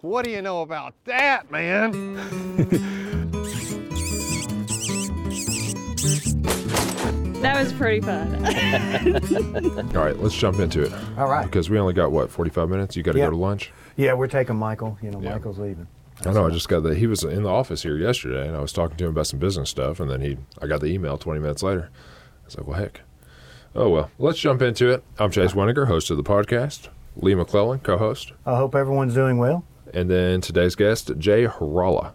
What 0.00 0.24
do 0.24 0.30
you 0.30 0.42
know 0.42 0.62
about 0.62 0.94
that, 1.06 1.50
man? 1.50 1.92
That 7.42 7.62
was 7.62 7.72
pretty 7.72 8.00
fun. 8.00 8.34
All 9.96 10.04
right, 10.04 10.18
let's 10.18 10.34
jump 10.36 10.58
into 10.58 10.82
it. 10.82 10.92
All 11.16 11.28
right. 11.28 11.44
Because 11.46 11.70
we 11.70 11.78
only 11.78 11.94
got 11.94 12.10
what 12.10 12.30
45 12.30 12.68
minutes. 12.68 12.96
You 12.96 13.04
got 13.04 13.12
to 13.12 13.18
Yeah. 13.18 13.26
go 13.26 13.30
to 13.30 13.36
lunch. 13.36 13.72
Yeah, 13.96 14.14
we're 14.14 14.26
taking 14.26 14.56
Michael. 14.56 14.98
You 15.00 15.12
know, 15.12 15.20
Yeah. 15.20 15.34
Michael's 15.34 15.58
leaving. 15.60 15.86
I 16.26 16.32
know. 16.32 16.46
I 16.46 16.50
just 16.50 16.68
got 16.68 16.82
the. 16.82 16.96
He 16.96 17.06
was 17.06 17.22
in 17.22 17.44
the 17.44 17.48
office 17.48 17.84
here 17.84 17.96
yesterday, 17.96 18.48
and 18.48 18.56
I 18.56 18.60
was 18.60 18.72
talking 18.72 18.96
to 18.96 19.04
him 19.04 19.10
about 19.10 19.28
some 19.28 19.38
business 19.38 19.70
stuff, 19.70 20.00
and 20.00 20.10
then 20.10 20.20
he. 20.20 20.36
I 20.60 20.66
got 20.66 20.80
the 20.80 20.86
email 20.88 21.16
20 21.16 21.38
minutes 21.40 21.62
later. 21.62 21.90
I 21.92 22.44
was 22.44 22.58
like, 22.58 22.66
well, 22.66 22.78
heck. 22.78 23.02
Oh 23.76 23.88
well, 23.88 24.10
let's 24.18 24.38
jump 24.40 24.60
into 24.60 24.90
it. 24.90 25.04
I'm 25.20 25.30
Chase 25.30 25.52
Weniger, 25.52 25.86
host 25.86 26.10
of 26.10 26.16
the 26.16 26.24
podcast. 26.24 26.88
Lee 27.16 27.36
McClellan, 27.36 27.78
co-host, 27.80 28.32
I 28.46 28.56
hope 28.56 28.74
everyone's 28.74 29.14
doing 29.14 29.38
well. 29.38 29.64
And 29.94 30.10
then 30.10 30.40
today's 30.40 30.74
guest, 30.74 31.12
Jay 31.18 31.46
Harala. 31.46 32.12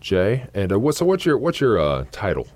Jay, 0.00 0.46
and 0.54 0.72
uh, 0.72 0.78
what's 0.78 0.98
so 0.98 1.06
what's 1.06 1.24
your 1.24 1.38
what's 1.38 1.60
your 1.60 1.78
uh, 1.78 2.04
title? 2.12 2.46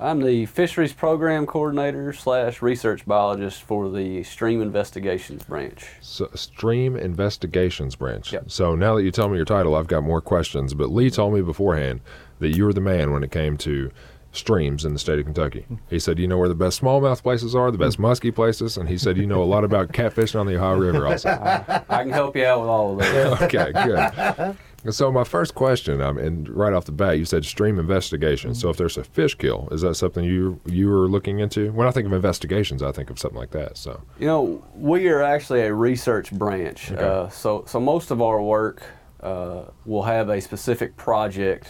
I'm 0.00 0.22
the 0.22 0.46
fisheries 0.46 0.92
program 0.92 1.44
coordinator 1.44 2.12
slash 2.12 2.62
research 2.62 3.04
biologist 3.04 3.62
for 3.62 3.90
the 3.90 4.22
stream 4.22 4.62
investigations 4.62 5.42
branch. 5.42 5.86
So, 6.00 6.30
Stream 6.34 6.94
Investigations 6.96 7.96
Branch. 7.96 8.32
Yep. 8.32 8.48
So 8.48 8.76
now 8.76 8.94
that 8.94 9.02
you 9.02 9.10
tell 9.10 9.28
me 9.28 9.36
your 9.36 9.44
title, 9.44 9.74
I've 9.74 9.88
got 9.88 10.04
more 10.04 10.20
questions. 10.20 10.72
But 10.72 10.92
Lee 10.92 11.10
told 11.10 11.34
me 11.34 11.40
beforehand 11.40 12.00
that 12.38 12.56
you 12.56 12.64
were 12.64 12.72
the 12.72 12.80
man 12.80 13.12
when 13.12 13.24
it 13.24 13.32
came 13.32 13.56
to 13.58 13.90
streams 14.32 14.84
in 14.84 14.92
the 14.92 14.98
state 14.98 15.18
of 15.18 15.24
Kentucky. 15.24 15.66
He 15.88 15.98
said 15.98 16.18
you 16.18 16.28
know 16.28 16.38
where 16.38 16.48
the 16.48 16.54
best 16.54 16.80
smallmouth 16.80 17.22
places 17.22 17.54
are, 17.54 17.70
the 17.70 17.78
best 17.78 17.98
musky 17.98 18.30
places, 18.30 18.76
and 18.76 18.88
he 18.88 18.98
said 18.98 19.16
you 19.16 19.26
know 19.26 19.42
a 19.42 19.44
lot 19.44 19.64
about 19.64 19.92
catfishing 19.92 20.38
on 20.38 20.46
the 20.46 20.56
Ohio 20.56 20.76
River 20.78 21.06
also. 21.06 21.28
I 21.88 22.02
can 22.02 22.10
help 22.10 22.36
you 22.36 22.44
out 22.44 22.60
with 22.60 22.68
all 22.68 22.92
of 22.92 22.98
those. 22.98 23.42
okay, 23.42 23.72
good. 23.72 24.56
So 24.90 25.10
my 25.10 25.24
first 25.24 25.56
question, 25.56 26.00
um, 26.00 26.18
and 26.18 26.48
right 26.48 26.72
off 26.72 26.84
the 26.84 26.92
bat, 26.92 27.18
you 27.18 27.24
said 27.24 27.44
stream 27.44 27.80
investigation. 27.80 28.54
So 28.54 28.70
if 28.70 28.76
there's 28.76 28.96
a 28.96 29.02
fish 29.02 29.34
kill, 29.34 29.68
is 29.72 29.80
that 29.80 29.96
something 29.96 30.24
you 30.24 30.60
you 30.66 30.92
are 30.92 31.08
looking 31.08 31.40
into? 31.40 31.72
When 31.72 31.88
I 31.88 31.90
think 31.90 32.06
of 32.06 32.12
investigations, 32.12 32.82
I 32.82 32.92
think 32.92 33.10
of 33.10 33.18
something 33.18 33.38
like 33.38 33.50
that. 33.50 33.76
So 33.76 34.00
You 34.20 34.26
know, 34.26 34.64
we 34.74 35.08
are 35.08 35.22
actually 35.22 35.62
a 35.62 35.74
research 35.74 36.30
branch. 36.30 36.92
Okay. 36.92 37.02
Uh, 37.02 37.28
so, 37.28 37.64
so 37.66 37.80
most 37.80 38.12
of 38.12 38.22
our 38.22 38.40
work 38.40 38.84
uh, 39.20 39.64
will 39.84 40.04
have 40.04 40.28
a 40.28 40.40
specific 40.40 40.96
project 40.96 41.66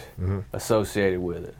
associated 0.53 1.19
with 1.19 1.45
it. 1.45 1.55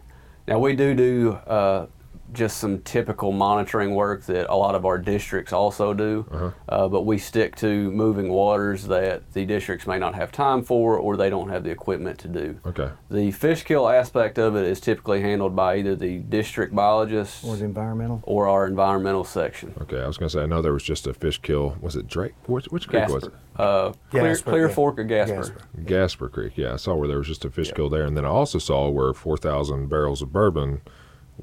Now, 0.50 0.58
we 0.58 0.76
do 0.76 0.96
do 0.96 1.38
uh, 1.46 1.86
just 2.34 2.58
some 2.58 2.80
typical 2.82 3.32
monitoring 3.32 3.96
work 3.96 4.24
that 4.26 4.48
a 4.52 4.56
lot 4.56 4.76
of 4.76 4.86
our 4.86 4.98
districts 4.98 5.52
also 5.52 5.94
do, 5.94 6.54
uh, 6.70 6.88
but 6.88 7.02
we 7.06 7.18
stick 7.18 7.56
to 7.58 7.90
moving 7.92 8.30
waters 8.30 8.88
that 8.88 9.32
the 9.34 9.46
districts 9.46 9.88
may 9.88 9.98
not 9.98 10.14
have 10.16 10.32
time 10.32 10.64
for 10.64 10.98
or 10.98 11.18
they 11.18 11.30
don't 11.30 11.50
have 11.50 11.64
the 11.64 11.70
equipment 11.72 12.20
to 12.20 12.28
do. 12.28 12.60
okay, 12.66 12.90
The 13.10 13.32
fish 13.32 13.64
kill 13.64 13.90
aspect 13.90 14.38
of 14.38 14.56
it 14.56 14.66
is 14.66 14.80
typically 14.80 15.22
handled 15.22 15.56
by 15.56 15.78
either 15.78 15.96
the 15.96 16.20
district 16.20 16.76
biologist 16.76 17.44
Or 17.44 17.56
the 17.56 17.66
environmental. 17.66 18.22
or 18.24 18.48
our 18.48 18.68
environmental 18.68 19.24
section. 19.24 19.74
okay. 19.82 20.02
I 20.02 20.08
was 20.08 20.18
gonna 20.18 20.30
say 20.30 20.42
I 20.42 20.46
know 20.46 20.62
there 20.62 20.74
was 20.74 20.84
just 20.84 21.08
a 21.08 21.14
fish 21.14 21.40
kill. 21.42 21.78
Was 21.82 21.96
it 21.96 22.08
Drake? 22.08 22.34
Which, 22.46 22.66
which 22.66 22.88
creek 22.88 23.08
was 23.10 23.24
it? 23.26 23.34
Uh, 23.56 23.92
Clear, 24.12 24.24
Gasper, 24.30 24.52
Clear 24.52 24.68
yeah. 24.68 24.74
Fork 24.74 25.00
or 25.00 25.04
Gasper. 25.04 25.36
Gasper. 25.36 25.62
Gasper 25.86 26.30
Creek. 26.30 26.54
Yeah, 26.58 26.74
I 26.74 26.76
saw 26.78 26.96
where 26.96 27.08
there 27.10 27.18
was 27.18 27.28
just 27.28 27.44
a 27.44 27.50
fish 27.50 27.72
kill 27.74 27.90
there, 27.90 28.06
and 28.06 28.16
then 28.16 28.24
I 28.24 28.30
also 28.30 28.58
saw 28.58 28.88
where 28.88 29.14
4,000 29.14 29.90
barrels 29.90 30.22
of 30.22 30.32
bourbon 30.32 30.80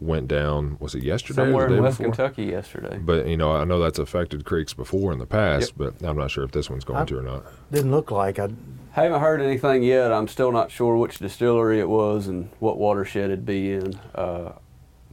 went 0.00 0.28
down. 0.28 0.76
Was 0.80 0.94
it 0.94 1.02
yesterday? 1.02 1.42
or 1.42 1.44
Somewhere 1.46 1.64
the 1.68 1.74
day 1.74 1.76
in 1.78 1.82
West 1.82 1.98
before? 1.98 2.12
Kentucky 2.12 2.44
yesterday. 2.44 2.98
But 2.98 3.26
you 3.26 3.36
know, 3.36 3.52
I 3.52 3.64
know 3.64 3.78
that's 3.80 3.98
affected 3.98 4.44
creeks 4.44 4.74
before 4.74 5.12
in 5.12 5.18
the 5.18 5.26
past, 5.26 5.76
but 5.76 5.94
I'm 6.02 6.16
not 6.16 6.30
sure 6.30 6.44
if 6.44 6.52
this 6.52 6.68
one's 6.70 6.84
going 6.84 7.00
I- 7.00 7.04
to 7.06 7.18
or 7.18 7.22
not. 7.22 7.44
Didn't 7.72 7.90
look 7.90 8.10
like 8.10 8.38
I. 8.38 8.48
Haven't 8.92 9.20
heard 9.20 9.42
anything 9.42 9.82
yet. 9.82 10.10
I'm 10.10 10.26
still 10.26 10.50
not 10.52 10.70
sure 10.70 10.96
which 10.96 11.18
distillery 11.18 11.80
it 11.80 11.88
was 11.88 12.28
and 12.28 12.48
what 12.60 12.78
watershed 12.78 13.26
it'd 13.26 13.44
be 13.44 13.72
in. 13.74 13.94
Uh, 14.14 14.52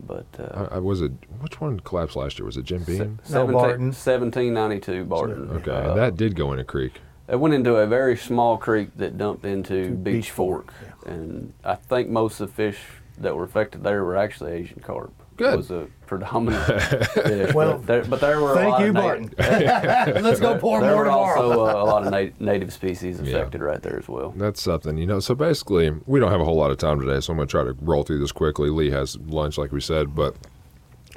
but 0.07 0.25
uh, 0.39 0.67
I, 0.71 0.75
I 0.75 0.79
was 0.79 1.01
it. 1.01 1.11
Which 1.41 1.59
one 1.59 1.81
collapsed 1.81 2.15
last 2.15 2.39
year? 2.39 2.45
Was 2.45 2.55
it 2.55 2.63
Jim 2.63 2.83
Beam? 2.83 3.19
No, 3.29 3.45
Barton. 3.45 3.87
1792 3.87 5.03
Barton. 5.05 5.49
Okay, 5.51 5.71
Uh, 5.71 5.89
and 5.89 5.99
that 5.99 6.15
did 6.15 6.35
go 6.35 6.53
in 6.53 6.59
a 6.59 6.63
creek. 6.63 6.93
It 7.27 7.37
went 7.39 7.53
into 7.53 7.75
a 7.75 7.85
very 7.87 8.15
small 8.17 8.57
creek 8.57 8.89
that 8.97 9.17
dumped 9.17 9.45
into 9.45 9.91
Beech, 9.91 10.03
Beech 10.13 10.31
Fork, 10.31 10.71
Fork, 10.73 11.07
and 11.07 11.53
I 11.63 11.75
think 11.75 12.09
most 12.09 12.39
of 12.39 12.47
the 12.49 12.53
fish 12.53 12.79
that 13.19 13.35
were 13.35 13.43
affected 13.43 13.83
there 13.83 14.03
were 14.03 14.15
actually 14.17 14.51
Asian 14.53 14.79
carp. 14.79 15.13
Good. 15.35 15.57
was 15.57 15.71
a 15.71 15.87
predominant 16.05 16.63
fish. 16.63 17.53
Well, 17.55 17.77
but 17.79 17.87
there, 17.87 18.03
but 18.05 18.21
there 18.21 18.39
were 18.39 18.51
a 18.51 18.55
Thank 18.55 18.69
lot 18.71 18.81
you, 18.81 18.87
of 18.89 18.93
Barton. 18.93 19.33
native, 19.39 20.21
Let's 20.23 20.39
go 20.39 20.59
pour 20.59 20.79
there 20.79 20.91
more 20.91 20.99
were 20.99 21.05
tomorrow. 21.05 21.41
also 21.41 21.65
uh, 21.65 21.83
a 21.83 21.85
lot 21.85 22.05
of 22.05 22.11
nat- 22.11 22.39
native 22.39 22.71
species 22.71 23.19
Yeah. 23.19 23.29
affected 23.37 23.61
right 23.61 23.81
there 23.81 23.97
as 23.97 24.07
well. 24.07 24.31
That's 24.37 24.61
something, 24.61 24.95
you 24.97 25.07
know. 25.07 25.19
So 25.19 25.33
basically, 25.33 25.89
we 26.05 26.19
don't 26.19 26.29
have 26.31 26.39
a 26.41 26.45
whole 26.45 26.55
lot 26.57 26.69
of 26.69 26.77
time 26.77 26.99
today, 26.99 27.19
so 27.19 27.33
I'm 27.33 27.37
going 27.37 27.47
to 27.47 27.51
try 27.51 27.63
to 27.63 27.73
roll 27.81 28.03
through 28.03 28.19
this 28.19 28.31
quickly. 28.31 28.69
Lee 28.69 28.91
has 28.91 29.17
lunch, 29.21 29.57
like 29.57 29.71
we 29.71 29.81
said, 29.81 30.13
but, 30.13 30.35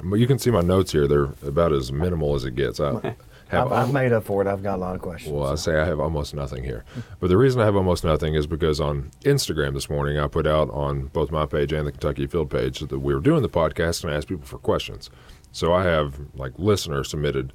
but 0.03 0.15
you 0.15 0.25
can 0.25 0.39
see 0.39 0.49
my 0.49 0.61
notes 0.61 0.91
here. 0.93 1.07
They're 1.07 1.29
about 1.45 1.71
as 1.71 1.91
minimal 1.91 2.33
as 2.33 2.43
it 2.43 2.55
gets. 2.55 2.79
I 2.79 2.93
have 2.93 3.15
I've, 3.51 3.71
I've 3.71 3.93
made 3.93 4.11
up 4.11 4.23
for 4.25 4.41
it. 4.41 4.47
I've 4.47 4.63
got 4.63 4.75
a 4.75 4.81
lot 4.81 4.95
of 4.95 5.01
questions. 5.01 5.33
Well, 5.33 5.51
I 5.51 5.55
say 5.55 5.77
I 5.79 5.85
have 5.85 5.99
almost 5.99 6.33
nothing 6.33 6.63
here. 6.63 6.83
But 7.19 7.27
the 7.27 7.37
reason 7.37 7.61
I 7.61 7.65
have 7.65 7.75
almost 7.75 8.03
nothing 8.03 8.35
is 8.35 8.47
because 8.47 8.79
on 8.79 9.11
Instagram 9.21 9.73
this 9.73 9.89
morning, 9.89 10.17
I 10.19 10.27
put 10.27 10.47
out 10.47 10.69
on 10.71 11.07
both 11.07 11.31
my 11.31 11.45
page 11.45 11.71
and 11.71 11.87
the 11.87 11.91
Kentucky 11.91 12.25
Afield 12.25 12.49
page 12.49 12.79
that 12.79 12.99
we 12.99 13.13
were 13.13 13.21
doing 13.21 13.41
the 13.41 13.49
podcast 13.49 14.03
and 14.03 14.13
I 14.13 14.17
asked 14.17 14.27
people 14.27 14.45
for 14.45 14.57
questions. 14.57 15.09
So 15.51 15.73
I 15.73 15.83
have 15.83 16.19
like 16.35 16.53
listener 16.57 17.03
submitted 17.03 17.53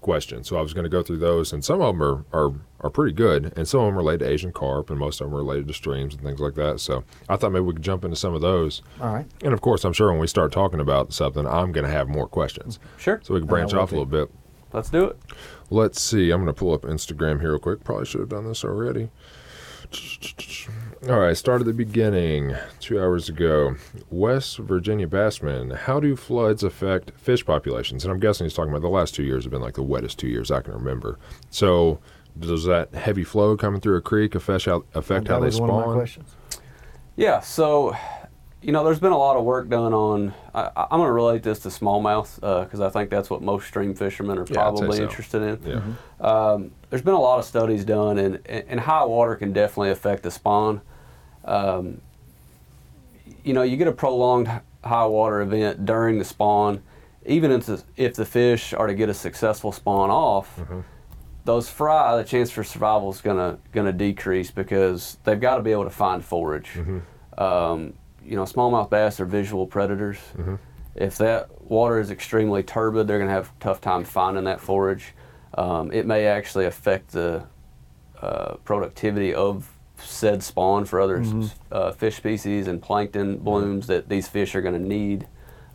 questions. 0.00 0.48
So 0.48 0.56
I 0.56 0.62
was 0.62 0.72
going 0.72 0.84
to 0.84 0.90
go 0.90 1.02
through 1.02 1.18
those, 1.18 1.52
and 1.52 1.64
some 1.64 1.80
of 1.80 1.94
them 1.94 2.02
are, 2.02 2.24
are, 2.32 2.52
are 2.80 2.90
pretty 2.90 3.12
good, 3.12 3.52
and 3.56 3.68
some 3.68 3.80
of 3.80 3.86
them 3.86 3.96
relate 3.96 4.18
to 4.20 4.28
Asian 4.28 4.52
carp, 4.52 4.90
and 4.90 4.98
most 4.98 5.20
of 5.20 5.26
them 5.26 5.34
are 5.34 5.38
related 5.38 5.68
to 5.68 5.74
streams 5.74 6.14
and 6.14 6.22
things 6.22 6.40
like 6.40 6.54
that. 6.54 6.80
So 6.80 7.04
I 7.28 7.36
thought 7.36 7.52
maybe 7.52 7.64
we 7.64 7.74
could 7.74 7.82
jump 7.82 8.04
into 8.04 8.16
some 8.16 8.34
of 8.34 8.40
those. 8.40 8.82
All 9.00 9.12
right. 9.12 9.26
And 9.44 9.52
of 9.52 9.60
course, 9.60 9.84
I'm 9.84 9.92
sure 9.92 10.10
when 10.10 10.20
we 10.20 10.26
start 10.26 10.52
talking 10.52 10.80
about 10.80 11.12
something, 11.12 11.46
I'm 11.46 11.72
going 11.72 11.84
to 11.84 11.90
have 11.92 12.08
more 12.08 12.26
questions. 12.26 12.78
Sure, 12.96 13.20
So 13.22 13.34
we 13.34 13.40
can 13.40 13.48
branch 13.48 13.74
off 13.74 13.90
a 13.92 13.94
little 13.94 14.06
bit. 14.06 14.30
Let's 14.72 14.90
do 14.90 15.04
it. 15.04 15.18
Let's 15.70 16.00
see. 16.00 16.30
I'm 16.30 16.42
going 16.42 16.54
to 16.54 16.58
pull 16.58 16.72
up 16.72 16.82
Instagram 16.82 17.40
here 17.40 17.50
real 17.50 17.58
quick. 17.58 17.84
Probably 17.84 18.06
should 18.06 18.20
have 18.20 18.28
done 18.28 18.46
this 18.46 18.64
already. 18.64 19.10
All 21.08 21.18
right, 21.18 21.36
start 21.36 21.60
at 21.60 21.66
the 21.66 21.72
beginning. 21.72 22.54
Two 22.78 23.00
hours 23.00 23.28
ago, 23.28 23.74
West 24.10 24.58
Virginia 24.58 25.08
bassmen. 25.08 25.74
How 25.74 25.98
do 25.98 26.14
floods 26.14 26.62
affect 26.62 27.10
fish 27.18 27.44
populations? 27.44 28.04
And 28.04 28.12
I'm 28.12 28.20
guessing 28.20 28.44
he's 28.44 28.54
talking 28.54 28.70
about 28.70 28.82
the 28.82 28.88
last 28.88 29.14
two 29.14 29.24
years 29.24 29.44
have 29.44 29.50
been 29.50 29.62
like 29.62 29.74
the 29.74 29.82
wettest 29.82 30.18
two 30.18 30.28
years 30.28 30.50
I 30.50 30.60
can 30.60 30.74
remember. 30.74 31.18
So, 31.48 31.98
does 32.38 32.64
that 32.66 32.94
heavy 32.94 33.24
flow 33.24 33.56
coming 33.56 33.80
through 33.80 33.96
a 33.96 34.00
creek 34.00 34.34
affect 34.34 34.66
how 34.66 34.84
affect 34.94 35.26
that 35.26 35.32
how 35.32 35.40
they 35.40 35.46
was 35.46 35.60
one 35.60 35.70
of 35.70 35.76
my 35.76 35.82
spawn? 35.82 35.94
questions. 35.94 36.36
Yeah, 37.16 37.40
so 37.40 37.96
you 38.62 38.72
know, 38.72 38.84
there's 38.84 39.00
been 39.00 39.12
a 39.12 39.16
lot 39.18 39.36
of 39.36 39.44
work 39.44 39.68
done 39.68 39.94
on. 39.94 40.34
I, 40.54 40.70
I'm 40.76 40.98
going 40.98 41.06
to 41.08 41.12
relate 41.12 41.42
this 41.42 41.60
to 41.60 41.68
smallmouth 41.68 42.34
because 42.64 42.80
I 42.80 42.90
think 42.90 43.08
that's 43.10 43.30
what 43.30 43.40
most 43.42 43.66
stream 43.66 43.94
fishermen 43.94 44.38
are 44.38 44.44
Yeah, 44.46 44.52
probably 44.54 44.98
so. 44.98 45.02
interested 45.04 45.42
in. 45.42 45.70
Yeah. 46.20 46.26
Um, 46.26 46.72
there's 46.90 47.02
been 47.02 47.14
a 47.14 47.20
lot 47.20 47.38
of 47.38 47.44
studies 47.46 47.84
done, 47.84 48.18
and, 48.18 48.46
and 48.46 48.80
high 48.80 49.04
water 49.04 49.34
can 49.36 49.52
definitely 49.52 49.90
affect 49.90 50.22
the 50.24 50.30
spawn. 50.30 50.82
Um, 51.44 52.00
you 53.44 53.54
know, 53.54 53.62
you 53.62 53.76
get 53.76 53.88
a 53.88 53.92
prolonged 53.92 54.48
high 54.84 55.06
water 55.06 55.40
event 55.40 55.86
during 55.86 56.18
the 56.18 56.24
spawn, 56.24 56.82
even 57.24 57.50
if 57.52 57.66
the, 57.66 57.82
if 57.96 58.14
the 58.14 58.24
fish 58.26 58.74
are 58.74 58.86
to 58.86 58.94
get 58.94 59.08
a 59.08 59.14
successful 59.14 59.72
spawn 59.72 60.10
off, 60.10 60.56
Mm-hmm. 60.58 60.80
those 61.44 61.68
fry, 61.70 62.16
the 62.16 62.24
chance 62.24 62.50
for 62.50 62.62
survival 62.64 63.10
is 63.10 63.20
gonna 63.22 63.58
gonna 63.72 63.92
decrease 63.92 64.50
because 64.50 65.16
they've 65.24 65.40
got 65.40 65.56
to 65.56 65.62
be 65.62 65.72
able 65.72 65.84
to 65.84 65.90
find 65.90 66.22
forage. 66.24 66.70
Mm-hmm. 66.74 67.42
Um, 67.42 67.94
you 68.24 68.36
know, 68.36 68.44
smallmouth 68.44 68.90
bass 68.90 69.20
are 69.20 69.24
visual 69.26 69.66
predators. 69.66 70.18
Mm-hmm. 70.36 70.56
If 70.96 71.18
that 71.18 71.62
water 71.62 72.00
is 72.00 72.10
extremely 72.10 72.62
turbid, 72.62 73.06
they're 73.06 73.18
going 73.18 73.28
to 73.28 73.34
have 73.34 73.48
a 73.48 73.62
tough 73.62 73.80
time 73.80 74.04
finding 74.04 74.44
that 74.44 74.60
forage. 74.60 75.14
Um, 75.56 75.92
it 75.92 76.06
may 76.06 76.26
actually 76.26 76.66
affect 76.66 77.12
the 77.12 77.44
uh, 78.20 78.54
productivity 78.64 79.32
of 79.34 79.70
said 79.98 80.42
spawn 80.42 80.84
for 80.84 81.00
other 81.00 81.20
s- 81.20 81.54
uh, 81.70 81.92
fish 81.92 82.16
species 82.16 82.66
and 82.68 82.80
plankton 82.82 83.38
blooms 83.38 83.86
that 83.86 84.08
these 84.08 84.28
fish 84.28 84.54
are 84.54 84.62
going 84.62 84.80
to 84.80 84.86
need 84.88 85.26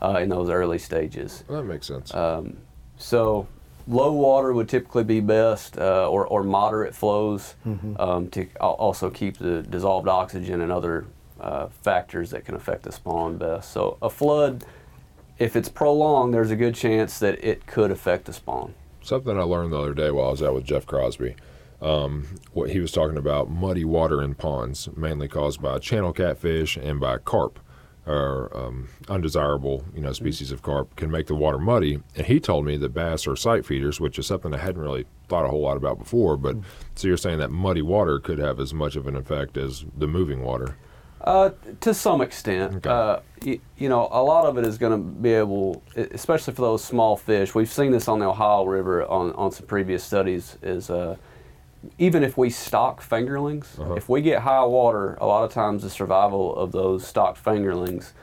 uh, 0.02 0.20
in 0.22 0.30
those 0.30 0.50
early 0.50 0.78
stages. 0.80 1.44
Well, 1.48 1.62
that 1.62 1.68
makes 1.68 1.88
sense. 1.88 2.14
Um, 2.14 2.58
so 2.98 3.48
low 3.88 4.12
water 4.14 4.52
would 4.54 4.68
typically 4.70 5.04
be 5.04 5.20
best, 5.20 5.78
uh, 5.78 6.10
or, 6.10 6.26
or 6.28 6.44
moderate 6.44 6.96
flows 6.96 7.56
um, 8.00 8.30
to 8.32 8.48
also 8.60 9.10
keep 9.10 9.38
the 9.38 9.62
dissolved 9.64 10.08
oxygen 10.08 10.62
and 10.62 10.72
other 10.72 11.06
uh, 11.40 11.68
factors 11.82 12.32
that 12.32 12.46
can 12.46 12.56
affect 12.56 12.84
the 12.84 12.92
spawn 12.92 13.38
best. 13.38 13.72
So 13.72 13.98
a 14.02 14.10
flood, 14.10 14.64
if 15.38 15.56
it's 15.56 15.70
prolonged, 15.70 16.34
there's 16.34 16.52
a 16.52 16.56
good 16.56 16.76
chance 16.76 17.20
that 17.20 17.44
it 17.44 17.66
could 17.68 17.92
affect 17.92 18.26
the 18.26 18.34
spawn. 18.34 18.74
Something 19.02 19.38
I 19.38 19.44
learned 19.44 19.72
the 19.74 19.80
other 19.80 19.94
day 19.94 20.12
while 20.12 20.28
I 20.28 20.32
was 20.32 20.42
out 20.42 20.54
with 20.56 20.64
Jeff 20.64 20.86
Crosby. 20.86 21.36
Um, 21.82 22.26
what 22.54 22.70
he 22.70 22.80
was 22.80 22.92
talking 22.92 23.18
about 23.18 23.50
muddy 23.50 23.86
water 23.86 24.22
in 24.24 24.34
ponds, 24.34 24.90
mainly 24.96 25.28
caused 25.28 25.62
by 25.62 25.78
channel 25.80 26.14
catfish 26.14 26.78
and 26.78 27.00
by 27.00 27.18
carp. 27.18 27.60
or 28.08 28.56
um, 28.56 28.88
undesirable, 29.10 29.84
you 29.94 30.02
know, 30.02 30.14
species 30.14 30.52
of 30.52 30.62
carp 30.62 30.96
can 30.96 31.10
make 31.10 31.28
the 31.28 31.36
water 31.36 31.58
muddy. 31.58 32.00
And 32.16 32.28
he 32.28 32.40
told 32.40 32.66
me 32.66 32.78
that 32.78 32.94
bass 32.94 33.26
are 33.28 33.36
sight 33.36 33.66
feeders, 33.66 34.00
which 34.00 34.20
is 34.20 34.28
something 34.28 34.54
I 34.54 34.58
hadn't 34.58 34.82
really 34.82 35.06
thought 35.28 35.46
a 35.46 35.50
whole 35.50 35.62
lot 35.62 35.78
about 35.78 35.98
before. 35.98 36.38
But 36.38 36.58
so 36.94 37.08
you're 37.08 37.18
saying 37.18 37.40
that 37.40 37.52
muddy 37.52 37.82
water 37.82 38.20
could 38.20 38.38
have 38.40 38.60
as 38.60 38.74
much 38.74 38.96
of 38.96 39.08
an 39.08 39.16
effect 39.16 39.58
as 39.58 39.86
the 39.98 40.08
moving 40.08 40.44
water. 40.44 40.78
Uh, 41.26 41.50
to 41.82 41.92
some 41.92 42.22
extent, 42.22 42.76
Okay. 42.76 42.90
uh, 42.90 43.20
you, 43.44 43.60
you 43.78 43.90
know, 43.90 44.08
a 44.12 44.22
lot 44.22 44.46
of 44.46 44.60
it 44.60 44.66
is 44.66 44.78
going 44.78 44.92
to 44.92 44.98
be 45.22 45.34
able, 45.34 45.82
especially 45.96 46.54
for 46.54 46.62
those 46.62 46.84
small 46.84 47.18
fish. 47.18 47.56
We've 47.56 47.72
seen 47.72 47.92
this 47.92 48.08
on 48.08 48.20
the 48.20 48.28
Ohio 48.28 48.64
River 48.64 49.04
on, 49.08 49.34
on 49.34 49.52
some 49.52 49.66
previous 49.66 50.04
studies. 50.04 50.58
Is 50.62 50.92
uh, 50.92 51.16
even 51.98 52.24
if 52.24 52.38
we 52.38 52.52
stock 52.52 53.02
fingerlings, 53.02 53.80
if 53.98 54.08
we 54.08 54.22
get 54.22 54.44
high 54.44 54.64
water, 54.66 55.18
a 55.20 55.26
lot 55.26 55.44
of 55.44 55.52
times 55.52 55.82
the 55.82 55.90
survival 55.90 56.56
of 56.56 56.72
those 56.72 57.06
stocked 57.06 57.44
fingerlings 57.44 58.14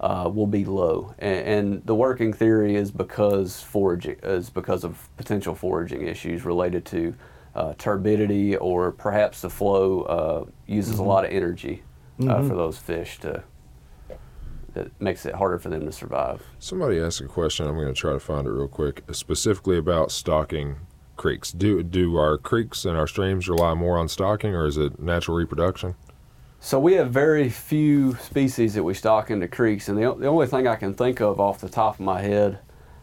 uh, 0.00 0.30
will 0.32 0.46
be 0.46 0.64
low. 0.64 1.14
And, 1.18 1.46
and 1.46 1.86
the 1.86 1.94
working 1.94 2.32
theory 2.32 2.74
is 2.74 2.90
because 2.90 3.60
foraging 3.60 4.16
is 4.22 4.48
because 4.48 4.82
of 4.82 5.08
potential 5.18 5.54
foraging 5.54 6.06
issues 6.06 6.44
related 6.46 6.86
to 6.86 7.14
uh, 7.54 7.74
turbidity 7.76 8.56
or 8.56 8.92
perhaps 8.92 9.42
the 9.42 9.50
flow 9.50 10.02
uh, 10.02 10.44
uses 10.66 10.98
a 10.98 11.02
lot 11.02 11.24
of 11.24 11.30
energy 11.30 11.82
uh, 12.20 12.42
for 12.42 12.54
those 12.54 12.78
fish 12.78 13.18
to 13.20 13.42
that 14.74 15.00
makes 15.00 15.24
it 15.24 15.34
harder 15.34 15.58
for 15.58 15.70
them 15.70 15.86
to 15.86 15.92
survive. 15.92 16.42
Somebody 16.58 17.00
asked 17.00 17.22
a 17.22 17.26
question. 17.26 17.66
I'm 17.66 17.76
going 17.76 17.86
to 17.86 17.94
try 17.94 18.12
to 18.12 18.20
find 18.20 18.46
it 18.46 18.50
real 18.50 18.68
quick, 18.68 19.02
specifically 19.10 19.78
about 19.78 20.12
stocking 20.12 20.76
creeks. 21.16 21.50
Do 21.50 21.82
do 21.82 22.16
our 22.16 22.36
creeks 22.36 22.84
and 22.84 22.96
our 22.96 23.06
streams 23.06 23.48
rely 23.48 23.72
more 23.74 23.98
on 23.98 24.08
stocking, 24.08 24.54
or 24.54 24.66
is 24.66 24.76
it 24.76 25.00
natural 25.00 25.36
reproduction? 25.36 25.94
So 26.60 26.78
we 26.78 26.94
have 26.94 27.10
very 27.10 27.48
few 27.48 28.16
species 28.16 28.74
that 28.74 28.82
we 28.82 28.92
stock 28.94 29.30
into 29.30 29.48
creeks, 29.48 29.88
and 29.88 29.96
the, 29.96 30.14
the 30.14 30.26
only 30.26 30.46
thing 30.46 30.66
I 30.66 30.76
can 30.76 30.94
think 30.94 31.20
of 31.20 31.40
off 31.40 31.60
the 31.60 31.68
top 31.68 31.94
of 31.94 32.00
my 32.00 32.20
head 32.20 32.58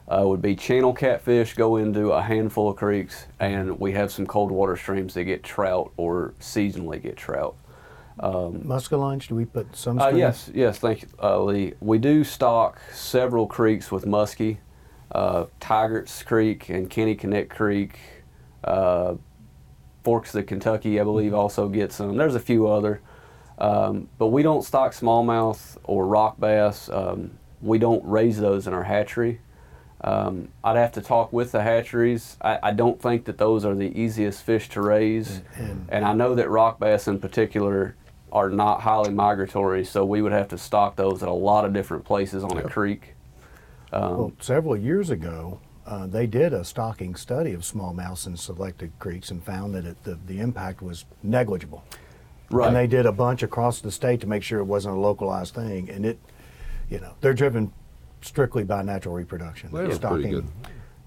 uh, 0.08 0.24
would 0.26 0.42
be 0.42 0.56
channel 0.56 0.94
catfish 0.94 1.54
go 1.54 1.78
into 1.78 2.12
a 2.12 2.22
handful 2.22 2.70
of 2.70 2.76
creeks, 2.76 3.26
and 3.40 3.80
we 3.80 3.94
have 3.94 4.12
some 4.12 4.28
cold 4.28 4.52
water 4.52 4.76
streams 4.76 5.14
that 5.14 5.24
get 5.24 5.44
trout 5.44 5.92
or 5.98 6.34
seasonally 6.40 7.02
get 7.02 7.16
trout. 7.16 7.56
Muskellunge, 8.20 9.28
do 9.28 9.36
we 9.36 9.46
put 9.46 9.76
some 9.76 10.00
Uh, 10.00 10.10
yes, 10.10 10.50
yes, 10.54 10.80
thank 10.80 11.02
you, 11.04 11.08
uh, 11.22 11.42
Lee. 11.44 11.74
We 11.82 11.98
do 11.98 12.24
stock 12.24 12.80
several 12.92 13.48
creeks 13.48 13.92
with 13.92 14.06
muskie. 14.06 14.58
Uh, 15.12 15.46
Tygarts 15.62 16.26
Creek 16.26 16.70
and 16.70 16.90
Kinniconick 16.90 17.50
Creek. 17.50 18.00
Uh, 18.64 19.16
Forks 20.04 20.30
of 20.30 20.42
the 20.42 20.44
Kentucky, 20.44 21.00
I 21.00 21.04
believe, 21.04 21.34
also 21.34 21.70
get 21.70 21.92
some. 21.94 22.18
There's 22.18 22.36
a 22.36 22.40
few 22.40 22.68
other. 22.68 23.00
Um, 23.58 24.10
but 24.18 24.28
we 24.28 24.44
don't 24.44 24.62
stock 24.64 24.92
smallmouth 24.92 25.78
or 25.86 26.06
rock 26.08 26.40
bass. 26.40 26.90
Um, 26.90 27.32
we 27.62 27.78
don't 27.78 28.04
raise 28.04 28.38
those 28.40 28.68
in 28.68 28.74
our 28.74 28.84
hatchery. 28.84 29.40
Um, 30.02 30.50
I'd 30.62 30.76
have 30.76 30.92
to 30.94 31.02
talk 31.02 31.32
with 31.32 31.54
the 31.54 31.62
hatcheries. 31.62 32.36
I, 32.42 32.60
I 32.62 32.72
don't 32.74 33.02
think 33.02 33.24
that 33.26 33.38
those 33.38 33.64
are 33.64 33.74
the 33.74 33.98
easiest 33.98 34.44
fish 34.44 34.68
to 34.70 34.82
raise. 34.82 35.42
And- 35.58 35.86
And 35.90 36.04
I 36.06 36.12
know 36.14 36.36
that 36.36 36.50
rock 36.50 36.80
bass 36.80 37.08
in 37.08 37.20
particular 37.20 37.96
are 38.34 38.50
not 38.50 38.82
highly 38.82 39.12
migratory, 39.12 39.86
so 39.86 40.04
we 40.04 40.22
would 40.24 40.32
have 40.32 40.48
to 40.50 40.58
stock 40.58 40.96
those 40.96 41.22
at 41.22 41.30
a 41.30 41.34
lot 41.34 41.66
of 41.66 41.72
different 41.72 42.04
places 42.04 42.44
on 42.44 42.58
a 42.58 42.64
creek. 42.64 43.14
Um, 43.94 44.18
Well, 44.18 44.32
several 44.40 44.76
years 44.76 45.12
ago, 45.12 45.60
uh, 45.86 46.08
they 46.08 46.26
did 46.26 46.52
a 46.52 46.64
stocking 46.64 47.14
study 47.14 47.54
of 47.54 47.62
smallmouths 47.62 48.26
in 48.26 48.36
selected 48.36 48.92
creeks 48.98 49.30
and 49.30 49.44
found 49.44 49.76
that 49.76 49.86
it, 49.86 50.04
the, 50.04 50.18
the 50.26 50.40
impact 50.40 50.82
was 50.82 51.06
negligible. 51.22 51.84
right. 52.50 52.68
And 52.68 52.76
they 52.76 52.88
did 52.88 53.06
a 53.06 53.12
bunch 53.12 53.44
across 53.44 53.82
the 53.82 53.92
state 53.92 54.20
to 54.22 54.28
make 54.28 54.42
sure 54.42 54.60
it 54.60 54.64
wasn't 54.66 54.96
a 54.98 55.00
localized 55.00 55.54
thing. 55.54 55.92
And 55.92 56.04
it, 56.04 56.18
you 56.90 57.00
know, 57.00 57.14
they're 57.22 57.36
driven 57.36 57.72
strictly 58.22 58.64
by 58.64 58.82
natural 58.82 59.14
reproduction. 59.14 59.70
They 59.72 59.86
were 59.88 59.98
pretty 60.00 60.30
good. 60.30 60.48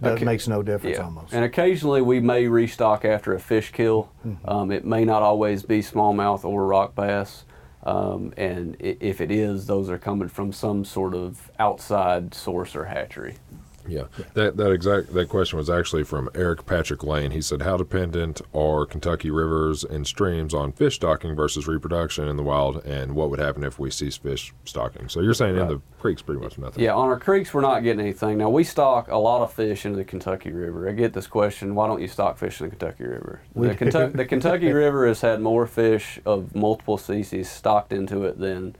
That 0.00 0.14
Okay. 0.14 0.24
makes 0.24 0.46
no 0.46 0.62
difference 0.62 0.98
yeah. 0.98 1.04
almost. 1.04 1.32
And 1.32 1.44
occasionally 1.44 2.02
we 2.02 2.20
may 2.20 2.46
restock 2.48 3.04
after 3.04 3.32
a 3.34 3.40
fish 3.40 3.72
kill. 3.72 4.10
Mm-hmm. 4.26 4.48
Um, 4.48 4.70
it 4.70 4.84
may 4.84 5.04
not 5.04 5.22
always 5.22 5.62
be 5.62 5.80
smallmouth 5.80 6.44
or 6.44 6.66
rock 6.66 6.94
bass. 6.94 7.44
Um, 7.82 8.34
and 8.36 8.76
if 8.80 9.20
it 9.20 9.30
is, 9.30 9.66
those 9.66 9.88
are 9.88 9.96
coming 9.98 10.28
from 10.28 10.52
some 10.52 10.84
sort 10.84 11.14
of 11.14 11.50
outside 11.58 12.34
source 12.34 12.74
or 12.74 12.86
hatchery. 12.86 13.36
Yeah, 13.88 14.04
that 14.34 14.56
that 14.56 14.70
exact 14.70 15.14
that 15.14 15.28
question 15.28 15.58
was 15.58 15.70
actually 15.70 16.04
from 16.04 16.28
Eric 16.34 16.66
Patrick 16.66 17.02
Lane. 17.02 17.30
He 17.30 17.40
said, 17.40 17.62
"How 17.62 17.76
dependent 17.76 18.40
are 18.54 18.86
Kentucky 18.86 19.30
rivers 19.30 19.84
and 19.84 20.06
streams 20.06 20.54
on 20.54 20.72
fish 20.72 20.96
stocking 20.96 21.34
versus 21.34 21.66
reproduction 21.66 22.28
in 22.28 22.36
the 22.36 22.42
wild, 22.42 22.84
and 22.84 23.14
what 23.14 23.30
would 23.30 23.38
happen 23.38 23.64
if 23.64 23.78
we 23.78 23.90
cease 23.90 24.16
fish 24.16 24.52
stocking?" 24.64 25.08
So 25.08 25.20
you're 25.20 25.34
saying 25.34 25.56
in 25.56 25.68
the 25.68 25.80
creeks, 26.06 26.22
pretty 26.22 26.40
much 26.40 26.56
nothing. 26.56 26.84
Yeah, 26.84 26.94
on 26.94 27.08
our 27.08 27.18
creeks, 27.18 27.52
we're 27.52 27.62
not 27.62 27.80
getting 27.80 28.00
anything. 28.00 28.38
Now, 28.38 28.48
we 28.48 28.62
stock 28.62 29.08
a 29.08 29.16
lot 29.16 29.42
of 29.42 29.52
fish 29.52 29.84
into 29.84 29.96
the 29.96 30.04
Kentucky 30.04 30.52
River. 30.52 30.88
I 30.88 30.92
get 30.92 31.12
this 31.12 31.26
question 31.26 31.74
why 31.74 31.88
don't 31.88 32.00
you 32.00 32.08
stock 32.08 32.38
fish 32.38 32.60
in 32.60 32.66
the 32.66 32.76
Kentucky 32.76 33.04
River? 33.04 33.40
The, 33.54 33.68
do. 33.68 33.74
Kentucky, 33.74 34.16
the 34.16 34.24
Kentucky 34.32 34.72
River 34.72 35.08
has 35.08 35.20
had 35.20 35.40
more 35.40 35.66
fish 35.66 36.20
of 36.24 36.54
multiple 36.54 36.96
species 36.96 37.50
stocked 37.50 37.92
into 37.92 38.24
it 38.24 38.38
than 38.38 38.76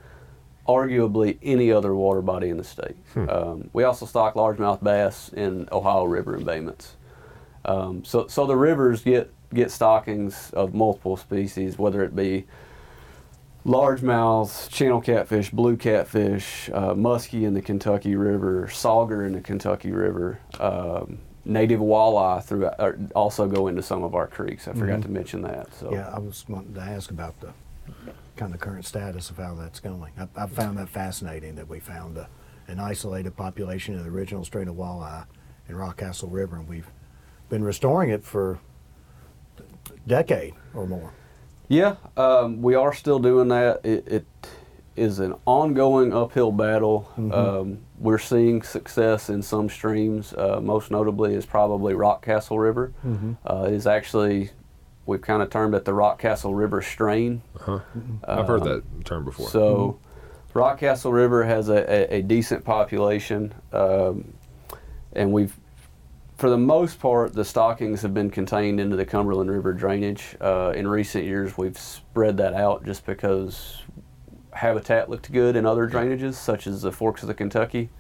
arguably 0.69 1.39
any 1.43 1.73
other 1.73 1.95
water 1.95 2.23
body 2.23 2.49
in 2.49 2.57
the 2.57 2.65
state. 2.65 2.97
Um, 3.17 3.71
we 3.73 3.85
also 3.85 4.07
stock 4.07 4.35
largemouth 4.35 4.83
bass 4.83 5.31
in 5.33 5.69
Ohio 5.73 6.05
River 6.05 6.37
embayments. 6.37 6.97
Um, 7.65 8.05
so, 8.05 8.27
so 8.29 8.47
the 8.47 8.57
rivers 8.57 9.03
get, 9.03 9.33
get 9.53 9.71
stockings 9.71 10.51
of 10.53 10.75
multiple 10.75 11.17
species, 11.17 11.79
whether 11.79 12.03
it 12.05 12.15
be 12.15 12.47
largemouth, 13.65 14.71
channel 14.71 15.01
catfish, 15.01 15.51
blue 15.51 15.77
catfish, 15.77 16.71
uh, 16.73 16.95
muskie 16.95 17.43
in 17.43 17.55
the 17.55 17.63
Kentucky 17.63 18.15
River, 18.15 18.69
sauger 18.71 19.27
in 19.27 19.33
the 19.33 19.41
Kentucky 19.41 19.91
River, 19.91 20.39
um, 20.61 21.19
native 21.45 21.81
walleye 21.81 22.43
through, 22.45 22.67
or 22.79 22.99
also 23.15 23.49
go 23.49 23.67
into 23.67 23.83
some 23.83 24.05
of 24.05 24.15
our 24.15 24.29
creeks. 24.29 24.69
I 24.69 24.73
forgot 24.73 25.03
to 25.03 25.09
mention 25.09 25.43
that. 25.43 25.75
So 25.75 25.93
yeah, 25.93 26.11
I 26.15 26.19
was 26.19 26.45
wanting 26.49 26.75
to 26.75 26.81
ask 26.81 27.11
about 27.11 27.41
the 27.41 27.53
kind 28.37 28.55
of 28.55 28.61
current 28.61 28.85
status 28.85 29.31
of 29.31 29.39
how 29.39 29.55
that's 29.55 29.81
going. 29.81 30.13
I, 30.19 30.29
I 30.45 30.47
found 30.47 30.79
that 30.79 30.89
fascinating 30.89 31.55
that 31.57 31.69
we 31.69 31.81
found 31.81 32.17
a, 32.19 32.29
an 32.69 32.79
isolated 32.79 33.37
population 33.37 33.97
of 33.97 34.05
the 34.05 34.11
original 34.11 34.45
strain 34.45 34.69
of 34.69 34.77
walleye 34.77 35.25
in 35.69 35.75
Rockcastle 35.75 36.31
River, 36.31 36.57
and 36.57 36.69
we've 36.69 36.89
been 37.49 37.65
restoring 37.65 38.11
it 38.11 38.25
for 38.25 38.59
a 39.59 40.09
decade 40.09 40.55
or 40.75 40.87
more. 40.87 41.13
Yeah, 41.69 41.97
um, 42.17 42.63
we 42.63 42.75
are 42.75 42.93
still 42.93 43.19
doing 43.19 43.49
that. 43.49 43.81
It, 43.85 44.07
it 44.07 44.27
is 44.95 45.19
an 45.19 45.35
ongoing 45.47 46.13
uphill 46.15 46.53
battle. 46.53 47.11
Um, 47.33 47.79
we're 47.99 48.19
seeing 48.19 48.63
success 48.63 49.29
in 49.29 49.43
some 49.43 49.69
streams. 49.69 50.33
Uh, 50.33 50.61
most 50.63 50.91
notably 50.91 51.35
is 51.35 51.45
probably 51.45 51.95
Rockcastle 51.95 52.61
River. 52.61 52.93
Uh, 53.45 53.65
it 53.67 53.75
is 53.75 53.87
actually 53.87 54.51
we've 55.07 55.23
kind 55.23 55.43
of 55.43 55.51
termed 55.51 55.75
it 55.75 55.85
the 55.85 55.93
Rockcastle 55.93 56.57
River 56.57 56.83
strain. 56.83 57.43
Uh-huh. 57.61 57.81
I've 58.25 58.47
heard 58.47 58.65
that 58.65 58.83
term 59.05 59.25
before. 59.25 59.49
So, 59.49 59.99
Rockcastle 60.55 61.13
River 61.13 61.45
has 61.45 61.69
a, 61.69 62.15
a, 62.15 62.19
a 62.19 62.23
decent 62.23 62.65
population, 62.65 63.55
um, 63.73 64.35
and 65.13 65.33
we've, 65.33 65.57
for 66.37 66.51
the 66.51 66.59
most 66.59 66.99
part, 66.99 67.35
the 67.35 67.45
stockings 67.45 68.03
have 68.03 68.13
been 68.15 68.31
contained 68.31 68.81
into 68.81 68.97
the 68.97 69.05
Cumberland 69.07 69.51
River 69.51 69.73
drainage. 69.73 70.37
Uh, 70.41 70.73
in 70.75 70.89
recent 70.89 71.25
years, 71.25 71.57
we've 71.57 71.79
spread 71.79 72.37
that 72.39 72.55
out 72.55 72.85
just 72.85 73.07
because 73.07 73.83
habitat 74.53 75.11
looked 75.11 75.31
good 75.31 75.57
in 75.57 75.67
other 75.67 75.89
drainages, 75.89 76.35
such 76.35 76.67
as 76.67 76.83
the 76.83 76.91
Forks 76.93 77.23
of 77.23 77.29
the 77.29 77.35
Kentucky. 77.35 77.91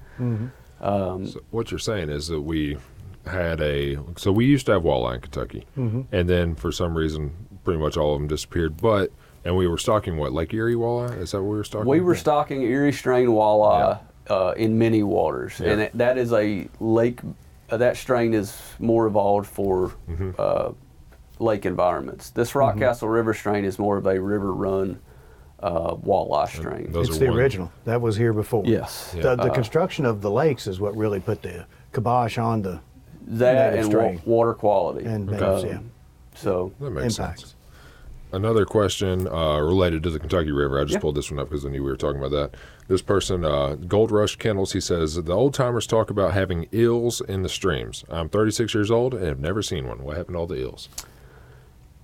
Um, 0.81 1.27
So 1.27 1.41
what 1.51 1.71
you're 1.71 1.79
saying 1.79 2.09
is 2.11 2.29
that 2.29 2.41
we 2.41 2.79
had 3.27 3.61
a 3.61 3.99
so 4.17 4.33
we 4.33 4.45
used 4.47 4.67
to 4.67 4.73
have 4.73 4.83
walleye 4.83 5.17
in 5.17 5.21
Kentucky, 5.21 5.67
and 5.77 6.29
then 6.29 6.55
for 6.55 6.71
some 6.73 6.97
reason, 6.97 7.33
pretty 7.65 7.81
much 7.81 7.97
all 7.97 8.15
of 8.15 8.21
them 8.21 8.29
disappeared. 8.29 8.77
But 8.77 9.11
and 9.45 9.57
we 9.57 9.67
were 9.67 9.79
stocking 9.79 10.17
what 10.17 10.33
Lake 10.33 10.53
Erie 10.55 10.75
walleye? 10.75 11.19
Is 11.21 11.33
that 11.33 11.43
what 11.43 11.51
we 11.51 11.57
were 11.57 11.65
stocking? 11.65 11.89
We 11.89 12.01
were 12.01 12.15
stocking 12.17 12.63
Erie 12.63 12.93
strain 12.93 13.29
walleye 13.29 13.99
uh, 14.29 14.55
in 14.57 14.79
many 14.79 15.03
waters, 15.03 15.61
and 15.61 15.83
it, 15.83 15.99
that 15.99 16.19
is 16.19 16.33
a 16.33 16.69
lake. 16.81 17.21
Uh, 17.69 17.77
that 17.79 17.97
strain 17.97 18.33
is 18.33 18.61
more 18.79 19.07
evolved 19.07 19.49
for 19.49 19.93
Mm-hmm. 20.09 20.31
uh, 20.39 20.71
lake 21.39 21.67
environments. 21.67 22.31
This 22.31 22.53
Rockcastle 22.53 23.13
River 23.13 23.35
strain 23.35 23.65
is 23.65 23.79
more 23.79 23.97
of 23.99 24.07
a 24.07 24.19
river 24.21 24.55
run 24.55 24.99
uh, 25.61 25.95
walleye 25.97 26.49
strain. 26.49 26.93
those 26.93 27.09
it's 27.09 27.17
are 27.17 27.21
the 27.21 27.27
one- 27.31 27.39
original. 27.39 27.73
That 27.85 28.01
was 28.01 28.17
here 28.17 28.33
before. 28.33 28.63
Yes, 28.67 29.13
Yeah. 29.17 29.23
The, 29.35 29.37
the 29.45 29.51
construction 29.51 30.07
of 30.07 30.23
the 30.23 30.31
lakes 30.31 30.67
is 30.67 30.81
what 30.81 30.97
really 30.97 31.19
put 31.21 31.43
the 31.43 31.67
kibosh 31.93 32.39
on 32.39 32.63
the 32.63 32.81
that 33.27 33.75
native 33.75 33.95
and 33.95 34.17
wa- 34.17 34.21
water 34.25 34.55
quality. 34.55 35.05
And 35.07 35.31
Um, 35.43 35.67
yeah. 35.67 35.79
So 36.35 36.73
That 36.81 36.91
makes 36.91 37.19
impacts. 37.19 37.41
sense. 37.43 37.53
Another 38.33 38.65
question 38.67 39.27
uh, 39.29 39.59
related 39.61 40.03
to 40.03 40.11
the 40.11 40.19
Kentucky 40.19 40.51
River. 40.51 40.79
I 40.81 40.83
just 40.85 40.95
Yeah. 40.95 40.99
pulled 41.01 41.15
this 41.15 41.31
one 41.31 41.39
up 41.41 41.49
because 41.49 41.65
I 41.65 41.69
knew 41.71 41.83
we 41.83 41.91
were 41.91 41.97
talking 41.97 42.19
about 42.23 42.33
that. 42.33 42.55
This 42.89 43.01
person, 43.01 43.45
uh, 43.45 43.77
Gold 43.87 44.11
Rush 44.11 44.37
Kennels, 44.37 44.73
he 44.73 44.81
says 44.81 45.15
the 45.15 45.33
old 45.33 45.55
timers 45.55 45.87
talk 45.87 46.11
about 46.11 46.33
having 46.35 46.67
eels 46.75 47.21
in 47.23 47.43
the 47.43 47.49
streams. 47.49 48.05
I'm 48.11 48.29
36 48.29 48.75
years 48.75 48.91
old 48.91 49.15
and 49.15 49.25
have 49.25 49.39
never 49.41 49.63
seen 49.63 49.87
one. 49.89 50.03
What 50.03 50.17
happened 50.17 50.35
to 50.35 50.41
all 50.41 50.47
the 50.47 50.57
eels? 50.57 50.89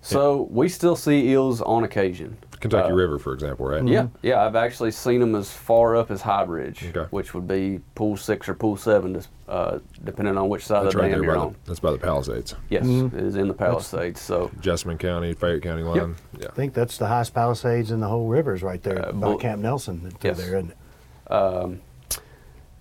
So 0.01 0.49
we 0.51 0.69
still 0.69 0.97
see 0.97 1.29
eels 1.29 1.61
on 1.61 1.85
occasion. 1.85 2.37
Kentucky 2.63 2.93
River, 2.93 3.19
for 3.19 3.35
example, 3.35 3.67
right? 3.67 3.87
Yeah, 3.87 4.07
yeah. 4.23 4.43
I've 4.47 4.57
actually 4.57 4.93
seen 4.93 5.21
them 5.21 5.35
as 5.35 5.51
far 5.51 5.97
up 5.97 6.11
as 6.11 6.23
High 6.23 6.45
Bridge, 6.47 6.85
Okay. 6.95 7.07
which 7.11 7.35
would 7.35 7.47
be 7.47 7.81
pool 7.95 8.17
six 8.17 8.49
or 8.49 8.55
pool 8.55 8.77
seven, 8.77 9.21
uh, 9.49 9.81
depending 10.05 10.39
on 10.39 10.49
which 10.49 10.65
side 10.65 10.85
That's 10.85 10.95
of 10.95 11.01
the 11.01 11.03
right 11.03 11.11
dam 11.11 11.19
there 11.21 11.25
you're 11.29 11.35
by 11.35 11.41
on. 11.43 11.53
the, 11.53 11.59
that's 11.67 11.81
by 11.81 11.91
the 11.93 11.99
Palisades. 11.99 12.55
Yes, 12.71 12.87
it 12.87 13.13
is 13.15 13.37
in 13.37 13.49
the 13.49 13.55
Palisades. 13.55 14.21
So 14.21 14.51
Jessamine 14.61 14.97
County, 14.97 15.35
Fayette 15.35 15.61
County 15.63 15.83
line. 15.83 16.15
Yeah. 16.41 16.47
I 16.49 16.53
think 16.53 16.73
that's 16.73 16.97
the 16.99 17.07
highest 17.09 17.35
Palisades 17.35 17.91
in 17.91 18.01
the 18.01 18.09
whole 18.09 18.29
rivers 18.29 18.63
right 18.63 18.83
there 18.83 19.09
Uh, 19.09 19.13
by 19.13 19.27
Bull- 19.29 19.39
Camp 19.39 19.61
Nelson. 19.61 20.01
Through 20.01 20.31
Yes. 20.31 20.37
there, 20.39 20.57
isn't 20.57 20.71
it? 20.71 21.81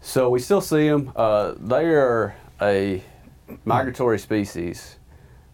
So 0.01 0.29
we 0.29 0.39
still 0.39 0.61
see 0.61 0.87
them. 0.89 1.11
Uh, 1.15 1.53
they 1.59 1.85
are 1.87 2.35
a 2.61 3.03
migratory 3.65 4.19
species. 4.19 4.97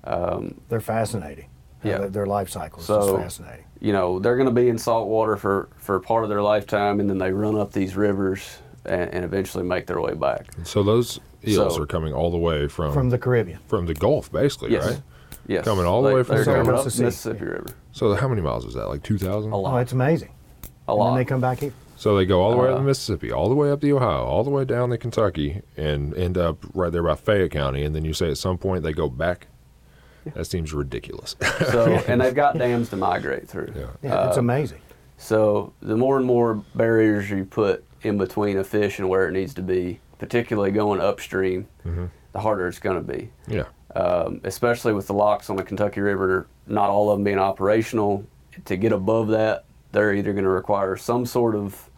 They're 0.03 0.79
fascinating. 0.81 1.47
Yeah. 1.87 1.97
their, 1.99 2.09
their 2.09 2.25
life 2.25 2.49
cycle 2.49 2.79
is 2.79 2.85
So- 2.85 3.01
just 3.17 3.37
fascinating. 3.37 3.65
You 3.79 3.93
know, 3.93 4.17
they're 4.19 4.35
going 4.37 4.47
to 4.49 4.53
be 4.53 4.69
in 4.69 4.77
salt 4.79 5.07
water 5.07 5.37
for, 5.37 5.69
for 5.77 5.99
part 5.99 6.23
of 6.23 6.29
their 6.29 6.41
lifetime, 6.41 6.99
and 6.99 7.07
then 7.07 7.19
they 7.19 7.31
run 7.31 7.55
up 7.57 7.73
these 7.73 7.95
rivers 7.95 8.57
and, 8.85 9.13
and 9.13 9.23
eventually 9.23 9.63
make 9.63 9.85
their 9.85 10.01
way 10.01 10.15
back. 10.15 10.47
So 10.63 10.81
those 10.81 11.19
eels 11.45 11.75
So- 11.75 11.83
are 11.83 11.85
coming 11.85 12.11
all 12.13 12.31
the 12.31 12.37
way 12.39 12.67
from 12.67 12.91
From 12.91 13.09
the 13.11 13.19
Caribbean. 13.19 13.59
from 13.67 13.85
the 13.85 13.93
Gulf, 13.93 14.31
basically, 14.31 14.71
Yes. 14.71 14.85
right? 14.87 15.01
Yes. 15.45 15.63
Coming 15.63 15.85
all 15.85 16.01
the 16.01 16.13
way 16.13 16.23
from 16.23 16.37
the 16.39 16.43
coming 16.45 16.67
up 16.69 16.83
Mississippi. 16.85 17.05
Mississippi 17.05 17.45
River. 17.45 17.67
So 17.91 18.13
how 18.15 18.27
many 18.27 18.41
miles 18.41 18.65
is 18.65 18.73
that? 18.73 18.87
Like 18.89 19.03
two 19.03 19.17
thousand? 19.17 19.51
A 19.53 19.57
lot. 19.57 19.73
Oh, 19.73 19.77
it's 19.77 19.93
amazing. 19.93 20.29
A 20.87 20.91
And 20.91 20.97
lot. 20.99 21.09
then 21.11 21.17
they 21.19 21.25
come 21.25 21.39
back 21.39 21.59
here. 21.59 21.71
So 21.95 22.17
they 22.17 22.25
go 22.25 22.41
all 22.41 22.51
the 22.51 22.57
way 22.57 22.67
up 22.67 22.75
Uh, 22.75 22.77
the 22.79 22.83
Mississippi, 22.83 23.31
all 23.31 23.47
the 23.47 23.55
way 23.55 23.71
up 23.71 23.79
the 23.81 23.93
Ohio, 23.93 24.23
all 24.25 24.43
the 24.43 24.49
way 24.49 24.65
down 24.65 24.89
the 24.89 24.97
Kentucky, 24.97 25.61
and 25.77 26.13
end 26.15 26.37
up 26.37 26.57
right 26.73 26.91
there 26.91 27.01
by 27.03 27.15
Fayette 27.15 27.51
County. 27.51 27.83
And 27.83 27.95
then 27.95 28.03
you 28.05 28.13
say 28.13 28.29
at 28.29 28.37
some 28.37 28.57
point 28.57 28.83
they 28.83 28.91
go 28.93 29.07
back. 29.09 29.47
That 30.35 30.45
seems 30.45 30.73
ridiculous. 30.73 31.35
So, 31.71 31.85
and 32.07 32.21
they've 32.21 32.35
got 32.35 32.57
dams 32.57 32.89
to 32.89 32.95
migrate 32.97 33.47
through. 33.47 33.73
yeah. 33.75 33.87
Yeah, 34.01 34.27
it's 34.27 34.37
Uh, 34.37 34.41
amazing. 34.41 34.79
So 35.17 35.73
the 35.81 35.97
more 35.97 36.17
and 36.17 36.25
more 36.25 36.55
barriers 36.75 37.29
you 37.29 37.45
put 37.45 37.83
in 38.03 38.17
between 38.17 38.57
a 38.57 38.63
fish 38.63 38.99
and 38.99 39.09
where 39.09 39.27
it 39.27 39.31
needs 39.31 39.53
to 39.55 39.61
be, 39.61 39.99
particularly 40.19 40.71
going 40.71 41.01
upstream, 41.01 41.67
the 41.83 42.39
harder 42.39 42.67
it's 42.67 42.79
going 42.79 42.97
to 43.03 43.13
be. 43.13 43.31
Yeah. 43.47 43.63
Um, 43.95 44.41
especially 44.43 44.93
with 44.93 45.07
the 45.07 45.13
locks 45.13 45.49
on 45.49 45.55
the 45.55 45.63
Kentucky 45.63 46.01
River, 46.01 46.47
not 46.67 46.89
all 46.89 47.09
of 47.09 47.17
them 47.17 47.23
being 47.23 47.39
operational. 47.39 48.23
To 48.65 48.75
get 48.77 48.91
above 48.91 49.29
that, 49.29 49.65
they're 49.91 50.13
either 50.13 50.33
going 50.33 50.43
to 50.43 50.49
require 50.51 50.95
some 50.97 51.25
sort 51.25 51.55
of 51.55 51.89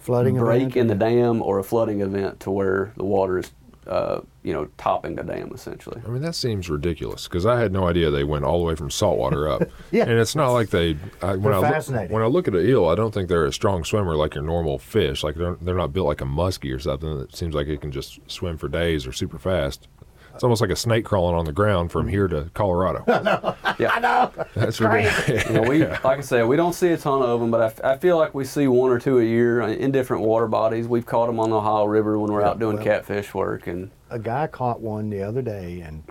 Flooding 0.00 0.36
break 0.38 0.62
event. 0.62 0.76
in 0.76 0.86
the 0.86 0.94
dam 0.94 1.42
or 1.42 1.58
a 1.58 1.64
flooding 1.64 2.00
event 2.00 2.40
to 2.40 2.50
where 2.50 2.92
the 2.96 3.04
water 3.04 3.38
is, 3.38 3.50
uh, 3.86 4.20
you 4.42 4.52
know, 4.52 4.66
topping 4.78 5.16
the 5.16 5.22
dam 5.22 5.50
essentially. 5.54 6.00
I 6.04 6.08
mean, 6.08 6.22
that 6.22 6.34
seems 6.34 6.70
ridiculous 6.70 7.26
because 7.28 7.44
I 7.46 7.60
had 7.60 7.72
no 7.72 7.88
idea 7.88 8.10
they 8.10 8.24
went 8.24 8.44
all 8.44 8.58
the 8.58 8.64
way 8.64 8.74
from 8.74 8.90
saltwater 8.90 9.48
up. 9.48 9.62
Yeah. 9.90 10.04
And 10.04 10.12
it's 10.18 10.34
not 10.34 10.50
like 10.52 10.70
they. 10.70 10.96
I, 11.20 11.32
when 11.32 11.42
They're 11.42 11.52
I 11.54 11.58
look, 11.58 11.70
fascinating. 11.72 12.12
when 12.12 12.22
I 12.22 12.26
look 12.26 12.48
at 12.48 12.54
an 12.54 12.66
eel, 12.66 12.86
I 12.88 12.94
don't 12.94 13.12
think 13.12 13.28
they're 13.28 13.44
a 13.44 13.52
strong 13.52 13.84
swimmer 13.84 14.16
like 14.16 14.34
your 14.34 14.44
normal 14.44 14.78
fish. 14.78 15.22
Like 15.22 15.34
they're 15.34 15.56
they're 15.60 15.74
not 15.76 15.92
built 15.92 16.06
like 16.06 16.20
a 16.22 16.24
muskie 16.24 16.74
or 16.74 16.78
something 16.78 17.18
that 17.18 17.36
seems 17.36 17.54
like 17.54 17.66
it 17.66 17.80
can 17.82 17.92
just 17.92 18.18
swim 18.30 18.56
for 18.56 18.68
days 18.68 19.06
or 19.06 19.12
super 19.12 19.38
fast. 19.38 19.88
It's 20.34 20.42
almost 20.42 20.60
like 20.60 20.70
a 20.70 20.76
snake 20.76 21.04
crawling 21.04 21.34
on 21.34 21.44
the 21.44 21.52
ground 21.52 21.92
from 21.92 22.08
here 22.08 22.28
to 22.28 22.50
Colorado. 22.54 23.04
Yeah. 23.78 23.90
I 23.94 24.00
know. 24.00 24.32
That's 24.54 24.80
ridiculous. 24.80 25.44
You 25.48 25.54
know, 25.54 25.62
we 25.62 25.86
like 25.86 26.04
I 26.18 26.20
said, 26.20 26.46
we 26.46 26.56
don't 26.56 26.74
see 26.74 26.88
a 26.88 26.96
ton 26.98 27.22
of 27.22 27.40
them, 27.40 27.50
but 27.50 27.60
I 27.62 27.66
f- 27.66 27.80
I, 27.84 27.96
feel 27.96 28.18
like 28.18 28.34
we 28.34 28.44
see 28.44 28.68
one 28.68 28.90
or 28.90 28.98
two 29.00 29.18
a 29.18 29.24
year 29.24 29.62
in 29.62 29.90
different 29.92 30.22
water 30.24 30.46
bodies. 30.46 30.86
We've 30.86 31.06
caught 31.06 31.26
them 31.26 31.40
on 31.40 31.50
the 31.50 31.56
Ohio 31.56 31.86
River 31.86 32.18
when 32.18 32.30
we're 32.32 32.42
out 32.42 32.58
doing 32.58 32.76
well- 32.76 32.84
catfish 32.84 33.32
work, 33.34 33.66
and 33.66 33.90
A 34.10 34.18
guy 34.18 34.46
caught 34.46 34.80
one 34.80 35.08
the 35.10 35.22
other 35.22 35.40
day 35.42 35.80
and 35.80 36.02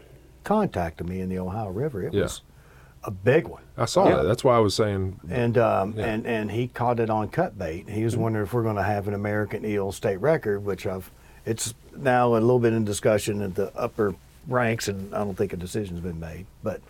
contacted 0.43 1.07
me 1.07 1.21
in 1.21 1.29
the 1.29 1.37
Ohio 1.39 1.69
River. 1.69 2.01
It 2.03 2.13
Yeah. 2.13 2.23
was 2.23 2.41
a 3.03 3.11
big 3.11 3.47
one. 3.47 3.61
I 3.77 3.85
saw 3.85 4.07
Yeah. 4.09 4.15
that. 4.17 4.23
That's 4.23 4.43
why 4.43 4.55
I 4.55 4.59
was 4.59 4.75
saying. 4.75 5.19
And 5.29 5.57
um, 5.57 5.93
Yeah. 5.95 6.05
and 6.05 6.25
and 6.25 6.51
he 6.51 6.67
caught 6.67 6.99
it 6.99 7.09
on 7.09 7.29
cut 7.29 7.57
bait. 7.57 7.89
He 7.89 8.03
was 8.03 8.17
wondering 8.17 8.45
if 8.45 8.53
we're 8.53 8.63
going 8.63 8.75
to 8.75 8.83
have 8.83 9.07
an 9.07 9.13
American 9.13 9.63
eel 9.65 9.91
state 9.91 10.17
record, 10.19 10.65
which 10.65 10.85
I've. 10.87 11.11
It's 11.45 11.73
now 11.95 12.29
a 12.29 12.39
little 12.39 12.59
bit 12.59 12.73
in 12.73 12.85
discussion 12.85 13.41
at 13.41 13.55
the 13.55 13.75
upper 13.75 14.15
ranks, 14.47 14.87
and 14.87 15.13
I 15.13 15.19
don't 15.19 15.35
think 15.35 15.53
a 15.53 15.57
decision's 15.57 15.99
been 15.99 16.19
made. 16.19 16.45
But 16.63 16.81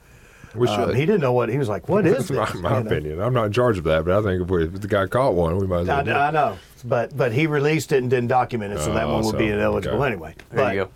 We 0.55 0.67
um, 0.67 0.93
he 0.93 1.05
didn't 1.05 1.21
know 1.21 1.33
what 1.33 1.49
he 1.49 1.57
was 1.57 1.69
like. 1.69 1.87
What 1.89 2.05
is 2.05 2.27
this? 2.29 2.31
my, 2.31 2.53
my 2.61 2.77
You 2.77 2.83
know? 2.83 2.89
opinion. 2.89 3.21
I'm 3.21 3.33
not 3.33 3.45
in 3.45 3.53
charge 3.53 3.77
of 3.77 3.83
that, 3.85 4.05
but 4.05 4.17
I 4.17 4.21
think 4.21 4.41
if, 4.43 4.49
we, 4.49 4.65
if 4.65 4.81
the 4.81 4.87
guy 4.87 5.05
caught 5.07 5.33
one, 5.33 5.57
we 5.57 5.67
might 5.67 5.81
as 5.81 5.87
well. 5.87 5.99
I, 5.99 6.03
do 6.03 6.11
it. 6.11 6.15
I 6.15 6.31
know, 6.31 6.57
but 6.83 7.15
but 7.15 7.31
he 7.31 7.47
released 7.47 7.91
it 7.91 7.97
and 7.97 8.09
didn't 8.09 8.27
document 8.29 8.73
it, 8.73 8.79
so 8.79 8.93
that 8.93 9.05
Oh, 9.05 9.13
one 9.15 9.25
would 9.25 9.37
be 9.37 9.47
ineligible 9.49 9.97
okay. 10.03 10.11
anyway. 10.11 10.35
there 10.49 10.65
but 10.65 10.75
you 10.75 10.89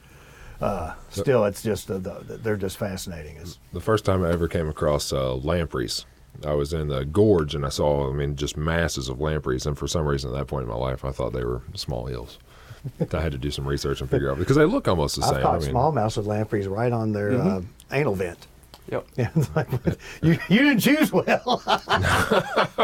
go. 0.59 0.93
still, 1.09 1.45
it's 1.45 1.61
just 1.61 1.89
uh, 1.91 1.97
the, 1.97 2.39
they're 2.43 2.57
just 2.57 2.77
fascinating. 2.77 3.37
It's, 3.37 3.59
The 3.73 3.81
first 3.81 4.03
time 4.05 4.23
I 4.23 4.31
ever 4.31 4.47
came 4.47 4.67
across 4.67 5.11
uh, 5.13 5.35
lampreys, 5.35 6.05
I 6.45 6.53
was 6.53 6.73
in 6.73 6.87
the 6.89 7.05
gorge 7.05 7.55
and 7.55 7.65
I 7.65 7.69
saw, 7.69 8.09
I 8.09 8.13
mean, 8.13 8.35
just 8.35 8.57
masses 8.57 9.07
of 9.09 9.21
lampreys. 9.21 9.65
And 9.65 9.77
for 9.77 9.87
some 9.87 10.05
reason, 10.05 10.31
at 10.31 10.37
that 10.37 10.47
point 10.47 10.63
in 10.63 10.69
my 10.69 10.75
life, 10.75 11.05
I 11.05 11.11
thought 11.11 11.33
they 11.33 11.43
were 11.45 11.61
small 11.75 12.09
eels. 12.09 12.39
I 13.13 13.21
had 13.21 13.31
to 13.31 13.37
do 13.37 13.51
some 13.51 13.67
research 13.67 14.01
and 14.01 14.09
figure 14.09 14.29
out 14.31 14.37
because 14.37 14.55
they 14.57 14.65
look 14.65 14.87
almost 14.87 15.15
the 15.17 15.23
I've 15.25 15.33
same. 15.35 15.41
caught 15.41 15.55
I 15.55 15.59
mean, 15.65 15.73
smallmouth 15.73 16.17
with 16.17 16.25
lampreys 16.27 16.67
right 16.67 16.91
on 16.91 17.11
their 17.13 17.33
uh, 17.33 17.61
anal 17.91 18.15
vent. 18.15 18.47
Yep. 18.91 19.07
Yeah, 19.17 19.29
like, 19.55 19.67
you, 20.21 20.37
you 20.47 20.59
didn't 20.59 20.79
choose 20.79 21.11
well. 21.11 21.63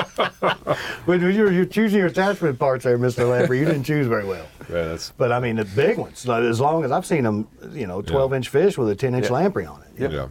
when 1.05 1.21
you're, 1.21 1.51
you're 1.51 1.65
choosing 1.65 1.99
your 1.99 2.07
attachment 2.07 2.57
parts 2.57 2.83
there, 2.83 2.97
Mr. 2.97 3.29
Lamprey, 3.29 3.59
you 3.59 3.65
didn't 3.65 3.83
choose 3.83 4.07
very 4.07 4.25
well. 4.25 4.45
yeah, 4.69 4.85
that's 4.85 5.11
But 5.17 5.31
I 5.31 5.39
mean, 5.39 5.57
the 5.57 5.65
big 5.65 5.97
ones, 5.97 6.27
like, 6.27 6.43
as 6.43 6.59
long 6.59 6.83
as 6.83 6.91
I've 6.91 7.05
seen 7.05 7.23
them, 7.23 7.47
you 7.71 7.87
know, 7.87 8.01
12 8.01 8.33
inch 8.33 8.49
fish 8.49 8.77
with 8.77 8.89
a 8.89 8.95
10 8.95 9.15
inch 9.15 9.25
Yeah. 9.27 9.31
lamprey 9.33 9.65
on 9.65 9.81
it. 9.83 10.11
yeah. 10.11 10.27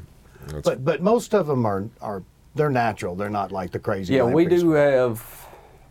That's, 0.48 0.62
But 0.68 0.84
but 0.84 1.02
most 1.02 1.34
of 1.34 1.46
them 1.46 1.64
are, 1.66 1.84
are 2.00 2.22
they're 2.56 2.70
natural. 2.70 3.14
They're 3.14 3.30
not 3.30 3.52
like 3.52 3.70
the 3.70 3.78
crazy 3.78 4.14
Yeah, 4.14 4.24
we 4.24 4.44
lampreys. 4.46 4.62
do 4.62 4.70
have. 4.72 5.46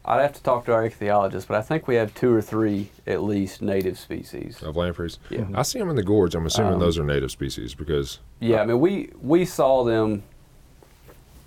I'd 0.05 0.21
have 0.21 0.33
to 0.33 0.41
talk 0.43 0.65
to 0.65 0.73
our 0.73 0.89
ichthyologist, 0.89 1.47
but 1.47 1.57
I 1.57 1.61
think 1.61 1.87
we 1.87 1.95
have 1.95 2.13
two 2.15 2.33
or 2.33 2.41
three 2.41 2.89
at 3.05 3.21
least 3.21 3.61
native 3.61 3.99
species. 3.99 4.61
of 4.63 4.75
lampreys. 4.75 5.19
Yeah. 5.29 5.45
I 5.53 5.61
see 5.63 5.77
them 5.79 5.89
in 5.89 5.95
the 5.95 6.03
gorge. 6.03 6.35
I'm 6.35 6.45
assuming 6.45 6.73
Um, 6.73 6.79
those 6.79 6.97
are 6.97 7.03
native 7.03 7.31
species 7.31 7.75
because 7.75 8.19
Yeah, 8.39 8.61
I 8.61 8.65
mean 8.65 8.79
we 8.79 9.11
we 9.21 9.45
saw 9.45 9.83
them 9.83 10.23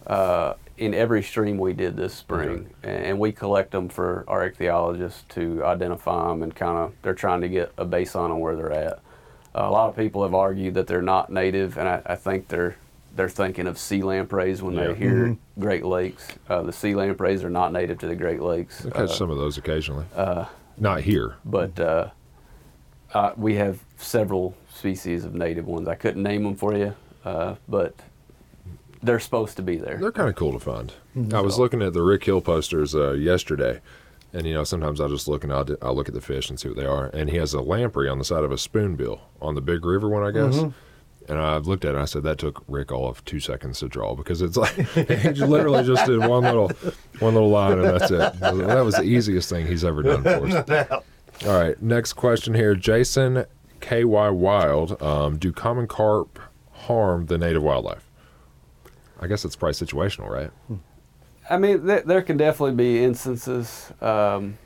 uh, 0.06 0.54
in 0.76 0.94
every 0.94 1.22
stream 1.22 1.58
we 1.58 1.72
did 1.72 1.96
this 1.96 2.14
spring, 2.14 2.68
and, 2.82 3.04
and 3.04 3.18
we 3.18 3.32
collect 3.32 3.70
them 3.70 3.88
for 3.88 4.24
our 4.28 4.48
ichthyologists 4.48 5.26
to 5.30 5.64
identify 5.64 6.28
them 6.28 6.42
and 6.42 6.54
kind 6.54 6.76
of 6.78 6.92
they're 7.02 7.14
trying 7.14 7.40
to 7.40 7.48
get 7.48 7.72
a 7.78 7.84
baseline 7.86 8.30
on 8.30 8.40
where 8.40 8.56
they're 8.56 8.72
at. 8.72 8.92
Uh, 9.54 9.68
a 9.68 9.70
lot 9.70 9.88
of 9.88 9.96
people 9.96 10.22
have 10.22 10.34
argued 10.34 10.74
that 10.74 10.86
they're 10.86 11.02
not 11.02 11.30
native, 11.30 11.76
and 11.78 11.88
I, 11.88 12.02
I 12.06 12.16
think 12.16 12.48
they're 12.48 12.76
they're 13.14 13.28
thinking 13.28 13.66
of 13.66 13.78
sea 13.78 14.02
lampreys 14.02 14.62
when 14.62 14.74
Yeah. 14.74 14.88
they 14.88 14.94
hear 14.94 15.36
Great 15.58 15.84
Lakes. 15.84 16.26
Uh, 16.48 16.62
the 16.62 16.72
sea 16.72 16.94
lampreys 16.94 17.44
are 17.44 17.50
not 17.50 17.72
native 17.72 17.98
to 17.98 18.06
the 18.06 18.16
Great 18.16 18.40
Lakes. 18.40 18.86
I 18.86 18.90
catch 18.90 19.00
Uh, 19.02 19.06
some 19.08 19.30
of 19.30 19.36
those 19.38 19.58
occasionally. 19.58 20.06
Not 20.78 21.00
here. 21.02 21.34
but 21.44 21.78
uh, 21.78 22.08
uh, 23.14 23.32
we 23.36 23.56
have 23.56 23.80
several 23.98 24.54
species 24.74 25.24
of 25.24 25.34
native 25.34 25.66
ones. 25.66 25.86
I 25.88 25.94
couldn't 25.94 26.22
name 26.22 26.42
them 26.44 26.54
for 26.56 26.74
you, 26.74 26.94
uh, 27.24 27.56
but 27.68 27.94
they're 29.02 29.20
supposed 29.20 29.56
to 29.58 29.62
be 29.62 29.76
there. 29.76 29.98
They're 29.98 30.12
kind 30.12 30.28
of 30.30 30.34
cool 30.34 30.52
to 30.52 30.58
find. 30.58 30.92
I 31.34 31.40
was 31.40 31.58
looking 31.58 31.82
at 31.82 31.92
the 31.92 32.02
Rick 32.02 32.24
Hill 32.24 32.40
posters 32.40 32.94
uh, 32.94 33.12
yesterday, 33.12 33.80
and 34.32 34.46
you 34.46 34.54
know 34.54 34.64
sometimes 34.64 34.98
I'll 35.00 35.10
just 35.10 35.28
look 35.28 35.44
and 35.44 35.52
I'll, 35.52 35.66
I'll 35.82 35.94
look 35.94 36.08
at 36.08 36.14
the 36.14 36.20
fish 36.22 36.48
and 36.48 36.58
see 36.58 36.68
what 36.68 36.78
they 36.78 36.86
are. 36.86 37.06
And 37.12 37.28
he 37.28 37.36
has 37.36 37.52
a 37.52 37.60
lamprey 37.60 38.08
on 38.08 38.18
the 38.18 38.24
side 38.24 38.44
of 38.44 38.50
a 38.50 38.56
spoonbill 38.56 39.20
on 39.42 39.54
the 39.54 39.60
big 39.60 39.84
river 39.84 40.08
one, 40.08 40.22
I 40.22 40.30
guess. 40.30 40.64
And 41.32 41.40
I 41.40 41.56
looked 41.56 41.86
at 41.86 41.88
it 41.88 41.94
and 41.94 42.02
I 42.02 42.04
said 42.04 42.24
that 42.24 42.36
took 42.36 42.62
Rick 42.68 42.92
all 42.92 43.08
of 43.08 43.24
two 43.24 43.40
seconds 43.40 43.78
to 43.78 43.88
draw 43.88 44.14
because 44.14 44.42
it's 44.42 44.58
like 44.58 44.74
he 44.74 45.30
literally 45.30 45.82
just 45.82 46.04
did 46.04 46.18
one 46.18 46.42
little 46.42 46.68
one 47.20 47.32
little 47.32 47.48
line 47.48 47.78
and 47.78 47.84
that's 47.84 48.10
it. 48.10 48.38
That 48.38 48.84
was 48.84 48.96
the 48.96 49.02
easiest 49.04 49.48
thing 49.48 49.66
he's 49.66 49.82
ever 49.82 50.02
done 50.02 50.22
for 50.22 50.46
us. 50.46 50.90
All 51.46 51.58
right, 51.58 51.80
next 51.82 52.12
question 52.12 52.52
here, 52.52 52.74
Jason 52.74 53.46
KY 53.80 54.04
Wild. 54.04 55.02
Um, 55.02 55.38
do 55.38 55.52
common 55.52 55.86
carp 55.86 56.38
harm 56.70 57.24
the 57.24 57.38
native 57.38 57.62
wildlife? 57.62 58.06
I 59.18 59.26
guess 59.26 59.46
it's 59.46 59.56
probably 59.56 59.72
situational, 59.72 60.28
right? 60.28 60.50
I 61.48 61.56
mean, 61.56 61.86
th- 61.86 62.04
there 62.04 62.20
can 62.20 62.36
definitely 62.36 62.74
be 62.74 63.02
instances. 63.02 63.90
Um, 64.02 64.58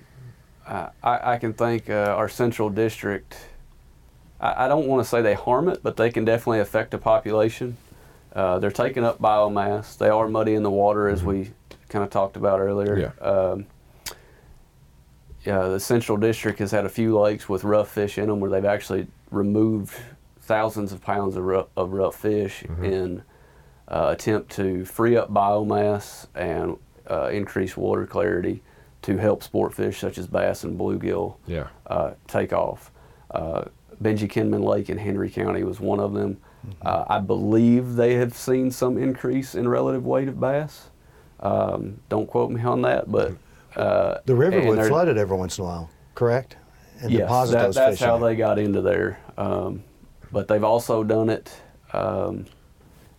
I, 0.66 0.88
I 1.04 1.32
I 1.34 1.38
can 1.38 1.52
think 1.52 1.88
uh, 1.88 2.16
our 2.16 2.28
central 2.28 2.70
district. 2.70 3.36
I, 4.40 4.64
I 4.64 4.68
don't 4.68 4.86
want 4.86 5.02
to 5.02 5.08
say 5.08 5.22
they 5.22 5.34
harm 5.34 5.68
it, 5.68 5.80
but 5.82 5.96
they 5.96 6.10
can 6.10 6.24
definitely 6.24 6.60
affect 6.60 6.94
a 6.94 6.98
population. 6.98 7.76
Uh, 8.34 8.58
they're 8.58 8.70
taking 8.70 9.04
up 9.04 9.20
biomass. 9.20 9.96
They 9.96 10.08
are 10.10 10.28
muddy 10.28 10.54
in 10.54 10.62
the 10.62 10.70
water, 10.70 11.08
as 11.08 11.24
we 11.24 11.52
kind 11.88 12.04
of 12.04 12.10
talked 12.10 12.36
about 12.36 12.60
earlier. 12.60 12.98
Yeah. 13.20 13.26
Um, 13.26 13.66
yeah, 15.44 15.68
the 15.68 15.80
central 15.80 16.18
district 16.18 16.58
has 16.58 16.70
had 16.72 16.84
a 16.84 16.88
few 16.88 17.18
lakes 17.18 17.48
with 17.48 17.62
rough 17.64 17.88
fish 17.90 18.18
in 18.18 18.26
them 18.28 18.40
where 18.40 18.50
they've 18.50 18.64
actually 18.64 19.06
removed 19.30 19.94
thousands 20.40 20.92
of 20.92 21.00
pounds 21.02 21.36
of 21.36 21.44
rough, 21.44 21.68
of 21.76 21.92
rough 21.92 22.16
fish 22.16 22.64
in 22.82 23.22
uh, 23.88 24.08
attempt 24.12 24.50
to 24.52 24.84
free 24.84 25.16
up 25.16 25.32
biomass 25.32 26.26
and 26.34 26.76
uh, 27.08 27.28
increase 27.32 27.76
water 27.76 28.06
clarity 28.06 28.60
to 29.02 29.16
help 29.18 29.42
sport 29.44 29.72
fish 29.72 29.98
such 30.00 30.18
as 30.18 30.26
bass 30.26 30.64
and 30.64 30.78
bluegill 30.78 31.36
Yeah. 31.46 31.68
uh, 31.86 32.12
take 32.26 32.52
off. 32.52 32.90
Benjy 34.00 34.28
Kinman 34.28 34.64
Lake 34.64 34.90
in 34.90 34.98
Henry 34.98 35.30
County 35.30 35.62
was 35.64 35.80
one 35.80 36.00
of 36.00 36.12
them. 36.12 36.38
Uh, 36.82 37.04
I 37.08 37.20
believe 37.20 37.94
they 37.94 38.14
have 38.14 38.34
seen 38.34 38.70
some 38.70 38.98
increase 38.98 39.54
in 39.54 39.68
relative 39.68 40.04
weight 40.04 40.28
of 40.28 40.40
bass. 40.40 40.90
Um, 41.40 42.00
don't 42.08 42.26
quote 42.26 42.50
me 42.50 42.62
on 42.62 42.82
that, 42.82 43.10
but 43.10 43.34
uh, 43.76 44.18
The 44.24 44.34
river 44.34 44.60
would 44.66 44.78
flood 44.88 45.08
it 45.08 45.16
every 45.16 45.36
once 45.36 45.58
in 45.58 45.64
a 45.64 45.66
while, 45.66 45.90
correct? 46.14 46.56
And 47.00 47.10
yes, 47.12 47.20
deposit 47.22 47.52
that, 47.52 47.62
those 47.66 47.74
that's 47.74 47.98
fish 47.98 48.06
how 48.06 48.18
they 48.18 48.34
got 48.36 48.58
into 48.58 48.80
there. 48.80 49.20
Um, 49.36 49.84
but 50.32 50.48
they've 50.48 50.64
also 50.64 51.04
done 51.04 51.28
it, 51.30 51.52
um, 51.92 52.46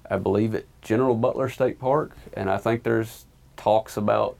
I 0.09 0.17
believe, 0.17 0.55
at 0.55 0.65
General 0.81 1.15
Butler 1.15 1.47
State 1.49 1.79
Park, 1.79 2.17
and 2.33 2.49
I 2.49 2.57
think 2.57 2.83
there's 2.83 3.25
talks 3.55 3.97
about 3.97 4.35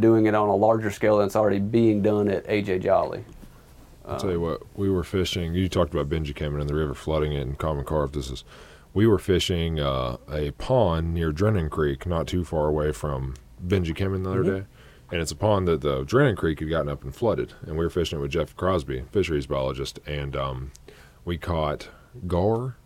doing 0.00 0.26
it 0.26 0.34
on 0.34 0.48
a 0.48 0.56
larger 0.56 0.90
scale 0.90 1.18
than 1.18 1.26
it's 1.26 1.36
already 1.36 1.58
being 1.58 2.02
done 2.02 2.28
at 2.28 2.46
AJ 2.46 2.82
Jolly. 2.82 3.24
I'll 4.04 4.18
tell 4.18 4.30
you 4.30 4.40
what, 4.40 4.62
we 4.76 4.90
were 4.90 5.04
fishing. 5.04 5.54
You 5.54 5.68
talked 5.68 5.94
about 5.94 6.08
Benjy 6.08 6.34
coming 6.34 6.60
in 6.60 6.66
the 6.66 6.74
river, 6.74 6.94
flooding 6.94 7.32
it, 7.32 7.42
and 7.42 7.58
common 7.58 7.84
carp. 7.84 8.12
This 8.12 8.30
is, 8.30 8.44
we 8.94 9.06
were 9.06 9.18
fishing 9.18 9.78
uh, 9.80 10.16
a 10.30 10.50
pond 10.52 11.14
near 11.14 11.32
Drennon 11.32 11.70
Creek, 11.70 12.04
not 12.06 12.26
too 12.26 12.44
far 12.44 12.66
away 12.66 12.92
from 12.92 13.34
Benjy 13.64 13.94
Kinman 13.94 14.24
the 14.24 14.30
other 14.30 14.42
day. 14.60 14.66
And 15.10 15.20
it's 15.20 15.30
a 15.30 15.36
pond 15.36 15.68
that 15.68 15.82
the 15.82 16.04
Drennon 16.04 16.36
Creek 16.36 16.60
had 16.60 16.70
gotten 16.70 16.88
up 16.88 17.04
and 17.04 17.14
flooded. 17.14 17.52
And 17.62 17.76
we 17.76 17.84
were 17.84 17.90
fishing 17.90 18.18
it 18.18 18.22
with 18.22 18.30
Jeff 18.32 18.56
Crosby, 18.56 19.04
fisheries 19.12 19.46
biologist, 19.46 20.00
and 20.06 20.34
um, 20.34 20.72
we 21.24 21.38
caught 21.38 21.88
gar. 22.26 22.76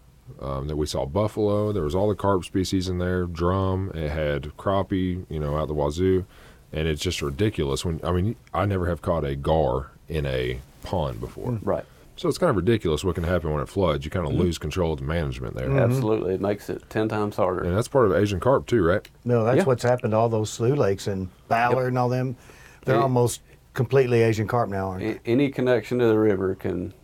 Um, 0.40 0.66
that 0.66 0.74
we 0.74 0.86
saw 0.86 1.06
buffalo. 1.06 1.70
There 1.70 1.84
was 1.84 1.94
all 1.94 2.08
the 2.08 2.16
carp 2.16 2.44
species 2.44 2.88
in 2.88 2.98
there. 2.98 3.26
Drum. 3.26 3.92
It 3.94 4.10
had 4.10 4.56
crappie, 4.56 5.24
you 5.28 5.38
know, 5.38 5.56
out 5.56 5.68
the 5.68 5.74
wazoo, 5.74 6.26
and 6.72 6.88
it's 6.88 7.00
just 7.00 7.22
ridiculous. 7.22 7.84
When 7.84 8.00
I 8.02 8.10
mean, 8.10 8.34
I 8.52 8.66
never 8.66 8.86
have 8.86 9.02
caught 9.02 9.24
a 9.24 9.36
gar 9.36 9.92
in 10.08 10.26
a 10.26 10.60
pond 10.86 11.20
before. 11.20 11.52
Hmm. 11.52 11.68
Right. 11.68 11.84
So 12.16 12.30
it's 12.30 12.38
kind 12.38 12.48
of 12.48 12.56
ridiculous 12.56 13.04
what 13.04 13.14
can 13.14 13.24
happen 13.24 13.52
when 13.52 13.62
it 13.62 13.68
floods. 13.68 14.04
You 14.04 14.10
kind 14.10 14.26
of 14.26 14.32
hmm. 14.32 14.38
lose 14.38 14.56
control 14.56 14.94
of 14.94 15.00
the 15.00 15.04
management 15.04 15.54
there. 15.54 15.70
Absolutely, 15.70 16.34
it 16.34 16.40
makes 16.40 16.70
it 16.70 16.88
ten 16.88 17.08
times 17.08 17.36
harder. 17.36 17.62
And 17.64 17.76
that's 17.76 17.88
part 17.88 18.06
of 18.06 18.16
Asian 18.16 18.40
carp 18.40 18.66
too, 18.66 18.82
right? 18.82 19.06
No, 19.24 19.44
that's 19.44 19.58
Yeah. 19.58 19.64
what's 19.64 19.82
happened 19.82 20.12
to 20.12 20.16
all 20.16 20.28
those 20.28 20.48
slough 20.50 20.78
lakes 20.78 21.06
and 21.06 21.28
Ballard 21.48 21.88
and 21.88 21.98
all 21.98 22.08
them. 22.08 22.36
They're 22.84 22.96
Yeah. 22.96 23.02
almost 23.02 23.42
completely 23.74 24.22
Asian 24.22 24.46
carp 24.46 24.70
now, 24.70 24.88
aren't 24.88 25.24
they? 25.24 25.30
Any 25.30 25.50
connection 25.50 25.98
to 25.98 26.06
the 26.06 26.18
river 26.18 26.54
can 26.54 26.94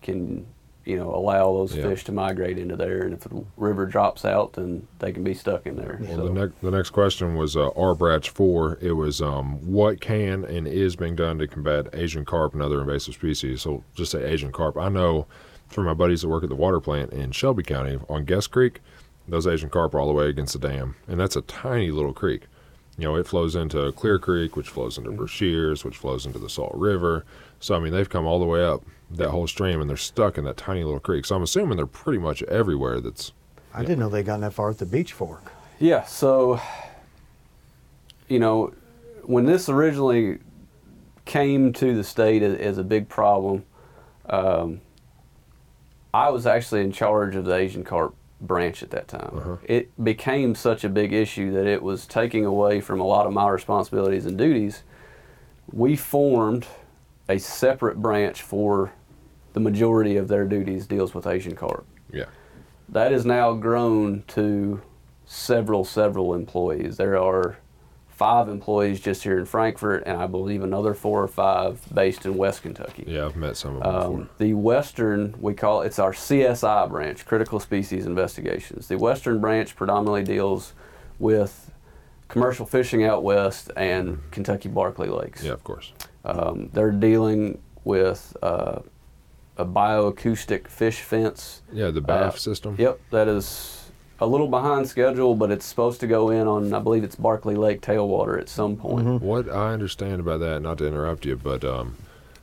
can 0.00 0.46
you 0.84 0.96
know 0.96 1.14
allow 1.14 1.52
those 1.52 1.74
Yeah. 1.76 1.82
fish 1.88 2.04
to 2.04 2.12
migrate 2.12 2.58
into 2.58 2.76
there, 2.76 3.02
and 3.02 3.12
if 3.14 3.20
the 3.20 3.44
river 3.56 3.86
drops 3.86 4.24
out, 4.24 4.54
then 4.54 4.86
they 4.98 5.12
can 5.12 5.22
be 5.24 5.34
stuck 5.34 5.66
in 5.66 5.76
there. 5.76 5.98
Well, 6.00 6.16
So- 6.16 6.24
the 6.28 6.32
next 6.32 6.60
the 6.60 6.70
next 6.70 6.90
question 6.90 7.34
was 7.36 7.56
uh, 7.56 7.68
R 7.76 7.94
Bratch 7.94 8.28
four. 8.28 8.78
It 8.80 8.92
was 8.92 9.20
um, 9.22 9.58
what 9.66 10.00
can 10.00 10.44
and 10.44 10.66
is 10.66 10.96
being 10.96 11.14
done 11.16 11.38
to 11.38 11.46
combat 11.46 11.86
Asian 11.92 12.24
carp 12.24 12.52
and 12.54 12.62
other 12.62 12.80
invasive 12.80 13.14
species. 13.14 13.62
So 13.62 13.84
just 13.94 14.10
say 14.12 14.24
Asian 14.24 14.52
carp. 14.52 14.76
I 14.76 14.88
know 14.88 15.26
from 15.68 15.84
my 15.86 15.94
buddies 15.94 16.20
that 16.22 16.28
work 16.28 16.42
at 16.42 16.48
the 16.50 16.54
water 16.56 16.80
plant 16.80 17.12
in 17.12 17.30
Shelby 17.32 17.62
County 17.62 17.98
on 18.08 18.26
Guist 18.26 18.50
Creek, 18.50 18.80
those 19.26 19.46
Asian 19.46 19.70
carp 19.70 19.94
are 19.94 20.00
all 20.00 20.06
the 20.08 20.12
way 20.12 20.26
against 20.28 20.52
the 20.52 20.58
dam, 20.68 20.96
and 21.08 21.18
that's 21.18 21.36
a 21.36 21.42
tiny 21.42 21.90
little 21.90 22.12
creek. 22.12 22.42
You 22.98 23.04
know, 23.04 23.16
it 23.16 23.26
flows 23.26 23.56
into 23.56 23.90
Clear 23.92 24.18
Creek, 24.18 24.54
which 24.54 24.68
flows 24.68 24.98
into 24.98 25.10
Brashears, 25.12 25.82
which 25.82 25.96
flows 25.96 26.26
into 26.26 26.38
the 26.38 26.50
Salt 26.50 26.74
River. 26.74 27.24
So 27.58 27.74
I 27.74 27.78
mean, 27.78 27.92
they've 27.92 28.08
come 28.08 28.26
all 28.26 28.38
the 28.38 28.44
way 28.44 28.62
up 28.62 28.82
that 29.16 29.30
whole 29.30 29.46
stream, 29.46 29.80
and 29.80 29.88
they're 29.88 29.96
stuck 29.96 30.38
in 30.38 30.44
that 30.44 30.56
tiny 30.56 30.84
little 30.84 31.00
creek. 31.00 31.24
So 31.24 31.36
I'm 31.36 31.42
assuming 31.42 31.76
they're 31.76 31.86
pretty 31.86 32.18
much 32.18 32.42
everywhere. 32.44 33.00
That's 33.00 33.32
I 33.74 33.82
didn't 33.82 33.98
know 33.98 34.08
they 34.08 34.22
got 34.22 34.40
that 34.40 34.52
far 34.52 34.70
at 34.70 34.78
the 34.78 34.86
beach 34.86 35.12
fork. 35.12 35.52
Yeah, 35.78 36.04
so 36.04 36.60
you 38.28 38.38
know, 38.38 38.72
when 39.24 39.46
this 39.46 39.68
originally 39.68 40.38
came 41.24 41.72
to 41.74 41.94
the 41.94 42.04
state 42.04 42.42
as, 42.42 42.58
as 42.58 42.78
a 42.78 42.84
big 42.84 43.08
problem, 43.08 43.64
um, 44.26 44.80
I 46.14 46.30
was 46.30 46.46
actually 46.46 46.82
in 46.82 46.92
charge 46.92 47.36
of 47.36 47.44
the 47.44 47.54
Asian 47.54 47.84
carp 47.84 48.14
branch 48.40 48.82
at 48.82 48.90
that 48.90 49.08
time. 49.08 49.58
It 49.64 50.02
became 50.02 50.54
such 50.54 50.84
a 50.84 50.88
big 50.88 51.12
issue 51.12 51.52
that 51.52 51.66
it 51.66 51.82
was 51.82 52.06
taking 52.06 52.44
away 52.44 52.80
from 52.80 53.00
a 53.00 53.04
lot 53.04 53.26
of 53.26 53.32
my 53.32 53.48
responsibilities 53.48 54.26
and 54.26 54.36
duties. 54.36 54.82
We 55.72 55.96
formed 55.96 56.66
a 57.28 57.38
separate 57.38 58.02
branch 58.02 58.42
for 58.42 58.92
the 59.52 59.60
majority 59.60 60.16
of 60.16 60.28
their 60.28 60.44
duties 60.44 60.86
deals 60.86 61.14
with 61.14 61.26
Asian 61.26 61.54
carp 61.54 61.86
yeah. 62.12 62.24
that 62.88 63.12
has 63.12 63.24
now 63.26 63.52
grown 63.54 64.22
to 64.28 64.80
several 65.24 65.84
several 65.84 66.34
employees 66.34 66.96
there 66.96 67.16
are 67.16 67.56
five 68.08 68.48
employees 68.48 69.00
just 69.00 69.22
here 69.22 69.38
in 69.38 69.46
frankfort 69.46 70.02
and 70.04 70.20
i 70.20 70.26
believe 70.26 70.62
another 70.62 70.92
four 70.92 71.22
or 71.22 71.28
five 71.28 71.80
based 71.94 72.26
in 72.26 72.36
west 72.36 72.62
kentucky 72.62 73.04
Yeah, 73.06 73.24
I've 73.26 73.36
met 73.36 73.56
some 73.56 73.76
of 73.76 73.82
them 73.82 73.94
before. 73.94 74.14
um, 74.20 74.28
the 74.38 74.52
western 74.54 75.34
we 75.40 75.54
call 75.54 75.80
it's 75.82 75.98
our 75.98 76.12
csi 76.12 76.88
branch 76.90 77.24
critical 77.24 77.58
species 77.60 78.04
investigations 78.04 78.88
the 78.88 78.98
western 78.98 79.40
branch 79.40 79.74
predominantly 79.74 80.22
deals 80.24 80.74
with 81.18 81.70
commercial 82.28 82.66
fishing 82.66 83.04
out 83.04 83.22
west 83.22 83.70
and 83.76 84.18
kentucky 84.32 84.68
barkley 84.68 85.08
lakes 85.08 85.42
Yeah, 85.42 85.52
of 85.52 85.64
course. 85.64 85.92
um, 86.26 86.68
they're 86.74 86.90
dealing 86.92 87.58
with 87.84 88.36
uh, 88.42 88.80
a 89.56 89.64
bioacoustic 89.64 90.68
fish 90.68 91.00
fence 91.00 91.62
Yeah, 91.72 91.90
the 91.90 92.00
BAF 92.00 92.10
uh, 92.10 92.30
system. 92.36 92.76
Yep, 92.78 93.00
that 93.10 93.28
is 93.28 93.90
a 94.20 94.26
little 94.26 94.48
behind 94.48 94.88
schedule, 94.88 95.34
but 95.34 95.50
it's 95.50 95.66
supposed 95.66 96.00
to 96.00 96.06
go 96.06 96.30
in 96.30 96.46
on, 96.46 96.72
I 96.72 96.78
believe 96.78 97.04
it's 97.04 97.16
Barkley 97.16 97.56
Lake 97.56 97.80
tailwater 97.80 98.40
at 98.40 98.48
some 98.48 98.76
point. 98.76 99.20
What 99.20 99.48
I 99.50 99.72
understand 99.72 100.20
about 100.20 100.40
that, 100.40 100.62
not 100.62 100.78
to 100.78 100.86
interrupt 100.86 101.26
you, 101.26 101.36
but 101.36 101.64
um, 101.64 101.96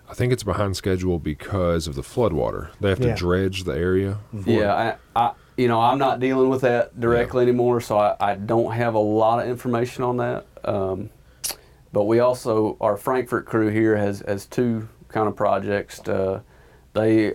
I 0.09 0.13
think 0.13 0.33
it's 0.33 0.43
behind 0.43 0.75
schedule 0.75 1.19
because 1.19 1.87
of 1.87 1.95
the 1.95 2.01
floodwater. 2.01 2.69
They 2.79 2.89
have 2.89 2.99
to 2.99 3.07
Yeah. 3.09 3.15
dredge 3.15 3.63
the 3.63 3.73
area. 3.77 4.19
Yeah, 4.45 4.97
I, 5.15 5.19
I, 5.19 5.31
you 5.57 5.67
know, 5.67 5.79
I'm 5.81 5.97
not 5.97 6.19
dealing 6.19 6.49
with 6.49 6.61
that 6.61 6.99
directly 6.99 7.43
anymore, 7.43 7.81
so 7.81 7.97
I, 7.97 8.15
I 8.19 8.35
don't 8.35 8.71
have 8.73 8.93
a 8.93 8.99
lot 8.99 9.41
of 9.43 9.49
information 9.49 10.03
on 10.03 10.17
that. 10.17 10.45
Um, 10.65 11.09
but 11.91 12.03
we 12.03 12.19
also, 12.19 12.77
our 12.81 12.97
Frankfort 12.97 13.45
crew 13.45 13.69
here 13.69 13.95
has, 13.97 14.21
has 14.27 14.45
two 14.45 14.87
kind 15.07 15.27
of 15.27 15.35
projects. 15.35 15.99
Uh, 16.07 16.41
they 16.93 17.33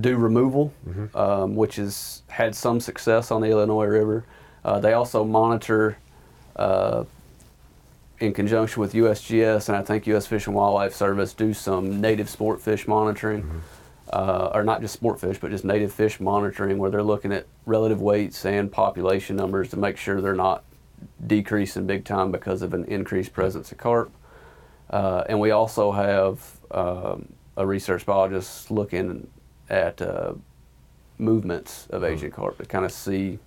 do 0.00 0.16
removal, 0.16 0.72
um, 1.14 1.54
which 1.54 1.76
has 1.76 2.22
had 2.28 2.54
some 2.54 2.80
success 2.80 3.30
on 3.30 3.40
the 3.42 3.48
Illinois 3.48 3.84
River. 3.86 4.24
Uh, 4.64 4.78
they 4.80 4.92
also 4.94 5.24
monitor 5.24 5.98
uh, 6.56 7.04
in 8.20 8.32
conjunction 8.32 8.80
with 8.80 8.92
USGS 8.92 9.68
and 9.68 9.76
I 9.76 9.82
think 9.82 10.06
U.S. 10.06 10.26
Fish 10.26 10.46
and 10.46 10.54
Wildlife 10.54 10.94
Service 10.94 11.34
do 11.34 11.52
some 11.52 12.00
native 12.00 12.30
sport 12.30 12.60
fish 12.60 12.86
monitoring, 12.86 13.62
uh, 14.12 14.50
or 14.54 14.62
not 14.62 14.80
just 14.80 14.94
sport 14.94 15.20
fish, 15.20 15.38
but 15.38 15.50
just 15.50 15.64
native 15.64 15.92
fish 15.92 16.20
monitoring, 16.20 16.78
where 16.78 16.90
they're 16.90 17.02
looking 17.02 17.32
at 17.32 17.46
relative 17.66 18.00
weights 18.00 18.44
and 18.46 18.70
population 18.70 19.36
numbers 19.36 19.70
to 19.70 19.76
make 19.76 19.96
sure 19.96 20.20
they're 20.20 20.34
not 20.34 20.62
decreasing 21.26 21.86
big 21.86 22.04
time 22.04 22.30
because 22.30 22.62
of 22.62 22.72
an 22.74 22.84
increased 22.84 23.32
presence 23.32 23.72
of 23.72 23.78
carp. 23.78 24.12
Uh, 24.88 25.24
and 25.28 25.40
we 25.40 25.50
also 25.50 25.90
have 25.90 26.60
um, 26.70 27.32
a 27.56 27.66
research 27.66 28.06
biologist 28.06 28.70
looking 28.70 29.28
at 29.68 30.00
uh, 30.02 30.34
movements 31.18 31.86
of 31.90 32.04
Asian 32.04 32.30
carp 32.30 32.58
to 32.58 32.64
kind 32.66 32.84
of 32.84 32.92
see 32.92 33.38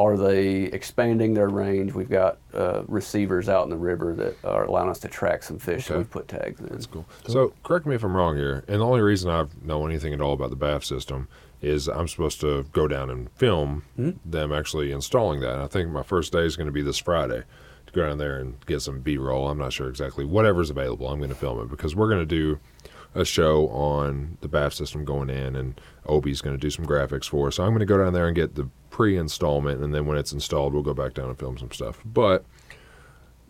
are 0.00 0.16
they 0.16 0.62
expanding 0.66 1.34
their 1.34 1.48
range? 1.48 1.92
We've 1.92 2.08
got 2.08 2.38
uh, 2.54 2.82
receivers 2.86 3.48
out 3.48 3.64
in 3.64 3.70
the 3.70 3.76
river 3.76 4.14
that 4.14 4.36
are 4.44 4.64
allowing 4.64 4.88
us 4.90 5.00
to 5.00 5.08
track 5.08 5.42
some 5.42 5.58
fish, 5.58 5.90
Okay. 5.90 5.98
we've 5.98 6.08
put 6.10 6.28
tags 6.28 6.60
in. 6.60 6.66
That's 6.66 6.86
cool. 6.86 7.04
So, 7.26 7.52
correct 7.64 7.84
me 7.84 7.96
if 7.96 8.04
I'm 8.04 8.16
wrong 8.16 8.36
here. 8.36 8.62
And 8.68 8.80
the 8.80 8.86
only 8.86 9.00
reason 9.00 9.28
I 9.28 9.46
know 9.60 9.84
anything 9.84 10.14
at 10.14 10.20
all 10.20 10.34
about 10.34 10.50
the 10.50 10.56
BAF 10.56 10.84
system 10.84 11.26
is 11.60 11.88
I'm 11.88 12.06
supposed 12.06 12.40
to 12.42 12.62
go 12.72 12.86
down 12.86 13.10
and 13.10 13.28
film 13.32 13.82
them 14.24 14.52
actually 14.52 14.92
installing 14.92 15.40
that. 15.40 15.54
And 15.54 15.62
I 15.62 15.66
think 15.66 15.90
my 15.90 16.04
first 16.04 16.32
day 16.32 16.44
is 16.44 16.54
going 16.54 16.68
to 16.68 16.72
be 16.72 16.82
this 16.82 16.98
Friday 16.98 17.42
to 17.86 17.92
go 17.92 18.06
down 18.06 18.18
there 18.18 18.38
and 18.38 18.64
get 18.66 18.80
some 18.82 19.00
B-roll. 19.00 19.48
I'm 19.48 19.58
not 19.58 19.72
sure 19.72 19.88
exactly 19.88 20.24
whatever's 20.24 20.70
available. 20.70 21.08
I'm 21.08 21.18
going 21.18 21.30
to 21.30 21.34
film 21.34 21.60
it 21.60 21.68
because 21.70 21.96
we're 21.96 22.08
going 22.08 22.20
to 22.20 22.24
do 22.26 22.60
a 23.14 23.24
show 23.24 23.68
on 23.68 24.38
the 24.40 24.48
BAF 24.48 24.72
system 24.74 25.04
going 25.04 25.30
in, 25.30 25.56
and 25.56 25.80
Obi's 26.06 26.40
going 26.40 26.54
to 26.56 26.60
do 26.60 26.70
some 26.70 26.86
graphics 26.86 27.28
for 27.28 27.48
us. 27.48 27.56
So 27.56 27.62
I'm 27.64 27.70
going 27.70 27.80
to 27.80 27.86
go 27.86 27.98
down 27.98 28.12
there 28.12 28.26
and 28.26 28.36
get 28.36 28.54
the 28.54 28.68
pre-installment, 28.90 29.82
and 29.82 29.94
then 29.94 30.06
when 30.06 30.18
it's 30.18 30.32
installed, 30.32 30.72
we'll 30.74 30.82
go 30.82 30.94
back 30.94 31.14
down 31.14 31.28
and 31.28 31.38
film 31.38 31.56
some 31.58 31.70
stuff. 31.70 32.00
But 32.04 32.44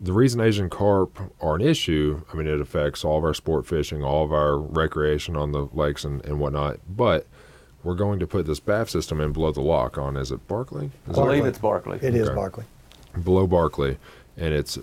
the 0.01 0.13
reason 0.13 0.39
Asian 0.39 0.69
carp 0.69 1.19
are 1.41 1.55
an 1.55 1.61
issue, 1.61 2.23
I 2.31 2.37
mean, 2.37 2.47
it 2.47 2.61
affects 2.61 3.03
all 3.03 3.17
of 3.17 3.23
our 3.23 3.33
sport 3.33 3.65
fishing, 3.67 4.03
all 4.03 4.23
of 4.23 4.31
our 4.31 4.57
recreation 4.57 5.35
on 5.35 5.51
the 5.51 5.67
lakes 5.73 6.03
and, 6.05 6.23
and 6.25 6.39
whatnot. 6.39 6.79
But 6.89 7.27
we're 7.83 7.95
going 7.95 8.19
to 8.19 8.27
put 8.27 8.45
this 8.45 8.59
BAF 8.59 8.89
system 8.89 9.19
in 9.19 9.33
below 9.33 9.51
the 9.51 9.61
lock 9.61 9.97
on, 9.97 10.15
is 10.17 10.31
it 10.31 10.47
Barkley? 10.47 10.91
Is 11.09 11.17
I 11.17 11.23
believe 11.23 11.43
Barkley. 11.43 11.49
it's 11.49 11.57
Barkley. 11.59 11.99
It 12.01 12.15
is 12.15 12.27
Okay. 12.27 12.35
Barkley. 12.35 12.63
below 13.23 13.45
Barkley, 13.45 13.97
and 14.37 14.53
it's 14.53 14.77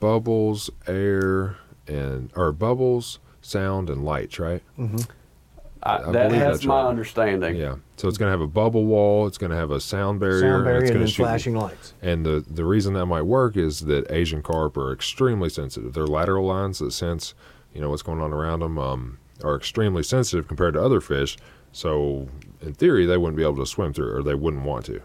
bubbles, 0.00 0.70
air, 0.86 1.56
and 1.86 2.30
or 2.34 2.52
bubbles, 2.52 3.18
sound, 3.44 3.90
and 3.90 4.04
lights, 4.04 4.38
right? 4.38 4.62
I, 4.78 5.96
I 5.98 6.12
that 6.12 6.28
believe 6.28 6.40
has 6.40 6.56
that's 6.58 6.64
my 6.66 6.82
right. 6.82 6.88
understanding. 6.88 7.56
Yeah. 7.56 7.76
So 7.96 8.08
it's 8.08 8.16
going 8.16 8.28
to 8.28 8.30
have 8.30 8.40
a 8.40 8.46
bubble 8.46 8.86
wall. 8.86 9.26
It's 9.26 9.36
going 9.36 9.50
to 9.50 9.56
have 9.56 9.70
a 9.70 9.80
sound 9.80 10.18
barrier. 10.18 10.40
Sound 10.40 10.54
and 10.54 10.64
barrier 10.64 10.80
it's 10.82 10.90
and 10.90 11.00
then 11.00 11.06
shoot- 11.08 11.22
flashing 11.24 11.54
lights. 11.56 11.92
And 12.02 12.24
the 12.24 12.44
the 12.48 12.64
reason 12.64 12.94
that 12.94 13.06
might 13.06 13.22
work 13.22 13.56
is 13.56 13.80
that 13.80 14.10
Asian 14.10 14.42
carp 14.42 14.76
are 14.78 14.92
extremely 14.92 15.50
sensitive. 15.50 15.92
Their 15.92 16.06
lateral 16.06 16.46
lines 16.46 16.78
that 16.78 16.92
sense, 16.92 17.34
you 17.74 17.80
know, 17.82 17.90
what's 17.90 18.02
going 18.02 18.20
on 18.22 18.32
around 18.32 18.60
them, 18.60 18.78
um, 18.78 19.18
are 19.42 19.56
extremely 19.56 20.02
sensitive 20.02 20.48
compared 20.48 20.72
to 20.74 20.82
other 20.82 21.00
fish. 21.02 21.36
So 21.72 22.28
in 22.62 22.72
theory, 22.72 23.04
they 23.04 23.18
wouldn't 23.18 23.36
be 23.36 23.42
able 23.42 23.56
to 23.56 23.66
swim 23.66 23.92
through, 23.92 24.14
or 24.16 24.22
they 24.22 24.34
wouldn't 24.34 24.62
want 24.64 24.86
to. 24.86 25.02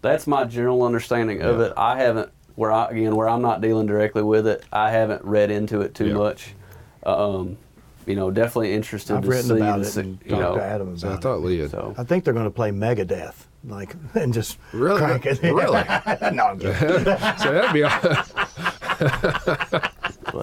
That's 0.00 0.26
my 0.26 0.44
general 0.44 0.82
understanding 0.82 1.42
of 1.42 1.58
Yeah. 1.60 1.66
it. 1.66 1.72
I 1.76 1.96
haven't 1.98 2.30
where 2.56 2.72
I 2.72 2.88
again 2.88 3.14
where 3.14 3.28
I'm 3.28 3.42
not 3.42 3.60
dealing 3.60 3.86
directly 3.86 4.22
with 4.24 4.48
it, 4.48 4.64
I 4.72 4.90
haven't 4.90 5.22
read 5.24 5.52
into 5.52 5.80
it 5.82 5.94
too 5.94 6.08
Yeah. 6.08 6.14
much. 6.14 6.54
Um, 7.06 7.56
you 8.08 8.16
know, 8.16 8.30
definitely 8.30 8.72
interested 8.74 9.14
I've 9.16 9.22
to 9.22 9.28
written 9.28 9.48
see 9.50 9.56
about 9.56 9.80
it 9.80 9.84
si- 9.84 10.00
and 10.00 10.18
you 10.24 10.32
know. 10.32 10.56
to 10.56 10.62
Adam 10.62 10.96
So 10.98 11.12
I 11.12 11.16
thought 11.16 11.36
it. 11.36 11.40
Lee. 11.44 11.68
So 11.68 11.94
I 11.96 12.04
think 12.04 12.24
they're 12.24 12.34
going 12.34 12.46
to 12.46 12.50
play 12.50 12.70
Megadeth, 12.70 13.34
like, 13.64 13.94
and 14.14 14.32
just 14.34 14.58
Really? 14.72 14.98
crank 14.98 15.26
it. 15.26 15.42
Really? 15.42 15.62
no, 16.34 16.44
I'm 16.44 16.58
kidding. 16.58 17.04
so 17.04 17.52
that'd 17.52 17.72
be 17.72 17.84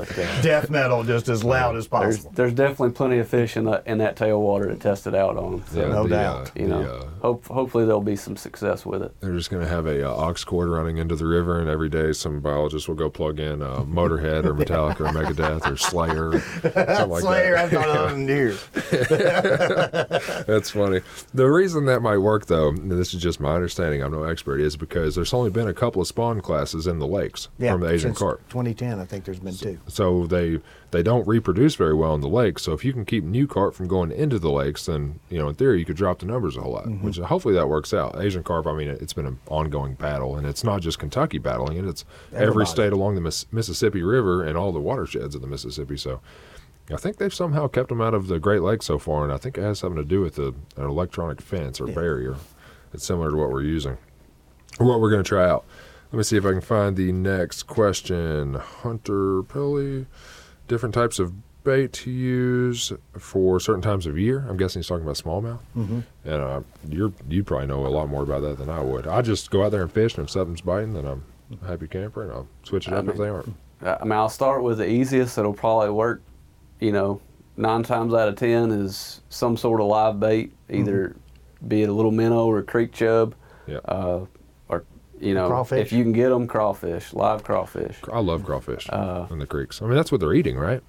but, 0.08 0.20
uh, 0.20 0.42
death 0.42 0.70
metal 0.70 1.04
just 1.04 1.30
as 1.30 1.44
loud 1.44 1.76
as 1.76 1.88
possible. 1.88 2.32
there's 2.36 2.54
definitely 2.54 2.92
plenty 2.92 3.20
of 3.20 3.28
fish 3.28 3.56
in 3.58 3.66
that 3.66 3.86
in 3.88 3.98
that 4.00 4.16
tailwater 4.16 4.68
to 4.70 4.76
test 4.76 5.08
it 5.08 5.16
out 5.16 5.38
on. 5.38 5.64
So, 5.68 5.80
yeah, 5.82 5.88
No 5.88 6.04
the, 6.04 6.10
doubt. 6.10 6.48
Uh, 6.48 6.52
you 6.56 6.68
the, 6.68 6.80
know, 6.80 6.82
uh, 6.82 7.06
hope 7.22 7.46
hopefully 7.48 7.86
there'll 7.86 8.02
be 8.02 8.16
some 8.16 8.36
success 8.38 8.86
with 8.86 9.02
it. 9.02 9.14
They're 9.22 9.34
just 9.36 9.50
going 9.50 9.64
to 9.64 9.70
have 9.70 9.86
a 9.86 10.08
uh, 10.10 10.14
ox 10.16 10.44
cord 10.44 10.70
running 10.70 10.98
into 10.98 11.16
the 11.16 11.26
river, 11.26 11.60
and 11.60 11.70
every 11.70 11.90
day 11.90 12.12
some 12.14 12.40
biologist 12.40 12.88
will 12.88 12.96
go 12.96 13.10
plug 13.10 13.40
in 13.40 13.62
uh, 13.62 13.80
Motorhead 13.82 14.46
or 14.46 14.54
Metallica 14.54 15.02
or 15.02 15.06
Megadeth 15.14 15.70
or 15.72 15.78
Slayer, 15.78 16.40
something 16.62 17.10
like 17.10 17.22
Slayer, 17.22 17.54
that. 17.56 17.66
I've 17.66 17.72
thought 17.72 17.90
of 17.90 18.12
in 18.18 18.28
years. 18.28 18.68
That's 20.48 20.70
funny. 20.72 21.02
The 21.34 21.46
reason 21.50 21.86
that 21.86 22.02
might 22.02 22.18
work, 22.18 22.46
though, 22.48 22.70
and 22.70 22.92
this 22.92 23.14
is 23.14 23.22
just 23.22 23.40
my 23.40 23.54
understanding, 23.56 24.02
I'm 24.04 24.12
no 24.12 24.24
expert, 24.24 24.60
is 24.60 24.76
because 24.78 25.16
there's 25.16 25.34
only 25.34 25.50
been 25.50 25.68
a 25.68 25.74
couple 25.74 26.02
of 26.02 26.08
spawn 26.08 26.42
classes 26.42 26.88
in 26.88 27.00
the 27.00 27.08
lakes 27.08 27.50
Yeah, 27.58 27.74
from 27.74 27.82
the 27.82 27.88
Asian 27.90 28.10
since 28.12 28.20
carp. 28.20 28.48
2010, 28.50 29.00
I 29.00 29.06
think 29.06 29.26
there's 29.26 29.40
been 29.40 29.56
two. 29.56 29.80
So 29.88 29.95
they 30.28 30.60
they 30.92 31.04
don't 31.04 31.28
reproduce 31.28 31.76
very 31.76 31.94
well 31.94 32.14
in 32.14 32.22
the 32.22 32.28
lakes. 32.28 32.64
So 32.64 32.74
if 32.74 32.86
you 32.86 32.94
can 32.94 33.06
keep 33.06 33.24
new 33.24 33.48
carp 33.48 33.74
from 33.74 33.88
going 33.88 34.12
into 34.12 34.40
the 34.40 34.52
lakes, 34.52 34.86
then 34.86 35.20
you 35.30 35.38
know 35.38 35.50
in 35.50 35.56
theory 35.56 35.80
you 35.80 35.86
could 35.86 35.98
drop 35.98 36.20
the 36.20 36.26
numbers 36.26 36.56
a 36.56 36.62
whole 36.62 36.74
lot. 36.74 36.88
Which 36.88 37.16
mm-hmm. 37.16 37.24
hopefully 37.26 37.54
that 37.56 37.68
works 37.68 37.94
out. 37.94 38.22
Asian 38.22 38.44
carp, 38.44 38.68
I 38.68 38.74
mean, 38.74 38.88
it's 38.88 39.14
been 39.14 39.26
an 39.26 39.40
ongoing 39.48 39.96
battle, 39.96 40.38
and 40.38 40.48
it's 40.48 40.64
not 40.64 40.82
just 40.82 41.00
Kentucky 41.00 41.38
battling 41.38 41.78
it. 41.78 41.86
It's 41.86 42.06
every 42.34 42.66
state 42.66 42.94
along 42.94 43.16
the 43.16 43.22
Miss- 43.22 43.52
Mississippi 43.52 44.04
River 44.04 44.44
and 44.44 44.58
all 44.58 44.72
the 44.72 44.80
watersheds 44.80 45.36
of 45.36 45.42
the 45.42 45.48
Mississippi. 45.48 45.98
So. 45.98 46.22
I 46.92 46.98
think 46.98 47.18
they've 47.18 47.34
somehow 47.34 47.68
kept 47.68 47.90
them 47.90 48.00
out 48.00 48.14
of 48.14 48.28
the 48.28 48.38
Great 48.38 48.62
Lakes 48.62 48.86
so 48.86 49.00
far, 49.00 49.24
and 49.24 49.34
I 49.34 49.38
think 49.38 49.58
it 49.58 49.62
has 49.64 49.80
something 49.80 50.00
to 50.00 50.08
do 50.08 50.22
with 50.22 50.36
the, 50.36 50.54
an 50.78 50.86
electronic 50.86 51.42
fence 51.42 51.82
or 51.82 51.88
Yeah. 51.88 51.96
barrier. 51.96 52.36
It's 52.94 53.04
similar 53.04 53.32
to 53.32 53.36
what 53.36 53.50
we're 53.50 53.64
using, 53.64 53.98
or 54.80 54.86
what 54.86 55.02
we're 55.02 55.10
going 55.10 55.24
to 55.24 55.28
try 55.28 55.50
out. 55.50 55.66
Let 56.12 56.18
me 56.18 56.24
see 56.24 56.38
if 56.38 56.46
I 56.46 56.52
can 56.52 56.62
find 56.62 56.96
the 56.96 57.12
next 57.12 57.64
question. 57.64 58.56
Hunter 58.56 59.44
Pilly, 59.44 60.06
different 60.68 60.96
types 60.96 61.20
of 61.20 61.34
bait 61.64 61.92
to 61.92 62.12
use 62.12 62.94
for 63.18 63.60
certain 63.60 63.82
times 63.82 64.06
of 64.06 64.18
year. 64.18 64.46
I'm 64.48 64.56
guessing 64.56 64.80
he's 64.80 64.88
talking 64.88 65.04
about 65.04 65.16
smallmouth. 65.16 65.60
Mm-hmm. 65.76 66.00
And 66.24 66.34
uh, 66.34 66.62
you're 66.88 67.12
you 67.28 67.44
probably 67.44 67.68
know 67.68 67.86
a 67.86 67.90
lot 67.90 68.08
more 68.08 68.24
about 68.24 68.42
that 68.44 68.58
than 68.58 68.70
I 68.70 68.82
would. 68.82 69.08
I 69.08 69.22
just 69.22 69.52
go 69.52 69.66
out 69.66 69.72
there 69.72 69.82
and 69.82 69.92
fish, 69.92 70.16
and 70.16 70.26
if 70.26 70.32
something's 70.32 70.62
biting, 70.62 70.94
then 70.94 71.06
I'm 71.06 71.24
a 71.62 71.68
happy 71.68 71.88
camper, 71.88 72.24
and 72.24 72.32
I'll 72.32 72.48
switch 72.64 72.88
it 72.88 72.94
I 72.94 72.98
up 72.98 73.08
if 73.08 73.18
they 73.18 73.28
aren't. 73.28 73.54
I 73.82 74.04
mean, 74.04 74.14
I'll 74.14 74.30
start 74.30 74.64
with 74.64 74.78
the 74.78 74.90
easiest. 74.90 75.38
It'll 75.38 75.54
probably 75.54 75.90
work. 75.90 76.22
You 76.80 76.92
know, 76.92 77.22
nine 77.58 77.84
times 77.84 78.14
out 78.14 78.30
of 78.30 78.36
ten 78.36 78.72
is 78.72 79.22
some 79.30 79.58
sort 79.58 79.82
of 79.82 79.88
live 79.88 80.20
bait, 80.20 80.54
either 80.70 81.16
be 81.68 81.84
it 81.84 81.90
a 81.90 81.94
little 81.94 82.12
minnow 82.12 82.46
or 82.46 82.60
a 82.60 82.64
creek 82.64 82.92
chub, 82.94 83.34
Yeah, 83.68 83.80
uh, 83.86 84.26
you 85.20 85.34
know, 85.34 85.48
Crawfish. 85.48 85.82
if 85.82 85.92
you 85.94 86.04
can 86.04 86.12
get 86.12 86.30
them, 86.30 86.46
crawfish, 86.48 87.14
live 87.14 87.44
crawfish. 87.44 87.98
I 88.12 88.20
love 88.20 88.44
crawfish 88.44 88.88
Uh, 88.90 89.28
in 89.32 89.40
the 89.40 89.46
creeks. 89.46 89.82
I 89.82 89.86
mean, 89.86 89.96
that's 89.96 90.12
what 90.12 90.20
they're 90.20 90.34
eating, 90.34 90.58
right? 90.58 90.82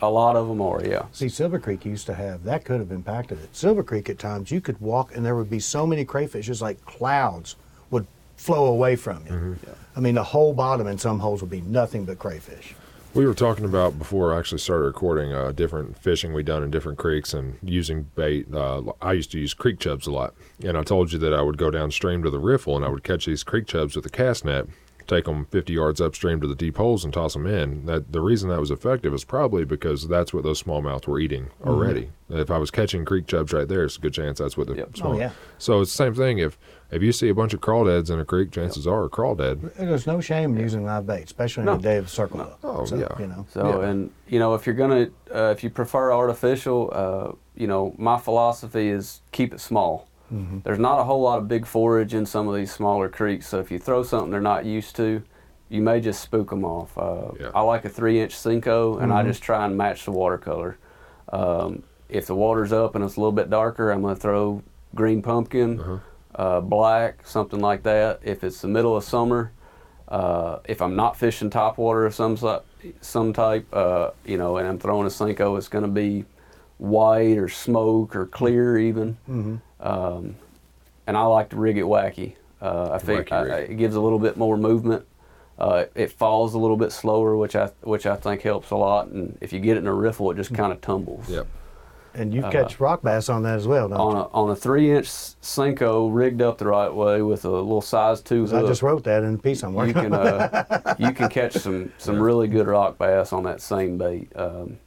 A 0.00 0.08
lot 0.10 0.36
of 0.36 0.48
them 0.48 0.60
are, 0.60 0.82
yeah. 0.84 1.06
See, 1.12 1.28
Silver 1.28 1.58
Creek 1.58 1.84
used 1.84 2.06
to 2.06 2.14
have 2.14 2.44
that 2.44 2.64
could 2.64 2.80
have 2.80 2.92
impacted 2.92 3.38
it. 3.42 3.54
Silver 3.54 3.82
Creek 3.82 4.08
at 4.08 4.18
times 4.18 4.50
you 4.50 4.60
could 4.60 4.80
walk 4.80 5.14
and 5.14 5.24
there 5.26 5.34
would 5.36 5.50
be 5.50 5.58
so 5.60 5.86
many 5.86 6.04
crayfish, 6.04 6.46
just 6.46 6.62
like 6.62 6.82
clouds 6.84 7.56
would 7.90 8.06
flow 8.36 8.66
away 8.66 8.94
from 8.96 9.24
you. 9.26 9.56
I 9.96 10.00
mean, 10.00 10.14
the 10.14 10.22
whole 10.24 10.52
bottom 10.54 10.86
in 10.86 10.96
some 10.98 11.18
holes 11.18 11.40
would 11.40 11.50
be 11.50 11.60
nothing 11.62 12.04
but 12.04 12.18
crayfish. 12.20 12.74
We 13.18 13.26
were 13.26 13.34
talking 13.34 13.64
about 13.64 13.98
before 13.98 14.32
I 14.32 14.38
actually 14.38 14.58
started 14.58 14.84
recording 14.84 15.32
uh, 15.32 15.50
different 15.50 15.98
fishing 15.98 16.32
we 16.32 16.44
done 16.44 16.62
in 16.62 16.70
different 16.70 16.98
creeks 16.98 17.34
and 17.34 17.58
using 17.64 18.04
bait. 18.14 18.46
Uh, 18.54 18.92
I 19.02 19.14
used 19.14 19.32
to 19.32 19.40
use 19.40 19.54
creek 19.54 19.80
chubs 19.80 20.06
a 20.06 20.12
lot, 20.12 20.34
and 20.62 20.78
I 20.78 20.84
told 20.84 21.10
you 21.10 21.18
that 21.18 21.34
I 21.34 21.42
would 21.42 21.58
go 21.58 21.68
downstream 21.68 22.22
to 22.22 22.30
the 22.30 22.38
riffle 22.38 22.76
and 22.76 22.84
I 22.84 22.88
would 22.88 23.02
catch 23.02 23.26
these 23.26 23.42
creek 23.42 23.66
chubs 23.66 23.96
with 23.96 24.06
a 24.06 24.08
cast 24.08 24.44
net, 24.44 24.66
take 25.08 25.24
them 25.24 25.46
50 25.46 25.72
yards 25.72 26.00
upstream 26.00 26.40
to 26.40 26.46
the 26.46 26.54
deep 26.54 26.76
holes 26.76 27.02
and 27.04 27.12
toss 27.12 27.32
them 27.32 27.46
in. 27.46 27.86
That 27.86 28.12
the 28.12 28.20
reason 28.20 28.50
that 28.50 28.60
was 28.60 28.70
effective 28.70 29.12
is 29.14 29.24
probably 29.24 29.64
because 29.64 30.06
that's 30.06 30.32
what 30.32 30.44
those 30.44 30.62
smallmouth 30.62 31.06
were 31.08 31.18
eating 31.18 31.48
already. 31.66 32.10
If 32.28 32.50
I 32.50 32.58
was 32.58 32.70
catching 32.70 33.04
creek 33.06 33.26
chubs 33.26 33.52
right 33.54 33.66
there, 33.66 33.84
it's 33.84 33.96
a 33.96 34.00
good 34.00 34.12
chance 34.12 34.38
that's 34.38 34.56
what 34.56 34.66
the 34.68 34.74
Yep. 34.74 34.96
small. 34.98 35.14
Oh, 35.14 35.18
yeah. 35.18 35.30
So 35.56 35.80
it's 35.80 35.90
the 35.90 35.96
same 35.96 36.14
thing. 36.14 36.38
If 36.38 36.58
if 36.90 37.02
you 37.02 37.12
see 37.12 37.28
a 37.28 37.34
bunch 37.34 37.52
of 37.52 37.60
crawdads 37.60 38.10
in 38.10 38.18
a 38.18 38.24
creek, 38.24 38.50
chances 38.50 38.86
are 38.86 39.04
a 39.04 39.10
crawdad. 39.10 39.74
There's 39.74 40.06
no 40.06 40.20
shame 40.22 40.54
in 40.56 40.62
using 40.62 40.84
live 40.86 41.06
bait, 41.06 41.24
especially 41.24 41.64
No. 41.64 41.72
in 41.72 41.78
the 41.78 41.82
day 41.82 41.96
of 41.98 42.08
circle 42.08 42.40
hook. 42.40 42.58
Oh, 42.64 42.84
So, 42.86 42.96
yeah. 42.96 43.08
You 43.18 43.26
know, 43.26 43.46
So, 43.50 43.66
Yeah. 43.82 43.88
and 43.88 44.10
you 44.26 44.38
know, 44.38 44.54
if 44.54 44.64
you're 44.66 44.74
gonna, 44.74 45.08
uh, 45.34 45.52
if 45.54 45.62
you 45.62 45.68
prefer 45.70 46.12
artificial, 46.12 46.90
uh, 46.92 47.32
you 47.54 47.66
know, 47.66 47.94
my 47.98 48.16
philosophy 48.18 48.88
is 48.88 49.20
keep 49.32 49.52
it 49.52 49.60
small. 49.60 50.07
There's 50.64 50.78
not 50.78 50.98
a 51.00 51.04
whole 51.04 51.22
lot 51.22 51.38
of 51.38 51.48
big 51.48 51.64
forage 51.66 52.12
in 52.14 52.26
some 52.26 52.48
of 52.48 52.54
these 52.54 52.70
smaller 52.72 53.08
creeks, 53.08 53.46
so 53.48 53.58
if 53.60 53.70
you 53.70 53.78
throw 53.78 54.02
something 54.02 54.30
they're 54.30 54.40
not 54.40 54.64
used 54.64 54.94
to, 54.96 55.22
you 55.70 55.82
may 55.82 56.00
just 56.00 56.20
spook 56.22 56.50
them 56.50 56.64
off. 56.64 56.96
Uh, 56.98 57.32
Yeah. 57.40 57.50
I 57.54 57.60
like 57.62 57.84
a 57.84 57.88
three-inch 57.88 58.34
Senko, 58.34 59.00
and 59.02 59.12
I 59.12 59.22
just 59.22 59.42
try 59.42 59.64
and 59.66 59.76
match 59.76 60.04
the 60.04 60.12
watercolor. 60.12 60.76
Um, 61.32 61.82
if 62.08 62.26
the 62.26 62.34
water's 62.34 62.72
up 62.72 62.94
and 62.94 63.04
it's 63.04 63.16
a 63.16 63.20
little 63.20 63.32
bit 63.32 63.50
darker, 63.50 63.90
I'm 63.90 64.00
gonna 64.02 64.16
throw 64.16 64.62
green 64.94 65.20
pumpkin, 65.22 66.00
uh, 66.34 66.60
black, 66.60 67.26
something 67.26 67.60
like 67.60 67.82
that. 67.82 68.20
If 68.22 68.44
it's 68.44 68.60
the 68.62 68.68
middle 68.68 68.96
of 68.96 69.04
summer, 69.04 69.52
uh, 70.08 70.58
if 70.64 70.80
I'm 70.80 70.96
not 70.96 71.16
fishing 71.18 71.50
top 71.50 71.76
water 71.78 72.06
of 72.06 72.14
some 72.14 72.36
some 73.02 73.32
type, 73.34 73.66
uh, 73.74 74.10
you 74.24 74.38
know, 74.38 74.56
and 74.56 74.66
I'm 74.66 74.78
throwing 74.78 75.06
a 75.06 75.10
Senko, 75.10 75.58
it's 75.58 75.68
going 75.68 75.84
to 75.84 75.90
be 75.90 76.24
white 76.78 77.36
or 77.36 77.48
smoke 77.48 78.14
or 78.16 78.24
clear 78.24 78.78
even. 78.78 79.18
Um, 79.80 80.36
and 81.06 81.16
I 81.16 81.22
like 81.22 81.50
to 81.50 81.56
rig 81.56 81.78
it 81.78 81.84
wacky. 81.84 82.34
Uh, 82.60 82.90
I 82.92 82.98
think 82.98 83.28
Wacky 83.28 83.50
I, 83.52 83.58
it 83.60 83.76
gives 83.78 83.94
a 83.96 84.00
little 84.00 84.18
bit 84.18 84.36
more 84.36 84.56
movement. 84.56 85.06
Uh, 85.58 85.84
it 85.94 86.10
falls 86.12 86.54
a 86.54 86.58
little 86.58 86.76
bit 86.76 86.92
slower, 86.92 87.36
which 87.36 87.54
I 87.56 87.66
which 87.82 88.06
I 88.06 88.16
think 88.16 88.42
helps 88.42 88.70
a 88.70 88.76
lot. 88.76 89.08
And 89.08 89.36
if 89.40 89.52
you 89.52 89.60
get 89.60 89.76
it 89.76 89.80
in 89.80 89.86
a 89.86 89.94
riffle, 89.94 90.30
it 90.30 90.36
just 90.36 90.52
kind 90.54 90.72
of 90.72 90.80
tumbles. 90.80 91.28
Yep. 91.28 91.46
and 92.14 92.34
you 92.34 92.42
catch 92.42 92.80
rock 92.80 93.02
bass 93.02 93.28
on 93.28 93.42
that 93.44 93.56
as 93.56 93.66
well, 93.68 93.88
don't 93.88 94.00
On 94.00 94.12
you? 94.16 94.22
a 94.22 94.28
on 94.32 94.50
a 94.50 94.56
three 94.56 94.90
inch 94.90 95.06
Senko 95.06 96.08
rigged 96.12 96.42
up 96.42 96.58
the 96.58 96.66
right 96.66 96.92
way 96.92 97.22
with 97.22 97.44
a 97.44 97.50
little 97.50 97.80
size 97.80 98.20
two 98.20 98.42
'Cause 98.44 98.54
I 98.54 98.62
just 98.66 98.82
wrote 98.82 99.04
that 99.04 99.22
in 99.24 99.34
a 99.34 99.38
piece 99.38 99.62
I'm 99.62 99.70
you 99.72 99.76
working 99.76 99.94
can 99.94 100.14
on. 100.14 100.26
uh, 100.26 100.94
you 100.98 101.12
can 101.12 101.28
catch 101.28 101.54
some 101.54 101.92
some 101.98 102.20
really 102.20 102.48
good 102.48 102.66
rock 102.66 102.98
bass 102.98 103.32
on 103.32 103.44
that 103.44 103.60
same 103.60 103.98
bait. 103.98 104.30
Um, 104.34 104.78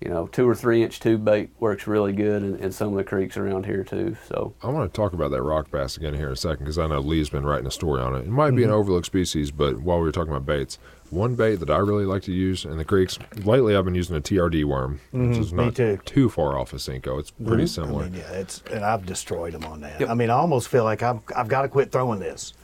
you 0.00 0.08
know, 0.08 0.26
two 0.28 0.48
or 0.48 0.54
three 0.54 0.82
inch 0.82 0.98
tube 0.98 1.24
bait 1.24 1.50
works 1.58 1.86
really 1.86 2.12
good 2.12 2.42
in, 2.42 2.56
in 2.56 2.72
some 2.72 2.88
of 2.88 2.94
the 2.94 3.04
creeks 3.04 3.36
around 3.36 3.66
here 3.66 3.84
too. 3.84 4.16
So 4.28 4.54
I 4.62 4.68
want 4.68 4.92
to 4.92 4.96
talk 4.96 5.12
about 5.12 5.30
that 5.32 5.42
rock 5.42 5.70
bass 5.70 5.96
again 5.96 6.14
here 6.14 6.28
in 6.28 6.32
a 6.32 6.36
second 6.36 6.64
because 6.64 6.78
I 6.78 6.86
know 6.86 7.00
Lee's 7.00 7.28
been 7.28 7.44
writing 7.44 7.66
a 7.66 7.70
story 7.70 8.00
on 8.00 8.14
it. 8.14 8.20
It 8.20 8.28
might 8.28 8.52
be 8.52 8.62
an 8.62 8.70
mm-hmm. 8.70 8.78
overlooked 8.78 9.06
species, 9.06 9.50
but 9.50 9.80
while 9.80 9.98
we 9.98 10.04
were 10.04 10.12
talking 10.12 10.32
about 10.32 10.46
baits, 10.46 10.78
one 11.10 11.34
bait 11.34 11.56
that 11.56 11.70
I 11.70 11.78
really 11.78 12.06
like 12.06 12.22
to 12.22 12.32
use 12.32 12.64
in 12.64 12.78
the 12.78 12.84
creeks 12.84 13.18
lately, 13.44 13.76
I've 13.76 13.84
been 13.84 13.94
using 13.94 14.16
a 14.16 14.20
TRD 14.20 14.64
worm, 14.64 15.00
which 15.10 15.22
mm-hmm, 15.22 15.40
is 15.40 15.52
not 15.52 15.74
too. 15.74 16.28
far 16.30 16.58
off 16.58 16.72
of 16.72 16.78
Senko. 16.78 17.18
It's 17.18 17.32
pretty 17.32 17.50
mm-hmm. 17.50 17.60
I 17.62 17.64
similar. 17.64 18.04
mean, 18.04 18.14
yeah, 18.14 18.30
it's 18.32 18.62
and 18.70 18.84
I've 18.84 19.04
destroyed 19.04 19.52
them 19.52 19.64
on 19.64 19.80
that. 19.80 20.00
Yep. 20.00 20.08
I 20.08 20.14
mean, 20.14 20.30
I 20.30 20.34
almost 20.34 20.68
feel 20.68 20.84
like 20.84 21.02
I've 21.02 21.20
I've 21.36 21.48
got 21.48 21.62
to 21.62 21.68
quit 21.68 21.92
throwing 21.92 22.20
this. 22.20 22.54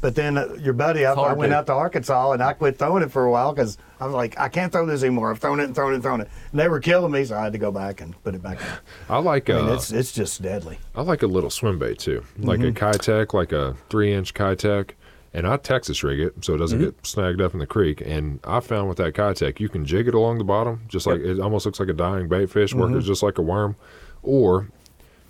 But 0.00 0.14
then 0.14 0.36
uh, 0.38 0.54
your 0.60 0.74
buddy, 0.74 1.04
I, 1.06 1.14
I 1.14 1.32
went 1.32 1.52
to. 1.52 1.56
out 1.56 1.66
to 1.66 1.72
Arkansas 1.72 2.32
and 2.32 2.42
I 2.42 2.52
quit 2.52 2.78
throwing 2.78 3.02
it 3.02 3.10
for 3.10 3.24
a 3.24 3.30
while 3.30 3.52
because 3.52 3.78
I 3.98 4.04
was 4.04 4.14
like, 4.14 4.38
I 4.38 4.48
can't 4.48 4.70
throw 4.70 4.84
this 4.86 5.02
anymore. 5.02 5.30
I've 5.30 5.38
thrown 5.38 5.58
it 5.58 5.64
and 5.64 5.74
thrown 5.74 5.92
it 5.92 5.94
and 5.96 6.02
thrown 6.02 6.20
it. 6.20 6.28
And 6.52 6.60
they 6.60 6.68
were 6.68 6.80
killing 6.80 7.10
me, 7.12 7.24
so 7.24 7.36
I 7.36 7.44
had 7.44 7.52
to 7.54 7.58
go 7.58 7.72
back 7.72 8.00
and 8.02 8.14
put 8.22 8.34
it 8.34 8.42
back. 8.42 8.60
in. 8.60 8.66
I 9.08 9.18
like 9.18 9.48
I 9.50 9.54
mean, 9.54 9.68
uh, 9.70 9.74
it's 9.74 9.90
it's 9.92 10.12
just 10.12 10.42
deadly. 10.42 10.78
I 10.94 11.02
like 11.02 11.22
a 11.22 11.26
little 11.26 11.50
swim 11.50 11.78
bait 11.78 11.98
too, 11.98 12.24
like 12.38 12.60
Mm-hmm. 12.60 12.68
a 12.68 12.72
Keitech, 12.92 13.32
like 13.34 13.52
a 13.52 13.74
three 13.88 14.12
inch 14.12 14.34
Keitech, 14.34 14.90
and 15.32 15.46
I 15.46 15.56
Texas 15.56 16.02
rig 16.04 16.20
it 16.20 16.44
so 16.44 16.54
it 16.54 16.58
doesn't 16.58 16.78
Mm-hmm. 16.78 16.90
get 16.90 17.06
snagged 17.06 17.40
up 17.40 17.54
in 17.54 17.58
the 17.60 17.66
creek. 17.66 18.02
And 18.04 18.38
I 18.44 18.60
found 18.60 18.88
with 18.88 18.98
that 18.98 19.14
Keitech, 19.14 19.60
you 19.60 19.68
can 19.70 19.86
jig 19.86 20.08
it 20.08 20.14
along 20.14 20.38
the 20.38 20.44
bottom, 20.44 20.82
just 20.88 21.06
like 21.06 21.20
it 21.20 21.40
almost 21.40 21.64
looks 21.64 21.80
like 21.80 21.88
a 21.88 21.94
dying 21.94 22.28
bait 22.28 22.50
fish, 22.50 22.70
Mm-hmm. 22.72 22.80
working 22.80 23.00
just 23.00 23.22
like 23.22 23.38
a 23.38 23.42
worm, 23.42 23.76
or 24.22 24.68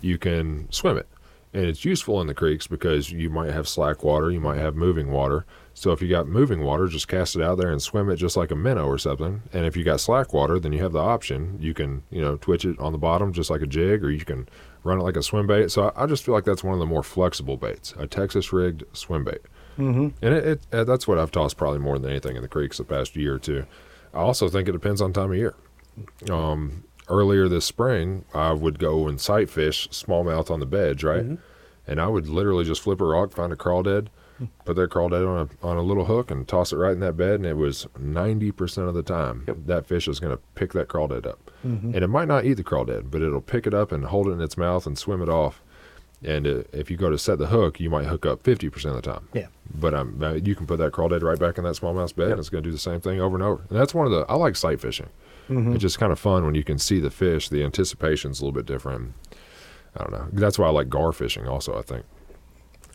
you 0.01 0.17
can 0.17 0.69
swim 0.71 0.97
it. 0.97 1.07
And 1.53 1.65
it's 1.65 1.85
useful 1.85 2.19
in 2.21 2.27
the 2.27 2.33
creeks 2.33 2.67
because 2.67 3.11
you 3.11 3.29
might 3.29 3.51
have 3.51 3.67
slack 3.67 4.03
water, 4.03 4.29
you 4.29 4.39
might 4.39 4.59
have 4.59 4.75
moving 4.75 5.11
water. 5.11 5.45
So 5.73 5.91
if 5.91 6.01
you 6.01 6.09
got 6.09 6.27
moving 6.27 6.61
water, 6.63 6.87
just 6.87 7.07
cast 7.07 7.35
it 7.35 7.41
out 7.41 7.57
there 7.57 7.71
and 7.71 7.81
swim 7.81 8.09
it 8.09 8.17
just 8.17 8.35
like 8.35 8.51
a 8.51 8.55
minnow 8.55 8.85
or 8.85 8.97
something. 8.97 9.43
And 9.53 9.65
if 9.65 9.77
you 9.77 9.83
got 9.83 9.99
slack 9.99 10.33
water, 10.33 10.59
then 10.59 10.73
you 10.73 10.81
have 10.83 10.91
the 10.91 10.99
option. 10.99 11.57
You 11.61 11.73
can, 11.73 12.03
you 12.09 12.21
know, 12.21 12.35
twitch 12.35 12.65
it 12.65 12.77
on 12.79 12.91
the 12.91 12.97
bottom 12.97 13.31
just 13.31 13.49
like 13.49 13.61
a 13.61 13.67
jig, 13.67 14.03
or 14.03 14.11
you 14.11 14.25
can 14.25 14.49
run 14.83 14.99
it 14.99 15.03
like 15.03 15.15
a 15.15 15.23
swim 15.23 15.47
bait. 15.47 15.71
So 15.71 15.89
I, 15.89 16.03
I 16.03 16.05
just 16.05 16.25
feel 16.25 16.35
like 16.35 16.45
that's 16.45 16.63
one 16.63 16.73
of 16.73 16.79
the 16.79 16.85
more 16.85 17.03
flexible 17.03 17.57
baits, 17.57 17.93
a 17.97 18.07
Texas 18.07 18.51
rigged 18.51 18.83
swim 18.93 19.23
bait. 19.23 19.41
Mm-hmm. 19.77 20.07
And 20.21 20.33
it, 20.33 20.45
it 20.45 20.65
uh, 20.73 20.83
that's 20.83 21.07
what 21.07 21.19
I've 21.19 21.31
tossed 21.31 21.57
probably 21.57 21.79
more 21.79 21.97
than 21.99 22.09
anything 22.09 22.35
in 22.35 22.41
the 22.41 22.47
creeks 22.47 22.77
the 22.77 22.83
past 22.83 23.15
year 23.15 23.35
or 23.35 23.39
two. 23.39 23.65
I 24.13 24.19
also 24.19 24.49
think 24.49 24.67
it 24.67 24.73
depends 24.73 25.01
on 25.01 25.13
time 25.13 25.31
of 25.31 25.37
year. 25.37 25.55
Um, 26.29 26.83
earlier 27.09 27.47
this 27.47 27.65
spring, 27.65 28.25
I 28.33 28.53
would 28.53 28.79
go 28.79 29.07
and 29.07 29.19
sight 29.19 29.49
fish 29.49 29.87
smallmouth 29.89 30.49
on 30.51 30.59
the 30.59 30.65
beds, 30.65 31.03
right? 31.03 31.25
And 31.87 32.01
I 32.01 32.07
would 32.07 32.27
literally 32.27 32.65
just 32.65 32.81
flip 32.81 32.99
a 33.01 33.05
rock, 33.05 33.31
find 33.31 33.53
a 33.53 33.55
crawdad, 33.55 34.07
put 34.65 34.75
that 34.75 34.89
crawdad 34.91 35.25
on 35.27 35.49
a 35.49 35.65
on 35.65 35.77
a 35.77 35.81
little 35.81 36.05
hook 36.05 36.29
and 36.29 36.47
toss 36.47 36.71
it 36.73 36.77
right 36.77 36.91
in 36.91 36.99
that 36.99 37.15
bed, 37.17 37.35
and 37.35 37.45
it 37.45 37.55
was 37.55 37.87
ninety 37.97 38.51
percent 38.51 38.87
of 38.87 38.93
the 38.93 39.03
time 39.03 39.45
Yep. 39.47 39.57
that 39.67 39.85
fish 39.87 40.07
is 40.07 40.19
going 40.19 40.35
to 40.35 40.41
pick 40.55 40.73
that 40.73 40.89
crawdad 40.89 41.25
up, 41.25 41.49
and 41.63 41.95
it 41.95 42.07
might 42.07 42.27
not 42.27 42.45
eat 42.45 42.55
the 42.55 42.63
crawdad, 42.63 43.09
but 43.09 43.21
it'll 43.21 43.41
pick 43.41 43.65
it 43.65 43.73
up 43.73 43.91
and 43.91 44.05
hold 44.05 44.27
it 44.27 44.31
in 44.31 44.41
its 44.41 44.57
mouth 44.57 44.85
and 44.85 44.97
swim 44.97 45.21
it 45.21 45.29
off. 45.29 45.61
And 46.23 46.47
uh, 46.47 46.63
if 46.73 46.89
you 46.91 46.97
go 46.97 47.09
to 47.11 47.17
set 47.17 47.37
the 47.37 47.45
hook, 47.47 47.79
you 47.79 47.89
might 47.91 48.05
hook 48.07 48.25
up 48.25 48.43
fifty 48.43 48.69
percent 48.69 48.95
of 48.95 49.01
the 49.01 49.09
time. 49.11 49.29
Yeah. 49.33 49.47
But 49.73 49.93
um, 49.93 50.21
you 50.43 50.55
can 50.55 50.67
put 50.67 50.79
that 50.79 50.91
crawdad 50.91 51.21
right 51.23 51.39
back 51.39 51.57
in 51.57 51.63
that 51.63 51.75
smallmouth 51.75 52.15
bed, 52.15 52.31
and 52.31 52.39
it's 52.39 52.49
going 52.49 52.63
to 52.63 52.67
do 52.69 52.73
the 52.73 52.79
same 52.79 52.99
thing 53.01 53.21
over 53.21 53.35
and 53.35 53.43
over. 53.43 53.63
And 53.69 53.79
that's 53.79 53.93
one 53.93 54.05
of 54.07 54.11
the 54.11 54.25
I 54.27 54.33
like 54.35 54.55
sight 54.55 54.81
fishing. 54.81 55.07
It's 55.49 55.81
just 55.81 55.97
kind 55.99 56.11
of 56.11 56.19
fun 56.19 56.45
when 56.45 56.55
you 56.55 56.63
can 56.63 56.77
see 56.77 56.99
the 56.99 57.09
fish. 57.09 57.49
The 57.49 57.63
anticipation's 57.63 58.39
a 58.41 58.45
little 58.45 58.55
bit 58.55 58.65
different. 58.65 59.13
I 59.95 60.03
don't 60.03 60.11
know. 60.11 60.27
That's 60.33 60.59
why 60.59 60.67
I 60.67 60.71
like 60.71 60.89
gar 60.89 61.11
fishing. 61.11 61.47
Also, 61.47 61.77
I 61.77 61.81
think 61.81 62.05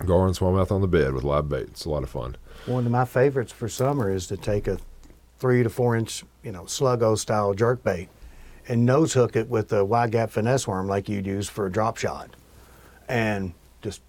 gar 0.07 0.27
and 0.27 0.37
smallmouth 0.37 0.71
on 0.71 0.81
the 0.81 0.87
bed 0.89 1.13
with 1.15 1.25
live 1.25 1.49
bait. 1.49 1.63
It's 1.69 1.85
a 1.85 1.91
lot 1.91 2.03
of 2.03 2.11
fun. 2.11 2.37
One 2.67 2.85
of 2.87 2.93
my 2.93 3.05
favorites 3.05 3.53
for 3.53 3.69
summer 3.69 4.11
is 4.13 4.27
to 4.29 4.37
take 4.37 4.67
a 4.69 4.79
three 5.39 5.63
to 5.63 5.69
four 5.71 5.97
inch, 5.97 6.25
you 6.43 6.53
know, 6.53 6.63
sluggo 6.63 7.17
style 7.19 7.55
jerk 7.55 7.83
bait 7.83 8.09
and 8.69 8.85
nose 8.87 9.15
hook 9.15 9.35
it 9.35 9.49
with 9.49 9.73
a 9.73 9.85
wide 9.85 10.13
gap 10.13 10.31
finesse 10.31 10.69
worm 10.69 10.87
like 10.87 11.09
you'd 11.09 11.27
use 11.27 11.49
for 11.49 11.67
a 11.67 11.73
drop 11.73 11.97
shot. 11.97 12.31
And 13.09 13.55
just, 13.81 14.03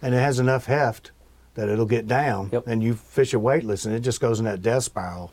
and 0.00 0.14
it 0.14 0.18
has 0.18 0.38
enough 0.38 0.64
heft 0.66 1.10
that 1.54 1.68
it'll 1.68 1.84
get 1.86 2.06
down 2.06 2.48
Yep. 2.52 2.66
and 2.66 2.82
you 2.82 2.94
fish 2.94 3.34
it 3.34 3.38
weightless 3.38 3.84
and 3.84 3.94
it 3.94 4.00
just 4.00 4.20
goes 4.20 4.38
in 4.38 4.46
that 4.46 4.62
death 4.62 4.84
spiral. 4.84 5.32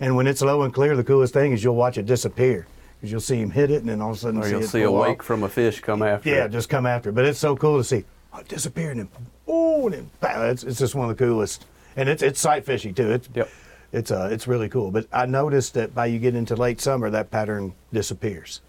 And 0.00 0.16
when 0.16 0.26
it's 0.26 0.40
low 0.42 0.62
and 0.62 0.72
clear, 0.72 0.96
the 0.96 1.04
coolest 1.04 1.34
thing 1.34 1.52
is 1.52 1.62
you'll 1.62 1.76
watch 1.76 1.98
it 1.98 2.06
disappear 2.06 2.66
because 2.98 3.12
you'll 3.12 3.20
see 3.20 3.40
him 3.40 3.50
hit 3.50 3.70
it 3.70 3.80
and 3.80 3.88
then 3.88 4.00
all 4.00 4.10
of 4.10 4.16
a 4.16 4.18
sudden 4.18 4.40
Or 4.40 4.44
see 4.44 4.50
you'll 4.50 4.62
it 4.62 4.68
see 4.68 4.82
a 4.82 4.86
pull 4.86 4.96
off. 5.02 5.08
wake 5.08 5.22
from 5.22 5.42
a 5.42 5.48
fish 5.48 5.80
come 5.80 6.02
after. 6.02 6.28
Yeah, 6.30 6.44
it. 6.46 6.50
just 6.52 6.68
come 6.68 6.86
after. 6.86 7.10
it. 7.10 7.12
But 7.14 7.26
it's 7.26 7.38
so 7.38 7.54
cool 7.56 7.78
to 7.78 7.84
see. 7.84 8.04
Oh, 8.32 8.38
it 8.38 8.48
disappeared 8.48 8.96
and 8.96 9.10
then, 9.12 9.26
oh, 9.46 9.86
and 9.86 9.94
then 9.94 10.10
pow, 10.20 10.42
it's, 10.48 10.62
it's 10.64 10.78
just 10.78 10.94
one 10.94 11.10
of 11.10 11.16
the 11.16 11.22
coolest. 11.24 11.66
And 11.96 12.08
it's 12.08 12.22
it's 12.22 12.38
sight 12.40 12.64
fishing 12.64 12.94
too. 12.94 13.10
It's 13.10 13.28
Yep. 13.34 13.48
it's 13.92 14.10
uh 14.10 14.28
it's 14.32 14.46
really 14.46 14.68
cool. 14.68 14.90
But 14.90 15.06
I 15.12 15.26
noticed 15.26 15.74
that 15.74 15.94
by 15.94 16.06
you 16.06 16.18
get 16.18 16.34
into 16.36 16.54
late 16.56 16.80
summer, 16.80 17.10
that 17.10 17.30
pattern 17.30 17.74
disappears. 17.92 18.60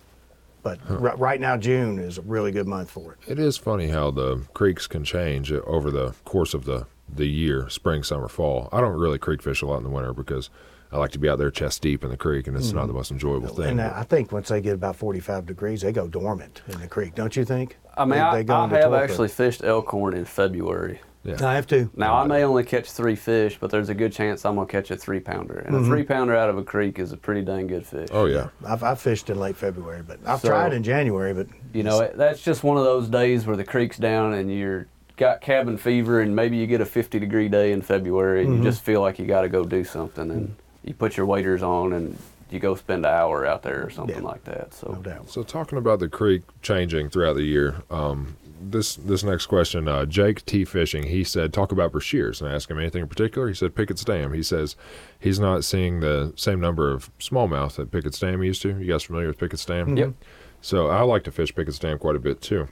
But 0.64 0.80
ri- 0.90 1.12
right 1.18 1.40
now, 1.40 1.56
June 1.58 1.98
is 2.00 2.18
a 2.18 2.22
really 2.24 2.52
good 2.52 2.68
month 2.68 2.90
for 2.92 3.14
it. 3.14 3.32
It 3.32 3.40
is 3.40 3.58
funny 3.58 3.88
how 3.90 4.12
the 4.12 4.42
creeks 4.54 4.86
can 4.88 5.04
change 5.04 5.52
over 5.52 5.90
the 5.92 6.14
course 6.26 6.54
of 6.54 6.66
the 6.66 6.88
the 7.14 7.26
year, 7.28 7.70
spring, 7.70 8.04
summer, 8.04 8.28
fall. 8.28 8.70
I 8.72 8.80
don't 8.82 8.98
really 8.98 9.18
creek 9.20 9.42
fish 9.44 9.62
a 9.62 9.66
lot 9.68 9.78
in 9.78 9.84
the 9.84 9.90
winter 9.90 10.14
because 10.14 10.50
I 10.92 10.98
like 10.98 11.12
to 11.12 11.20
be 11.20 11.30
out 11.30 11.38
there 11.38 11.52
chest 11.52 11.82
deep 11.82 12.04
in 12.04 12.10
the 12.10 12.18
creek, 12.18 12.48
and 12.48 12.58
it's 12.58 12.74
not 12.74 12.88
the 12.88 12.94
most 12.94 13.12
enjoyable 13.12 13.48
thing. 13.50 13.72
And 13.80 13.82
I 13.82 14.04
think 14.04 14.32
once 14.32 14.50
they 14.50 14.60
get 14.62 14.74
about 14.74 14.96
45 14.98 15.46
degrees, 15.46 15.82
they 15.82 15.92
go 15.92 16.08
dormant 16.08 16.62
in 16.68 16.80
the 16.82 16.88
creek, 16.88 17.16
don't 17.16 17.36
you 17.36 17.46
think? 17.46 17.78
I 17.98 18.04
mean, 18.06 18.12
They- 18.12 18.20
I, 18.20 18.36
they 18.38 18.44
go 18.44 18.56
I 18.56 18.64
into 18.66 18.76
have 18.76 18.86
torpor. 18.86 19.04
actually 19.04 19.28
fished 19.30 19.64
elkhorn 19.64 20.14
in 20.16 20.26
February. 20.26 21.00
yeah. 21.24 21.38
I 21.48 21.54
have 21.56 21.68
to. 21.68 21.90
Now 21.96 22.16
I 22.16 22.26
may 22.26 22.44
only 22.44 22.64
catch 22.64 22.92
three 22.92 23.16
fish, 23.16 23.58
but 23.60 23.70
there's 23.70 23.90
a 23.90 23.94
good 23.94 24.12
chance 24.12 24.44
I'm 24.44 24.56
gonna 24.56 24.68
catch 24.68 24.90
a 24.92 24.98
three 24.98 25.20
pounder. 25.20 25.60
And 25.60 25.76
Mm-hmm. 25.76 25.84
a 25.86 25.88
three 25.88 26.04
pounder 26.04 26.36
out 26.36 26.50
of 26.50 26.58
a 26.58 26.64
creek 26.64 27.00
is 27.00 27.12
a 27.12 27.18
pretty 27.18 27.42
dang 27.44 27.68
good 27.68 27.86
fish. 27.86 28.10
Oh 28.12 28.26
yeah. 28.26 28.50
I've, 28.66 28.84
I've 28.84 29.00
fished 29.00 29.30
in 29.30 29.40
late 29.40 29.56
February, 29.56 30.02
but 30.06 30.20
I've 30.26 30.40
So- 30.42 30.50
tried 30.50 30.74
in 30.74 30.84
January. 30.84 31.34
But 31.34 31.48
You 31.74 31.84
know, 31.84 32.00
it, 32.02 32.18
that's 32.18 32.42
just 32.42 32.64
one 32.64 32.78
of 32.78 32.84
those 32.84 33.08
days 33.08 33.46
where 33.46 33.56
the 33.56 33.64
creek's 33.64 33.98
down 33.98 34.34
and 34.34 34.52
you're 34.52 34.88
got 35.18 35.42
cabin 35.42 35.78
fever, 35.78 36.22
and 36.22 36.36
maybe 36.36 36.58
you 36.58 36.66
get 36.66 36.82
a 36.82 36.86
50 36.86 37.20
degree 37.20 37.48
day 37.48 37.72
in 37.72 37.82
February, 37.82 38.42
and 38.42 38.50
Mm-hmm. 38.50 38.64
you 38.64 38.70
just 38.70 38.82
feel 38.82 39.02
like 39.02 39.20
you 39.20 39.28
got 39.28 39.42
to 39.42 39.50
go 39.50 39.64
do 39.64 39.84
something, 39.84 40.32
and 40.32 40.56
you 40.84 40.94
put 40.94 41.18
your 41.18 41.26
waders 41.26 41.62
on 41.64 41.94
and 41.94 42.18
you 42.50 42.60
go 42.60 42.76
spend 42.76 43.06
an 43.06 43.12
hour 43.14 43.46
out 43.46 43.64
there 43.64 43.86
or 43.86 43.90
something 43.90 44.18
Yeah. 44.18 44.22
like 44.28 44.44
that. 44.44 44.74
So 44.74 44.92
no 44.94 45.02
doubt. 45.02 45.30
So 45.30 45.44
talking 45.44 45.78
about 45.78 46.00
the 46.00 46.10
creek 46.10 46.42
changing 46.62 47.10
throughout 47.10 47.36
the 47.36 47.44
year, 47.44 47.84
um, 47.90 48.36
this 48.64 48.96
this 48.96 49.24
next 49.24 49.46
question, 49.48 49.88
uh, 49.88 50.06
Jake 50.06 50.46
T 50.46 50.66
Fishing, 50.66 51.04
he 51.04 51.24
said 51.24 51.54
talk 51.54 51.72
about 51.72 51.92
Brashears, 51.94 52.42
and 52.42 52.50
I 52.50 52.54
asked 52.54 52.70
him 52.70 52.78
anything 52.78 53.02
in 53.02 53.08
particular. 53.08 53.48
He 53.48 53.54
said 53.54 53.74
Pickett's 53.74 54.04
Dam. 54.04 54.34
He 54.34 54.44
says 54.44 54.76
he's 55.20 55.40
not 55.40 55.64
seeing 55.64 56.00
the 56.02 56.34
same 56.36 56.60
number 56.60 56.92
of 56.92 57.10
smallmouth 57.20 57.76
that 57.78 57.90
Pickett's 57.92 58.20
Dam 58.20 58.44
used 58.44 58.62
to. 58.64 58.78
You 58.78 58.86
guys 58.92 59.04
familiar 59.04 59.28
with 59.28 59.40
Pickett's 59.40 59.66
Dam? 59.66 59.96
Yep. 59.98 60.14
So 60.62 60.88
I 60.90 61.02
like 61.02 61.24
to 61.24 61.32
fish 61.32 61.56
Pickett's 61.56 61.80
Dam 61.80 61.98
quite 61.98 62.16
a 62.16 62.20
bit 62.20 62.40
too, 62.42 62.68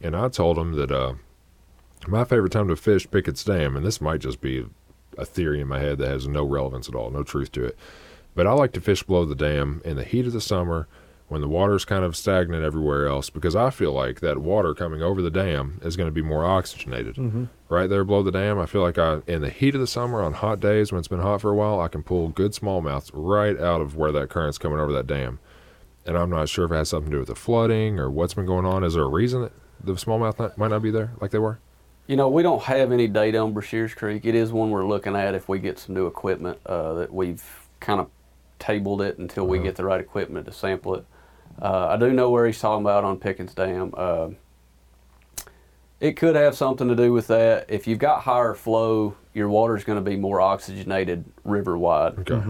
and 0.00 0.16
I 0.16 0.28
told 0.28 0.56
him 0.56 0.72
that 0.76 0.90
uh, 0.90 1.14
my 2.06 2.24
favorite 2.24 2.52
time 2.52 2.68
to 2.68 2.76
fish 2.76 3.10
Pickett's 3.10 3.44
Dam, 3.44 3.76
and 3.76 3.84
this 3.84 4.00
might 4.00 4.20
just 4.20 4.40
be 4.40 4.64
a 5.18 5.24
theory 5.24 5.60
in 5.60 5.68
my 5.68 5.78
head 5.78 5.98
that 5.98 6.08
has 6.08 6.26
no 6.26 6.44
relevance 6.44 6.88
at 6.88 6.94
all, 6.94 7.10
no 7.10 7.22
truth 7.22 7.52
to 7.52 7.64
it. 7.64 7.78
But 8.34 8.46
I 8.46 8.52
like 8.52 8.72
to 8.72 8.80
fish 8.80 9.02
below 9.02 9.24
the 9.24 9.34
dam 9.34 9.82
in 9.84 9.96
the 9.96 10.04
heat 10.04 10.26
of 10.26 10.32
the 10.32 10.40
summer 10.40 10.86
when 11.30 11.40
the 11.40 11.48
water's 11.48 11.84
kind 11.84 12.04
of 12.04 12.16
stagnant 12.16 12.64
everywhere 12.64 13.06
else 13.06 13.30
because 13.30 13.54
I 13.54 13.70
feel 13.70 13.92
like 13.92 14.18
that 14.18 14.38
water 14.38 14.74
coming 14.74 15.00
over 15.00 15.22
the 15.22 15.30
dam 15.30 15.80
is 15.84 15.96
going 15.96 16.08
to 16.08 16.12
be 16.12 16.22
more 16.22 16.44
oxygenated. 16.44 17.14
Mm-hmm. 17.14 17.44
Right 17.68 17.88
there 17.88 18.02
below 18.02 18.24
the 18.24 18.32
dam, 18.32 18.58
I 18.58 18.66
feel 18.66 18.82
like 18.82 18.98
I 18.98 19.20
in 19.28 19.40
the 19.40 19.50
heat 19.50 19.76
of 19.76 19.80
the 19.80 19.86
summer 19.86 20.22
on 20.22 20.32
hot 20.32 20.58
days 20.58 20.90
when 20.90 20.98
it's 20.98 21.06
been 21.06 21.20
hot 21.20 21.40
for 21.40 21.50
a 21.50 21.54
while, 21.54 21.80
I 21.80 21.86
can 21.86 22.02
pull 22.02 22.28
good 22.28 22.52
smallmouths 22.52 23.10
right 23.12 23.56
out 23.60 23.80
of 23.80 23.94
where 23.94 24.10
that 24.10 24.28
current's 24.28 24.58
coming 24.58 24.80
over 24.80 24.92
that 24.92 25.06
dam. 25.06 25.38
And 26.04 26.18
I'm 26.18 26.30
not 26.30 26.48
sure 26.48 26.64
if 26.64 26.72
it 26.72 26.76
has 26.76 26.88
something 26.88 27.10
to 27.10 27.16
do 27.16 27.20
with 27.20 27.28
the 27.28 27.36
flooding 27.36 28.00
or 28.00 28.10
what's 28.10 28.34
been 28.34 28.46
going 28.46 28.66
on. 28.66 28.82
Is 28.82 28.94
there 28.94 29.04
a 29.04 29.08
reason 29.08 29.42
that 29.42 29.52
the 29.84 29.92
smallmouth 29.92 30.38
not, 30.38 30.58
might 30.58 30.70
not 30.70 30.82
be 30.82 30.90
there 30.90 31.12
like 31.20 31.30
they 31.30 31.38
were? 31.38 31.60
You 32.10 32.16
know, 32.16 32.28
we 32.28 32.42
don't 32.42 32.64
have 32.64 32.90
any 32.90 33.06
data 33.06 33.38
on 33.38 33.54
Brashears 33.54 33.94
Creek. 33.94 34.24
It 34.24 34.34
is 34.34 34.50
one 34.50 34.70
we're 34.70 34.84
looking 34.84 35.14
at 35.14 35.36
if 35.36 35.48
we 35.48 35.60
get 35.60 35.78
some 35.78 35.94
new 35.94 36.08
equipment 36.08 36.58
uh, 36.66 36.94
that 36.94 37.14
we've 37.14 37.44
kind 37.78 38.00
of 38.00 38.10
tabled 38.58 39.00
it 39.00 39.18
until 39.18 39.46
we 39.46 39.60
get 39.60 39.76
the 39.76 39.84
right 39.84 40.00
equipment 40.00 40.46
to 40.46 40.52
sample 40.52 40.96
it. 40.96 41.04
Uh, 41.62 41.86
I 41.86 41.96
do 41.96 42.10
know 42.10 42.28
where 42.28 42.46
he's 42.46 42.58
talking 42.58 42.84
about 42.84 43.04
on 43.04 43.16
Pickens 43.18 43.54
Dam. 43.54 43.94
Uh, 43.96 44.30
it 46.00 46.16
could 46.16 46.34
have 46.34 46.56
something 46.56 46.88
to 46.88 46.96
do 46.96 47.12
with 47.12 47.28
that. 47.28 47.66
If 47.68 47.86
you've 47.86 48.00
got 48.00 48.22
higher 48.22 48.54
flow, 48.54 49.14
your 49.32 49.48
water 49.48 49.76
is 49.76 49.84
going 49.84 50.04
to 50.04 50.10
be 50.10 50.16
more 50.16 50.40
oxygenated 50.40 51.24
river 51.44 51.78
wide. 51.78 52.28
Okay. 52.28 52.42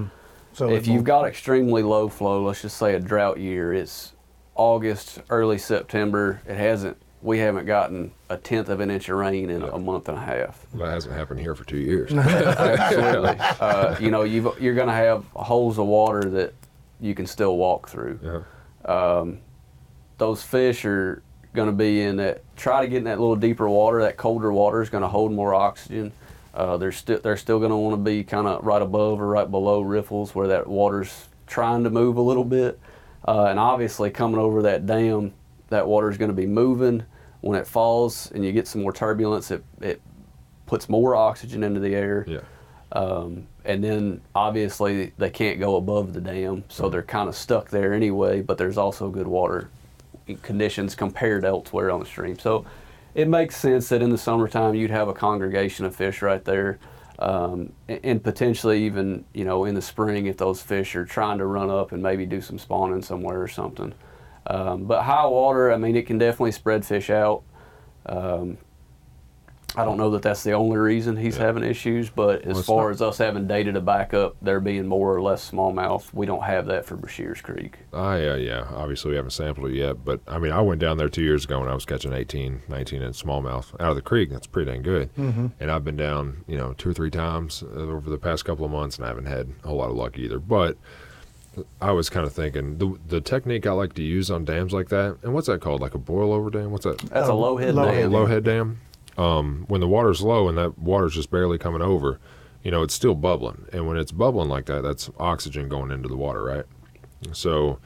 So 0.55 0.71
If 0.71 0.87
you've 0.87 1.05
got 1.05 1.27
extremely 1.27 1.83
low 1.83 2.09
flow, 2.09 2.47
let's 2.47 2.63
just 2.63 2.79
say 2.79 2.95
a 2.95 2.99
drought 2.99 3.39
year, 3.39 3.75
it's 3.75 4.15
August, 4.55 5.21
early 5.29 5.59
September. 5.59 6.41
It 6.47 6.57
hasn't. 6.57 6.97
We 7.21 7.41
haven't 7.41 7.67
gotten 7.67 8.13
a 8.31 8.37
tenth 8.37 8.69
of 8.69 8.81
an 8.81 8.91
inch 8.91 9.09
of 9.09 9.17
rain 9.17 9.51
in 9.51 9.63
a 9.63 9.79
month 9.79 10.09
and 10.09 10.17
a 10.17 10.21
half. 10.21 10.65
That 10.75 10.89
hasn't 10.89 11.15
happened 11.15 11.41
here 11.41 11.55
for 11.57 11.65
two 11.65 11.79
years. 11.79 12.13
Absolutely. 12.15 13.37
uh, 13.39 13.99
you 13.99 14.11
know, 14.11 14.23
you've, 14.23 14.59
you're 14.61 14.75
going 14.75 14.87
to 14.87 14.95
have 14.95 15.25
holes 15.35 15.79
of 15.79 15.87
water 15.87 16.31
that 16.31 16.55
you 17.01 17.15
can 17.15 17.27
still 17.27 17.57
walk 17.57 17.89
through. 17.89 18.19
yeah. 18.23 19.25
Those 20.19 20.43
fish 20.43 20.85
are 20.85 21.23
going 21.55 21.69
to 21.69 21.75
be 21.75 22.03
in 22.03 22.17
that. 22.17 22.43
Try 22.57 22.83
to 22.83 22.89
get 22.89 22.99
in 22.99 23.05
that 23.05 23.19
little 23.19 23.37
deeper 23.37 23.69
water. 23.69 24.03
That 24.03 24.17
colder 24.17 24.53
water 24.53 24.83
is 24.83 24.91
going 24.91 25.03
to 25.03 25.09
hold 25.09 25.33
more 25.33 25.55
oxygen. 25.55 26.13
Uh, 26.53 26.77
they're 26.77 26.93
still 26.93 27.19
they're 27.21 27.39
still 27.39 27.59
going 27.59 27.71
to 27.71 27.77
want 27.77 27.95
to 27.95 28.03
be 28.03 28.23
kind 28.23 28.47
of 28.47 28.65
right 28.65 28.83
above 28.83 29.21
or 29.21 29.27
right 29.29 29.51
below 29.51 29.81
riffles 29.81 30.35
where 30.35 30.49
that 30.49 30.67
water's 30.67 31.29
trying 31.47 31.85
to 31.85 31.91
move 31.91 32.17
a 32.17 32.21
little 32.21 32.45
bit. 32.45 32.79
Uh, 33.27 33.45
and 33.45 33.59
obviously, 33.59 34.11
coming 34.11 34.39
over 34.39 34.63
that 34.63 34.87
dam, 34.87 35.33
that 35.69 35.87
water 35.87 36.11
is 36.11 36.19
going 36.19 36.31
to 36.31 36.37
be 36.37 36.47
moving. 36.47 37.05
When 37.41 37.59
it 37.59 37.67
falls 37.67 38.31
and 38.33 38.45
you 38.45 38.53
get 38.53 38.67
some 38.67 38.83
more 38.83 38.93
turbulence, 38.93 39.51
it, 39.51 39.65
it 39.81 40.01
puts 40.67 40.89
more 40.89 41.17
oxygen 41.17 41.63
into 41.65 41.81
the 41.81 41.95
air. 41.95 42.25
Yeah. 42.29 42.41
Um, 42.93 43.47
and 43.65 43.83
then 43.83 44.21
obviously 44.35 45.13
they 45.17 45.31
can't 45.31 45.59
go 45.59 45.77
above 45.77 46.13
the 46.13 46.21
dam, 46.21 46.65
so 46.69 46.89
they're 46.89 47.03
kind 47.03 47.29
of 47.29 47.37
stuck 47.37 47.71
there 47.71 47.93
anyway. 47.93 48.43
But 48.43 48.59
there's 48.59 48.79
also 48.79 49.09
good 49.09 49.29
water 49.29 49.71
conditions 50.43 50.95
compared 50.95 51.45
elsewhere 51.45 51.91
on 51.91 52.01
the 52.01 52.07
stream. 52.07 52.39
So 52.39 52.65
it 53.15 53.29
makes 53.29 53.57
sense 53.57 53.89
that 53.89 54.03
in 54.03 54.11
the 54.11 54.19
summertime 54.19 54.75
you'd 54.75 54.91
have 54.91 55.09
a 55.09 55.15
congregation 55.15 55.85
of 55.85 55.95
fish 55.95 56.23
right 56.23 56.45
there. 56.45 56.79
Um, 57.19 57.75
and, 57.87 58.01
and 58.03 58.25
potentially 58.25 58.85
even 58.85 59.27
you 59.35 59.45
know 59.45 59.67
in 59.67 59.75
the 59.75 59.83
spring 59.83 60.25
if 60.27 60.39
those 60.39 60.63
fish 60.63 60.97
are 60.97 61.05
trying 61.05 61.37
to 61.39 61.45
run 61.45 61.69
up 61.69 61.93
and 61.93 62.03
maybe 62.03 62.25
do 62.25 62.41
some 62.41 62.59
spawning 62.59 63.03
somewhere 63.03 63.41
or 63.41 63.49
something. 63.49 63.93
Um, 64.53 64.85
but 64.85 65.03
high 65.03 65.27
water, 65.27 65.71
I 65.73 65.77
mean, 65.77 65.95
it 65.97 66.07
can 66.07 66.19
definitely 66.19 66.53
spread 66.53 66.85
fish 66.85 67.09
out. 67.11 67.43
Um, 68.07 68.59
I 69.77 69.85
don't 69.85 69.99
know 69.99 70.11
that 70.11 70.23
that's 70.23 70.43
the 70.43 70.51
only 70.55 70.77
reason 70.79 71.17
he's 71.17 71.37
Yeah. 71.39 71.45
having 71.45 71.63
issues, 71.63 72.11
but 72.11 72.43
as 72.43 72.59
it's 72.59 72.67
far 72.67 72.87
not- 72.87 72.91
as 72.95 73.03
us 73.03 73.19
having 73.19 73.47
data 73.47 73.71
to 73.71 73.81
back 73.81 74.13
up 74.13 74.35
there 74.43 74.59
being 74.59 74.89
more 74.89 75.15
or 75.15 75.23
less 75.23 75.49
smallmouth, 75.49 76.13
we 76.13 76.27
don't 76.27 76.43
have 76.43 76.67
that 76.67 76.85
for 76.85 76.97
Brashears 76.97 77.41
Creek. 77.41 77.79
I 77.93 78.27
uh, 78.27 78.35
yeah, 78.35 78.65
obviously 78.75 79.11
we 79.13 79.17
haven't 79.17 79.31
sampled 79.31 79.71
it 79.71 79.75
yet, 79.77 80.05
but 80.05 80.19
I 80.27 80.41
mean, 80.41 80.51
I 80.51 80.61
went 80.61 80.81
down 80.81 80.97
there 80.99 81.09
two 81.09 81.23
years 81.23 81.45
ago 81.45 81.61
when 81.61 81.69
I 81.69 81.75
was 81.75 81.85
catching 81.85 82.13
18, 82.13 82.63
19 82.69 83.01
inch 83.01 83.23
smallmouth 83.23 83.73
out 83.79 83.91
of 83.91 83.95
the 83.95 84.03
creek. 84.03 84.31
That's 84.31 84.49
pretty 84.49 84.73
dang 84.73 84.83
good. 84.83 85.15
Mm-hmm. 85.15 85.47
And 85.61 85.71
I've 85.71 85.85
been 85.85 85.97
down, 85.97 86.39
you 86.49 86.57
know, 86.59 86.73
two 86.77 86.91
or 86.91 86.93
three 86.93 87.11
times 87.11 87.63
uh, 87.63 87.79
over 87.79 88.11
the 88.11 88.19
past 88.19 88.45
couple 88.45 88.65
of 88.65 88.73
months, 88.73 88.97
and 88.97 89.05
I 89.05 89.09
haven't 89.09 89.27
had 89.27 89.51
a 89.63 89.69
whole 89.69 89.77
lot 89.77 89.91
of 89.91 89.97
luck 89.97 90.19
either. 90.19 90.41
But 90.41 90.79
I 91.81 91.93
was 91.93 92.09
kind 92.09 92.27
of 92.27 92.33
thinking 92.33 92.79
the 92.79 92.99
the 93.09 93.21
technique 93.21 93.67
I 93.67 93.73
like 93.73 93.95
to 93.95 94.03
use 94.03 94.31
on 94.31 94.45
dams 94.45 94.73
like 94.73 94.89
that, 94.91 95.19
and 95.23 95.35
what's 95.35 95.49
that 95.49 95.61
called? 95.61 95.81
Like 95.81 95.95
a 95.95 95.99
boil 95.99 96.33
over 96.33 96.51
dam? 96.51 96.71
What's 96.71 96.85
that? 96.85 96.99
That's 96.99 97.29
a 97.29 97.35
low 97.35 97.57
head 97.57 97.75
low 97.75 97.87
dam. 97.87 97.95
head. 97.95 98.11
low 98.11 98.27
head 98.27 98.45
dam. 98.45 98.81
Um, 99.19 99.65
when 99.69 99.81
the 99.81 99.89
water's 99.89 100.23
low 100.23 100.49
and 100.49 100.57
that 100.57 100.79
water's 100.79 101.15
just 101.15 101.31
barely 101.31 101.59
coming 101.59 101.83
over, 101.83 102.21
you 102.63 102.71
know, 102.71 102.83
it's 102.83 102.95
still 102.95 103.15
bubbling. 103.15 103.67
And 103.73 103.87
when 103.87 103.97
it's 103.97 104.13
bubbling 104.13 104.49
like 104.49 104.67
that, 104.67 104.83
that's 104.83 105.11
oxygen 105.19 105.69
going 105.69 105.91
into 105.91 106.09
the 106.09 106.17
water, 106.17 106.43
right? 106.43 106.65
So 107.33 107.79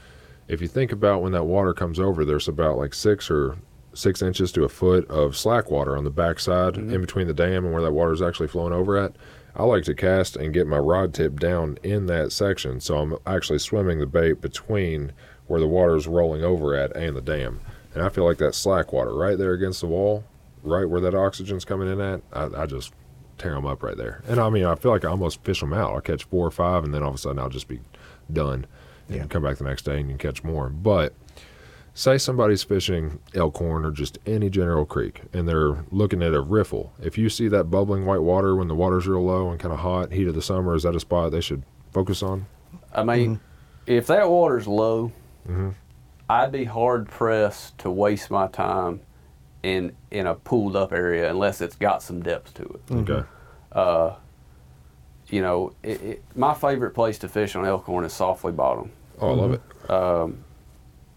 if 0.46 0.61
you 0.61 0.68
think 0.68 0.92
about 0.92 1.22
when 1.22 1.33
that 1.33 1.44
water 1.44 1.72
comes 1.72 1.98
over, 1.98 2.24
there's 2.24 2.46
about 2.46 2.77
like 2.77 2.94
six 2.94 3.31
or 3.31 3.57
six 3.94 4.22
inches 4.22 4.53
to 4.53 4.64
a 4.64 4.68
foot 4.68 5.09
of 5.09 5.37
slack 5.37 5.70
water 5.70 5.96
on 5.96 6.05
the 6.05 6.11
backside 6.11 6.77
in 6.77 7.00
between 7.00 7.27
the 7.27 7.35
dam 7.35 7.64
and 7.64 7.72
where 7.72 7.83
that 7.83 7.92
water 7.92 8.12
is 8.12 8.22
actually 8.22 8.48
flowing 8.48 8.72
over 8.72 8.96
at. 8.96 9.16
I 9.57 9.62
like 9.64 9.85
to 9.85 9.95
cast 9.95 10.37
and 10.37 10.53
get 10.53 10.67
my 10.67 10.79
rod 10.79 11.14
tip 11.14 11.38
down 11.38 11.79
in 11.83 12.07
that 12.07 12.33
section, 12.33 12.81
so 12.81 12.99
I'm 12.99 13.17
actually 13.27 13.61
swimming 13.61 14.01
the 14.01 14.07
bait 14.07 14.40
between 14.40 15.12
where 15.47 15.61
the 15.61 15.67
water 15.69 15.95
is 15.97 16.07
rolling 16.09 16.43
over 16.43 16.75
at 16.75 16.97
and 16.97 17.17
the 17.17 17.21
dam. 17.21 17.61
And 17.95 18.03
I 18.03 18.09
feel 18.09 18.25
like 18.25 18.38
that 18.38 18.55
slack 18.57 18.93
water 18.93 19.14
right 19.14 19.38
there 19.38 19.53
against 19.53 19.81
the 19.81 19.87
wall, 19.87 20.25
right 20.62 20.88
where 20.88 21.01
that 21.03 21.14
oxygen's 21.14 21.64
coming 21.64 21.88
in 21.90 22.01
at, 22.01 22.23
I, 22.33 22.62
I 22.62 22.67
just 22.67 22.93
tear 23.38 23.55
them 23.55 23.67
up 23.67 23.83
right 23.83 23.97
there. 23.97 24.23
And 24.27 24.40
I 24.40 24.51
mean, 24.51 24.64
I 24.64 24.75
feel 24.75 24.90
like 24.90 25.05
I 25.05 25.09
almost 25.11 25.45
fish 25.45 25.61
them 25.61 25.73
out. 25.73 25.93
I'll 25.95 26.01
catch 26.01 26.25
four 26.25 26.47
or 26.47 26.51
five, 26.51 26.83
and 26.83 26.93
then 26.93 27.03
all 27.03 27.11
of 27.11 27.14
a 27.14 27.19
sudden 27.19 27.38
I'll 27.38 27.49
just 27.49 27.69
be 27.69 27.81
done 28.33 28.67
and 29.09 29.17
Yeah. 29.17 29.27
come 29.27 29.43
back 29.45 29.59
the 29.59 29.64
next 29.64 29.83
day 29.85 30.01
and 30.01 30.09
you 30.11 30.17
can 30.17 30.31
catch 30.31 30.43
more. 30.43 30.69
But 30.69 31.12
say 31.95 32.19
somebody's 32.19 32.65
fishing 32.65 33.21
Elkhorn 33.35 33.85
or 33.85 33.93
just 33.93 34.19
any 34.27 34.51
general 34.51 34.85
creek 34.85 35.23
and 35.33 35.49
they're 35.49 35.85
looking 35.91 36.23
at 36.23 36.35
a 36.35 36.41
riffle. 36.41 36.93
If 37.01 37.17
you 37.17 37.29
see 37.29 37.49
that 37.49 37.65
bubbling 37.65 38.05
white 38.05 38.23
water 38.23 38.57
when 38.57 38.69
the 38.69 38.75
water's 38.75 39.07
real 39.07 39.25
low 39.25 39.51
and 39.51 39.61
kind 39.61 39.73
of 39.73 39.81
hot, 39.81 40.13
heat 40.13 40.27
of 40.27 40.35
the 40.35 40.43
summer, 40.43 40.75
is 40.75 40.83
that 40.83 40.97
a 40.97 41.01
spot 41.01 41.31
they 41.31 41.41
should 41.41 41.63
focus 41.93 42.23
on? 42.23 42.47
I 42.93 43.05
mean, 43.05 43.37
mm-hmm. 43.37 43.43
if 43.87 44.09
that 44.09 44.29
water's 44.29 44.67
low, 44.67 45.13
mm-hmm. 45.49 45.71
I'd 46.29 46.53
be 46.53 46.65
hard 46.65 47.09
pressed 47.09 47.79
to 47.79 47.91
waste 47.91 48.31
my 48.31 48.49
time 48.49 49.01
in 49.63 49.97
in 50.11 50.27
a 50.27 50.35
pooled 50.35 50.77
up 50.77 50.93
area 50.93 51.31
unless 51.31 51.61
it's 51.61 51.77
got 51.77 52.03
some 52.03 52.23
depth 52.23 52.55
to 52.55 52.63
it. 52.63 52.87
Mm-hmm. 52.87 53.13
Okay. 53.13 53.29
Uh, 53.73 54.15
you 55.29 55.41
know, 55.41 55.73
it, 55.83 56.03
it, 56.03 56.25
my 56.37 56.55
favorite 56.55 56.91
place 56.91 57.19
to 57.19 57.29
fish 57.29 57.57
on 57.57 57.65
Elkhorn 57.65 58.05
is 58.05 58.13
Softly 58.13 58.53
Bottom. 58.53 58.91
Oh, 59.21 59.31
I 59.31 59.35
love 59.35 59.53
it. 59.53 59.91
Um, 59.91 60.44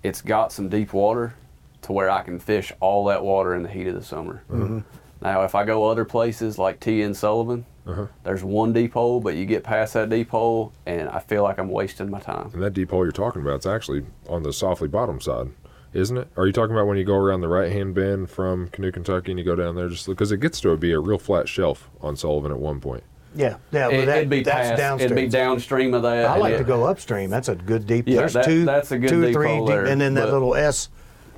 It's 0.08 0.22
got 0.22 0.54
some 0.54 0.70
deep 0.70 0.94
water 0.94 1.34
to 1.82 1.92
where 1.92 2.10
I 2.10 2.22
can 2.22 2.40
fish 2.40 2.72
all 2.80 3.06
that 3.06 3.24
water 3.24 3.54
in 3.56 3.64
the 3.64 3.70
heat 3.70 3.88
of 3.88 3.96
the 3.96 4.04
summer. 4.04 4.42
Mm-hmm. 4.50 4.80
Now, 5.22 5.44
if 5.44 5.54
I 5.54 5.66
go 5.66 5.86
other 5.86 6.06
places 6.06 6.58
like 6.58 6.80
T 6.80 7.02
and 7.02 7.16
Sullivan, 7.16 7.66
uh-huh. 7.86 8.08
there's 8.24 8.44
one 8.44 8.72
deep 8.72 8.94
hole, 8.94 9.20
but 9.20 9.36
you 9.36 9.46
get 9.46 9.64
past 9.64 9.94
that 9.96 10.10
deep 10.10 10.30
hole, 10.30 10.72
and 10.86 11.10
I 11.10 11.20
feel 11.20 11.44
like 11.44 11.58
I'm 11.58 11.70
wasting 11.70 12.10
my 12.10 12.20
time. 12.20 12.52
And 12.54 12.64
that 12.64 12.74
deep 12.74 12.92
hole 12.92 13.04
you're 13.04 13.12
talking 13.12 13.42
about, 13.42 13.56
it's 13.56 13.66
actually 13.66 14.06
on 14.30 14.44
the 14.44 14.54
softly 14.54 14.88
bottom 14.88 15.20
side, 15.20 15.50
isn't 15.94 16.18
it? 16.18 16.30
Are 16.38 16.48
you 16.48 16.54
talking 16.54 16.76
about 16.76 16.88
when 16.88 16.98
you 16.98 17.04
go 17.04 17.16
around 17.16 17.42
the 17.42 17.48
right 17.50 17.72
hand 17.72 17.94
bend 17.94 18.30
from 18.30 18.70
Canoe, 18.70 18.92
Kentucky, 18.92 19.32
and 19.32 19.40
you 19.40 19.46
go 19.46 19.56
down 19.56 19.76
there 19.76 19.90
just 19.90 20.08
because 20.08 20.32
it 20.32 20.40
gets 20.40 20.62
to 20.62 20.78
be 20.78 20.92
a 20.94 21.00
real 21.00 21.18
flat 21.18 21.50
shelf 21.50 21.90
on 22.00 22.16
Sullivan 22.16 22.52
at 22.52 22.60
one 22.60 22.80
point? 22.80 23.04
Yeah, 23.38 23.58
yeah, 23.72 23.88
but 23.88 23.94
It, 23.94 24.06
that, 24.08 24.20
would 24.20 24.30
be 24.30 24.44
that's 24.44 24.70
past, 24.70 24.78
downstream. 24.78 25.12
it'd 25.12 25.26
be 25.26 25.30
downstream 25.30 25.94
of 25.94 26.02
that. 26.04 26.26
I 26.26 26.38
like 26.38 26.54
it- 26.54 26.58
to 26.60 26.64
go 26.64 26.86
upstream. 26.86 27.30
That's 27.30 27.50
a 27.50 27.56
good 27.56 27.86
deep. 27.86 28.08
Yeah, 28.08 28.18
There's 28.18 28.34
that- 28.34 28.46
two, 28.46 28.66
that's 28.66 28.92
a 28.92 28.98
good 28.98 29.10
two 29.10 29.22
or 29.22 29.26
deep 29.28 29.34
three 29.34 29.48
hole 29.48 29.66
deep, 29.68 29.76
there, 29.76 29.86
and 29.86 30.02
then 30.02 30.14
that 30.16 30.26
but- 30.26 30.34
little 30.34 30.56
S 30.56 30.90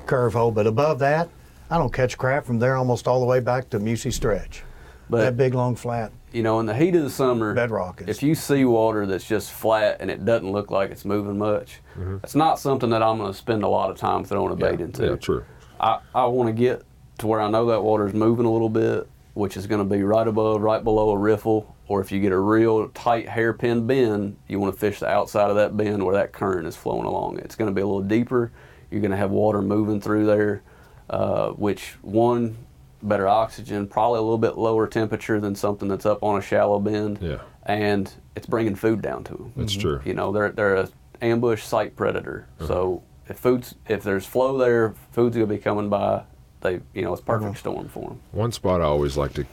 curve 0.05 0.33
hole. 0.33 0.51
But 0.51 0.65
above 0.67 0.99
that, 0.99 1.29
I 1.69 1.77
don't 1.77 1.93
catch 1.93 2.17
crap 2.17 2.45
from 2.45 2.59
there 2.59 2.75
almost 2.75 3.07
all 3.07 3.19
the 3.19 3.25
way 3.25 3.39
back 3.39 3.69
to 3.71 3.79
Musey 3.79 4.12
Stretch. 4.12 4.63
But 5.09 5.21
that 5.21 5.38
big 5.38 5.53
long 5.55 5.75
flat. 5.75 6.12
you 6.31 6.43
know, 6.43 6.59
in 6.59 6.67
the 6.67 6.75
heat 6.75 6.95
of 6.95 7.01
the 7.01 7.09
summer, 7.09 7.53
Bedrock 7.55 8.01
is- 8.03 8.07
if 8.17 8.23
you 8.23 8.35
see 8.35 8.63
water 8.63 9.05
that's 9.07 9.25
just 9.27 9.51
flat 9.51 9.97
and 9.99 10.09
it 10.12 10.23
doesn't 10.23 10.51
look 10.51 10.69
like 10.69 10.91
it's 10.91 11.03
moving 11.03 11.38
much, 11.39 11.81
mm-hmm. 11.97 12.17
it's 12.23 12.35
not 12.35 12.59
something 12.59 12.91
that 12.91 13.01
I'm 13.01 13.17
going 13.17 13.31
to 13.31 13.38
spend 13.38 13.63
a 13.63 13.67
lot 13.67 13.89
of 13.89 13.97
time 13.97 14.23
throwing 14.23 14.53
a 14.53 14.55
bait 14.55 14.79
into. 14.79 15.05
yeah, 15.05 15.15
true. 15.15 15.43
I, 15.79 15.99
I 16.13 16.25
want 16.25 16.47
to 16.47 16.53
get 16.53 16.83
to 17.17 17.27
where 17.27 17.41
I 17.41 17.49
know 17.49 17.65
that 17.67 17.81
water's 17.81 18.13
moving 18.13 18.45
a 18.45 18.51
little 18.51 18.69
bit, 18.69 19.07
which 19.33 19.57
is 19.57 19.65
going 19.65 19.79
to 19.79 19.95
be 19.95 20.03
right 20.03 20.27
above, 20.27 20.62
right 20.62 20.83
below 20.83 21.09
a 21.09 21.17
riffle. 21.17 21.75
Or 21.89 22.02
if 22.02 22.12
you 22.12 22.21
get 22.21 22.32
a 22.32 22.39
real 22.39 22.88
tight 22.89 23.28
hairpin 23.28 23.88
bend, 23.88 24.38
you 24.47 24.60
want 24.60 24.73
to 24.73 24.80
fish 24.80 24.99
the 24.99 25.10
outside 25.10 25.49
of 25.49 25.56
that 25.56 25.75
bend 25.75 26.06
where 26.06 26.15
that 26.15 26.32
current 26.32 26.67
is 26.67 26.75
flowing 26.75 27.06
along. 27.06 27.39
It's 27.39 27.56
going 27.56 27.69
to 27.69 27.73
be 27.73 27.82
a 27.82 27.86
little 27.86 28.04
deeper. 28.04 28.52
You're 28.91 29.02
going 29.02 29.12
to 29.12 29.17
have 29.17 29.32
water 29.32 29.62
moving 29.62 29.99
through 29.99 30.28
there, 30.28 30.62
uh, 31.10 31.49
which 31.49 31.95
one 32.04 32.58
better 33.02 33.28
oxygen, 33.28 33.88
probably 33.88 34.19
a 34.19 34.21
little 34.21 34.38
bit 34.38 34.56
lower 34.56 34.86
temperature 34.86 35.39
than 35.39 35.56
something 35.56 35.88
that's 35.88 36.06
up 36.06 36.21
on 36.21 36.38
a 36.38 36.41
shallow 36.41 36.80
bend. 36.80 37.17
Yeah. 37.21 37.39
And 37.63 38.12
it's 38.36 38.45
bringing 38.45 38.75
food 38.75 39.02
down 39.02 39.23
to 39.25 39.34
them. 39.34 39.54
That's 39.56 39.75
true. 39.75 39.99
You 40.06 40.13
know, 40.13 40.32
they're 40.32 40.52
they're 40.52 40.75
a 40.75 40.89
ambush 41.21 41.63
sight 41.63 41.95
predator. 41.95 42.47
Uh-huh. 42.60 42.67
So 42.67 43.04
if 43.28 43.38
food's 43.38 43.75
if 43.88 44.04
there's 44.04 44.25
flow 44.25 44.58
there, 44.58 44.93
food's 45.12 45.36
gonna 45.36 45.47
be 45.47 45.58
coming 45.58 45.89
by. 45.89 46.23
They 46.62 46.82
you 46.93 47.02
know 47.02 47.13
it's 47.13 47.21
perfect 47.21 47.58
storm 47.58 47.89
for 47.89 48.10
them. 48.10 48.21
One 48.32 48.52
spot 48.52 48.82
I 48.82 48.86
always 48.86 49.17
like 49.17 49.34
to 49.34 49.45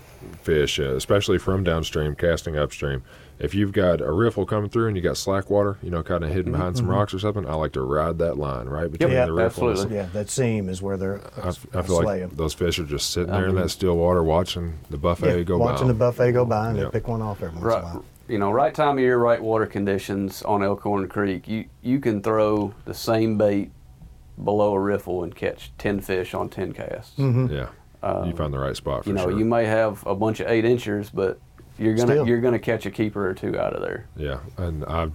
fish, 0.43 0.79
uh, 0.79 0.95
especially 0.97 1.39
from 1.39 1.65
downstream, 1.65 2.15
casting 2.15 2.57
upstream. 2.57 3.03
If 3.39 3.55
you've 3.55 3.73
got 3.73 4.01
a 4.01 4.11
riffle 4.11 4.47
coming 4.47 4.71
through 4.71 4.89
and 4.89 4.97
you 4.97 5.03
got 5.03 5.19
slack 5.19 5.51
water, 5.51 5.77
you 5.83 5.91
know, 5.91 6.03
kind 6.03 6.25
of 6.25 6.31
hidden 6.31 6.45
mm-hmm, 6.45 6.53
behind 6.53 6.77
some 6.79 6.87
mm-hmm. 6.87 6.95
rocks 6.95 7.13
or 7.13 7.19
something, 7.19 7.47
I 7.47 7.53
like 7.55 7.73
to 7.73 7.83
ride 7.83 8.19
that 8.19 8.39
line 8.39 8.67
right 8.67 8.91
between 8.91 9.13
Yeah, 9.13 9.27
the 9.27 9.33
riffle. 9.33 9.69
and 9.69 9.77
the 9.77 9.81
absolutely. 9.83 9.97
Yeah, 9.99 10.09
that 10.15 10.31
seam 10.31 10.69
is 10.71 10.81
where 10.81 10.97
they're. 10.97 11.21
I, 11.43 11.49
f- 11.49 11.67
I 11.75 11.83
feel 11.83 12.01
slay 12.01 12.23
like 12.23 12.23
'em. 12.23 12.37
those 12.37 12.55
fish 12.55 12.79
are 12.79 12.85
just 12.85 13.11
sitting 13.11 13.31
there 13.31 13.45
in 13.45 13.51
mm-hmm. 13.53 13.61
that 13.61 13.69
still 13.69 13.97
water 13.99 14.23
watching 14.23 14.79
the 14.89 14.97
buffet 14.97 15.37
Yeah, 15.37 15.43
go 15.43 15.59
watching 15.59 15.67
by. 15.67 15.73
Watching 15.73 15.89
the 15.89 15.95
buffet 15.95 16.33
go 16.33 16.45
by 16.47 16.69
and 16.71 16.79
Yeah. 16.79 16.85
they 16.85 16.91
pick 16.91 17.09
one 17.09 17.21
off 17.21 17.43
every 17.43 17.61
once 17.61 17.63
in 17.63 17.67
a 17.67 17.75
Right, 17.75 17.85
while. 17.85 18.05
you 18.29 18.39
know, 18.39 18.51
right 18.51 18.75
time 18.75 18.97
of 18.97 19.01
year, 19.01 19.19
right 19.19 19.43
water 19.43 19.67
conditions 19.67 20.43
on 20.43 20.63
Elkhorn 20.63 21.07
Creek. 21.09 21.47
You 21.47 21.67
you 21.83 22.01
can 22.01 22.23
throw 22.23 22.73
the 22.87 22.95
same 22.95 23.37
bait 23.37 23.71
below 24.43 24.73
a 24.73 24.81
riffle 24.81 25.23
and 25.25 25.35
catch 25.35 25.73
ten 25.77 26.01
fish 26.01 26.33
on 26.33 26.49
ten 26.49 26.73
casts. 26.73 27.13
yeah, 27.19 27.69
you 28.27 28.35
found 28.35 28.53
the 28.55 28.59
right 28.59 28.77
spot 28.77 29.05
for 29.05 29.11
Um, 29.11 29.17
You 29.17 29.23
know, 29.23 29.31
sure. 29.31 29.39
you 29.39 29.45
may 29.45 29.65
have 29.65 30.07
a 30.07 30.15
bunch 30.15 30.41
of 30.41 30.49
eight 30.49 30.65
inchers, 30.65 31.11
but 31.11 31.39
you're 31.79 31.95
gonna 31.95 32.13
Still. 32.13 32.27
you're 32.29 32.41
gonna 32.41 32.59
catch 32.59 32.87
a 32.87 32.91
keeper 32.91 33.29
or 33.29 33.35
two 33.35 33.59
out 33.59 33.75
of 33.75 33.83
there. 33.83 34.07
yeah, 34.17 34.39
and 34.57 34.85
I 34.87 35.11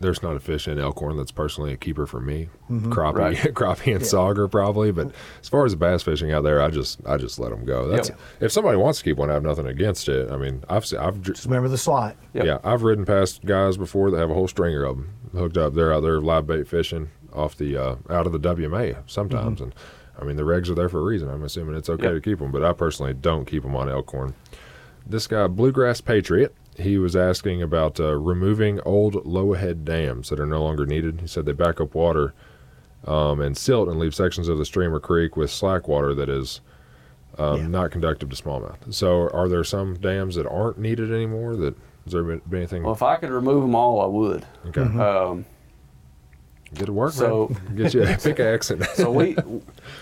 there's 0.00 0.20
not 0.20 0.34
a 0.34 0.40
fish 0.40 0.66
in 0.66 0.80
Elkhorn 0.80 1.16
that's 1.16 1.30
personally 1.30 1.72
a 1.72 1.76
keeper 1.76 2.06
for 2.06 2.18
me. 2.18 2.48
Mm-hmm. 2.68 2.90
Crappie, 2.92 3.14
Right. 3.14 3.36
crappie 3.54 3.94
and 3.94 4.02
sauger 4.02 4.50
probably, 4.50 4.90
but 4.90 5.12
as 5.40 5.48
far 5.48 5.64
as 5.64 5.76
bass 5.76 6.02
fishing 6.02 6.32
out 6.32 6.42
there, 6.42 6.60
I 6.60 6.70
just 6.70 7.00
I 7.06 7.16
just 7.18 7.38
let 7.38 7.50
them 7.50 7.64
go. 7.64 7.86
That's 7.86 8.08
Yep. 8.08 8.18
if 8.40 8.50
somebody 8.52 8.76
wants 8.78 8.98
to 8.98 9.04
keep 9.04 9.16
one, 9.16 9.30
I 9.30 9.34
have 9.34 9.44
nothing 9.44 9.66
against 9.68 10.08
it. 10.08 10.28
I 10.30 10.36
mean, 10.38 10.64
I've 10.68 10.84
se- 10.84 10.96
I've 10.96 11.20
Just 11.22 11.44
remember 11.44 11.68
the 11.68 11.78
slot. 11.78 12.16
Yep. 12.34 12.44
Yeah, 12.44 12.58
I've 12.64 12.82
ridden 12.82 13.04
past 13.04 13.44
guys 13.44 13.76
before 13.76 14.10
that 14.10 14.18
have 14.18 14.30
a 14.30 14.34
whole 14.34 14.48
stringer 14.48 14.82
of 14.82 14.96
them 14.96 15.10
hooked 15.36 15.56
up. 15.56 15.74
They're 15.74 15.92
out 15.92 16.02
there 16.02 16.20
live 16.20 16.48
bait 16.48 16.66
fishing 16.66 17.10
off 17.32 17.56
the 17.56 17.76
uh, 17.76 17.94
out 18.10 18.26
of 18.26 18.32
the 18.32 18.40
WMA 18.40 18.96
sometimes, 19.06 19.60
and 19.60 19.72
I 20.20 20.24
mean 20.24 20.36
the 20.36 20.42
regs 20.42 20.68
are 20.68 20.74
there 20.74 20.88
for 20.88 21.00
a 21.00 21.04
reason. 21.04 21.28
I'm 21.28 21.42
assuming 21.42 21.74
it's 21.74 21.88
okay 21.88 22.04
Yep. 22.04 22.14
to 22.14 22.20
keep 22.20 22.38
them, 22.38 22.50
but 22.52 22.62
I 22.64 22.72
personally 22.72 23.14
don't 23.14 23.44
keep 23.46 23.62
them 23.62 23.74
on 23.76 23.88
Elkhorn. 23.88 24.34
This 25.06 25.26
guy, 25.26 25.46
Bluegrass 25.48 26.00
Patriot, 26.00 26.54
he 26.78 26.96
was 26.98 27.16
asking 27.16 27.60
about 27.62 27.98
uh, 27.98 28.14
removing 28.16 28.80
old 28.80 29.26
low-head 29.26 29.84
dams 29.84 30.28
that 30.28 30.38
are 30.38 30.46
no 30.46 30.62
longer 30.62 30.86
needed. 30.86 31.20
He 31.22 31.26
said 31.26 31.44
they 31.44 31.52
back 31.52 31.80
up 31.80 31.94
water 31.94 32.34
um, 33.06 33.40
and 33.40 33.56
silt 33.56 33.88
and 33.88 33.98
leave 33.98 34.14
sections 34.14 34.48
of 34.48 34.58
the 34.58 34.64
stream 34.64 34.94
or 34.94 35.00
creek 35.00 35.36
with 35.36 35.50
slack 35.50 35.88
water 35.88 36.14
that 36.14 36.28
is 36.28 36.60
um, 37.38 37.56
Yeah. 37.58 37.66
not 37.66 37.90
conductive 37.90 38.28
to 38.30 38.36
smallmouth. 38.42 38.92
So, 38.94 39.28
are 39.30 39.48
there 39.48 39.64
some 39.64 39.94
dams 39.98 40.34
that 40.36 40.46
aren't 40.46 40.78
needed 40.78 41.10
anymore? 41.10 41.56
That 41.56 41.74
has 42.04 42.12
there 42.12 42.22
been, 42.22 42.42
anything? 42.52 42.82
Well, 42.84 42.92
if 42.92 43.02
I 43.02 43.16
could 43.16 43.30
remove 43.30 43.62
them 43.62 43.74
all, 43.74 44.00
I 44.02 44.06
would. 44.06 44.46
okay, 44.68 44.82
Um, 44.82 45.44
get 46.74 46.86
to 46.86 46.92
work, 46.92 47.12
so- 47.12 47.48
man. 47.66 47.76
Get 47.76 47.94
you 47.94 48.02
a 48.04 48.16
pickaxe 48.22 48.70
and 48.70 48.84
so 48.94 49.10
we 49.10 49.36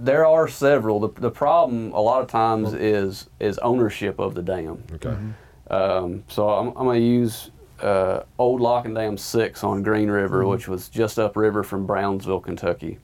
there 0.00 0.26
are 0.26 0.48
several. 0.48 1.00
The, 1.00 1.20
the 1.20 1.30
problem 1.30 1.92
a 1.92 2.00
lot 2.00 2.22
of 2.22 2.28
times 2.28 2.72
is 2.74 3.28
is 3.40 3.58
ownership 3.58 4.18
of 4.18 4.34
the 4.34 4.42
dam. 4.42 4.82
okay, 4.94 5.16
Um, 5.70 6.24
so 6.28 6.48
I'm, 6.48 6.68
I'm 6.68 6.84
going 6.84 7.00
to 7.00 7.06
use 7.06 7.50
uh, 7.80 8.22
Old 8.38 8.60
Lock 8.60 8.86
and 8.86 8.94
Dam 8.94 9.16
6 9.16 9.64
on 9.64 9.82
Green 9.82 10.10
River, 10.10 10.46
which 10.46 10.68
was 10.68 10.88
just 10.88 11.18
upriver 11.18 11.62
from 11.62 11.86
Brownsville, 11.86 12.40
Kentucky. 12.40 12.98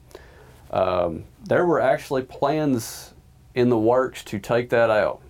Um, 0.71 1.23
there 1.45 1.65
were 1.65 1.79
actually 1.79 2.23
plans 2.23 3.13
in 3.53 3.69
the 3.69 3.77
works 3.77 4.23
to 4.25 4.39
take 4.39 4.69
that 4.69 4.89
out. 4.89 5.21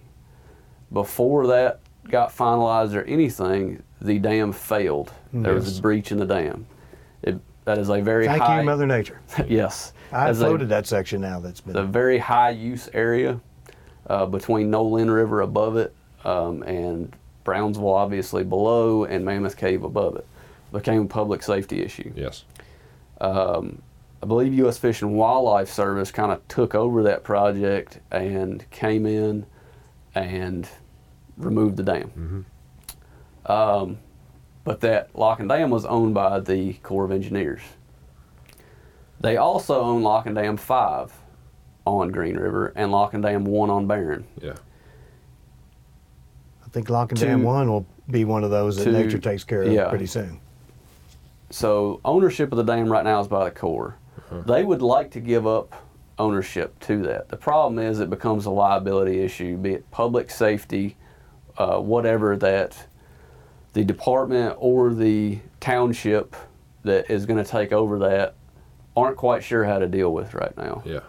Before 0.91 1.47
that 1.47 1.81
got 2.09 2.29
finalized 2.35 2.95
or 2.95 3.03
anything, 3.03 3.83
the 4.01 4.17
dam 4.19 4.51
failed. 4.51 5.11
There 5.33 5.53
was 5.53 5.77
a 5.77 5.81
breach 5.81 6.11
in 6.11 6.17
the 6.17 6.25
dam. 6.25 6.65
It, 7.21 7.39
that 7.65 7.77
is 7.77 7.89
a 7.89 8.01
very 8.01 8.25
Thank 8.25 8.41
high. 8.41 8.59
you, 8.61 8.65
Mother 8.65 8.87
Nature. 8.87 9.19
yes. 9.47 9.93
I 10.11 10.29
As 10.29 10.41
a- 10.41 10.57
that 10.65 10.87
section 10.87 11.21
now 11.21 11.39
that's 11.39 11.61
been. 11.61 11.73
the 11.73 11.83
very 11.83 12.17
high 12.17 12.51
use 12.51 12.89
area 12.93 13.39
uh, 14.07 14.25
between 14.25 14.69
Nolin 14.71 15.13
River 15.13 15.41
above 15.41 15.77
it 15.77 15.93
um, 16.23 16.63
and 16.63 17.13
Brownsville 17.43 17.93
obviously 17.93 18.43
below 18.43 19.03
and 19.05 19.23
Mammoth 19.25 19.57
Cave 19.57 19.83
above 19.83 20.15
it 20.17 20.27
became 20.71 21.01
a 21.03 21.07
public 21.07 21.41
safety 21.43 21.81
issue. 21.81 22.11
yes, 22.15 22.43
I 24.23 24.27
believe 24.27 24.53
U.S. 24.55 24.77
Fish 24.77 25.01
and 25.01 25.13
Wildlife 25.15 25.69
Service 25.69 26.11
kind 26.11 26.31
of 26.31 26.45
took 26.47 26.73
over 26.73 27.03
that 27.03 27.23
project 27.23 27.99
and 28.11 28.67
came 28.71 29.05
in 29.05 29.45
and 30.15 30.67
removed 31.37 31.77
the 31.77 31.83
dam. 31.83 32.45
Um, 33.45 33.99
but 34.63 34.81
that 34.81 35.15
lock 35.17 35.39
and 35.39 35.47
dam 35.49 35.69
was 35.69 35.85
owned 35.85 36.13
by 36.15 36.39
the 36.39 36.73
Corps 36.73 37.05
of 37.05 37.11
Engineers. 37.11 37.61
They 39.25 39.37
also 39.37 39.81
own 39.81 40.03
Lock 40.03 40.25
and 40.27 40.35
Dam 40.35 40.55
5 40.57 41.13
on 41.85 42.09
Green 42.09 42.35
River 42.37 42.71
and 42.75 42.91
Lock 42.91 43.13
and 43.13 43.23
Dam 43.23 43.43
1 43.45 43.69
on 43.69 43.87
Barren. 43.87 44.25
yeah, 44.41 44.53
I 46.65 46.69
think 46.69 46.89
Lock 46.89 47.11
and 47.11 47.19
to- 47.19 47.25
Dam 47.25 47.43
One 47.43 47.69
will 47.69 47.85
be 48.09 48.25
one 48.25 48.43
of 48.43 48.51
those 48.51 48.77
that 48.77 48.85
to- 48.85 48.91
nature 48.91 49.17
takes 49.17 49.43
care 49.43 49.63
of 49.63 49.71
yeah. 49.71 49.89
pretty 49.89 50.05
soon. 50.05 50.39
So 51.49 52.01
ownership 52.03 52.51
of 52.51 52.57
the 52.57 52.63
dam 52.63 52.91
right 52.91 53.03
now 53.03 53.19
is 53.19 53.27
by 53.27 53.45
the 53.45 53.51
Corps. 53.51 53.95
They 54.31 54.63
would 54.63 54.81
like 54.81 55.11
to 55.11 55.19
give 55.19 55.45
up 55.47 55.73
ownership 56.17 56.77
to 56.81 57.01
that. 57.03 57.29
The 57.29 57.37
problem 57.37 57.79
is 57.79 57.99
it 57.99 58.09
becomes 58.09 58.45
a 58.45 58.49
liability 58.49 59.21
issue, 59.21 59.55
be 59.55 59.73
it 59.73 59.91
public 59.91 60.31
safety, 60.31 60.97
uh, 61.57 61.77
whatever 61.77 62.35
that 62.37 62.87
the 63.73 63.83
department 63.83 64.55
or 64.57 64.93
the 64.93 65.39
township 65.59 66.35
that 66.83 67.09
is 67.09 67.25
going 67.25 67.41
to 67.41 67.49
take 67.49 67.71
over 67.71 67.99
that 67.99 68.35
aren't 68.95 69.17
quite 69.17 69.43
sure 69.43 69.63
how 69.63 69.79
to 69.79 69.87
deal 69.87 70.13
with 70.13 70.33
right 70.33 70.55
now. 70.57 70.81
Yeah. 70.85 71.01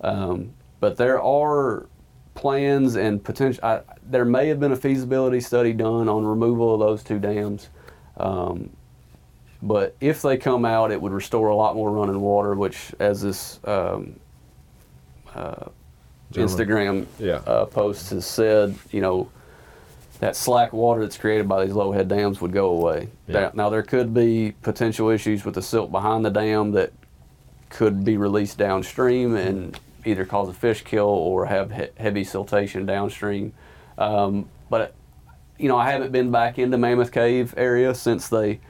Um, 0.00 0.52
but 0.80 0.96
there 0.96 1.20
are 1.22 1.86
plans 2.34 2.96
and 2.96 3.22
potential. 3.22 3.64
I, 3.64 3.80
there 4.10 4.24
may 4.24 4.48
have 4.48 4.60
been 4.60 4.72
a 4.72 4.76
feasibility 4.76 5.40
study 5.40 5.72
done 5.72 6.08
on 6.08 6.24
removal 6.24 6.74
of 6.74 6.80
those 6.80 7.02
two 7.02 7.18
dams. 7.18 7.68
Um, 8.16 8.70
but 9.62 9.96
if 10.00 10.20
they 10.20 10.36
come 10.36 10.64
out, 10.64 10.92
it 10.92 11.00
would 11.00 11.12
restore 11.12 11.48
a 11.48 11.56
lot 11.56 11.74
more 11.74 11.90
running 11.90 12.20
water, 12.20 12.54
which, 12.54 12.92
as 12.98 13.22
this 13.22 13.60
um, 13.64 14.18
uh, 15.34 15.66
Instagram 16.32 17.06
Yeah. 17.18 17.36
uh, 17.46 17.64
post 17.66 18.10
has 18.10 18.26
said, 18.26 18.74
you 18.90 19.00
know, 19.00 19.30
that 20.20 20.36
slack 20.36 20.72
water 20.72 21.00
that's 21.00 21.16
created 21.16 21.48
by 21.48 21.64
these 21.64 21.74
low 21.74 21.92
head 21.92 22.08
dams 22.08 22.40
would 22.40 22.52
go 22.52 22.70
away. 22.70 23.08
Yeah. 23.26 23.40
Now, 23.40 23.50
now 23.54 23.70
there 23.70 23.82
could 23.82 24.12
be 24.12 24.52
potential 24.62 25.08
issues 25.08 25.44
with 25.44 25.54
the 25.54 25.62
silt 25.62 25.90
behind 25.90 26.24
the 26.24 26.30
dam 26.30 26.72
that 26.72 26.92
could 27.74 28.04
be 28.04 28.16
released 28.16 28.56
downstream 28.56 29.34
and 29.36 29.78
either 30.04 30.24
cause 30.24 30.48
a 30.48 30.52
fish 30.54 30.82
kill 30.84 31.06
or 31.08 31.46
have 31.46 31.72
he- 31.72 31.88
heavy 31.98 32.24
siltation 32.24 32.86
downstream. 32.86 33.52
Um, 33.98 34.48
but 34.70 34.94
you 35.58 35.68
know, 35.68 35.76
I 35.76 35.90
haven't 35.90 36.12
been 36.12 36.30
back 36.30 36.58
into 36.58 36.78
Mammoth 36.78 37.12
Cave 37.12 37.52
area 37.56 37.94
since 37.94 38.28
they 38.28 38.60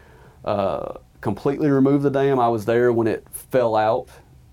uh, 0.44 0.94
completely 1.20 1.70
removed 1.70 2.02
the 2.04 2.10
dam. 2.10 2.38
I 2.40 2.48
was 2.48 2.64
there 2.64 2.92
when 2.92 3.06
it 3.06 3.26
fell 3.30 3.76
out 3.76 4.08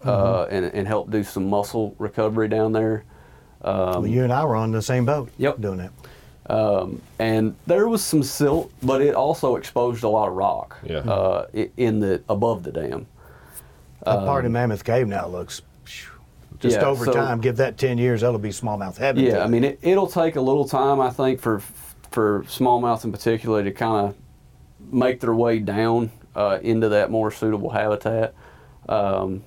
uh, 0.05 0.43
and, 0.49 0.65
and 0.65 0.87
helped 0.87 1.11
do 1.11 1.23
some 1.23 1.49
mussel 1.49 1.95
recovery 1.97 2.47
down 2.47 2.71
there. 2.73 3.03
well, 3.63 4.05
you 4.07 4.23
and 4.23 4.31
I 4.33 4.43
were 4.45 4.55
on 4.55 4.71
the 4.71 4.81
same 4.81 5.05
boat. 5.05 5.29
Yep. 5.37 5.61
Doing 5.61 5.77
that. 5.77 5.91
Um, 6.49 7.01
and 7.19 7.55
there 7.67 7.87
was 7.87 8.03
some 8.03 8.23
silt, 8.23 8.71
but 8.83 9.01
it 9.01 9.13
also 9.15 9.55
exposed 9.55 10.03
a 10.03 10.09
lot 10.09 10.27
of 10.27 10.33
rock 10.33 10.77
Yeah. 10.83 10.97
uh, 10.99 11.47
in 11.77 11.99
the 11.99 12.21
above 12.27 12.63
the 12.63 12.71
dam. 12.71 13.07
That 14.05 14.25
part 14.25 14.45
of 14.45 14.51
Mammoth 14.51 14.83
Cave 14.83 15.07
now 15.07 15.27
looks 15.27 15.61
just 16.59 16.77
Um, 16.77 16.81
Yeah, 16.81 16.87
over 16.87 17.05
so- 17.05 17.13
time. 17.13 17.39
Give 17.41 17.57
that 17.57 17.77
ten 17.77 17.97
years, 17.97 18.21
that'll 18.21 18.39
be 18.39 18.49
smallmouth 18.49 18.97
heaven. 18.97 19.23
Yeah, 19.23 19.43
I 19.43 19.47
mean, 19.47 19.63
it, 19.63 19.79
it'll 19.81 20.07
take 20.07 20.35
a 20.35 20.41
little 20.41 20.65
time, 20.67 20.99
I 20.99 21.09
think, 21.09 21.39
for 21.39 21.59
for 22.11 22.43
smallmouth 22.47 23.05
in 23.05 23.11
particular 23.11 23.63
to 23.63 23.71
kind 23.71 24.07
of 24.07 24.15
make 24.91 25.21
their 25.21 25.33
way 25.33 25.59
down 25.59 26.11
uh, 26.35 26.59
into 26.61 26.89
that 26.89 27.09
more 27.09 27.31
suitable 27.31 27.69
habitat. 27.69 28.33
Um, 28.89 29.43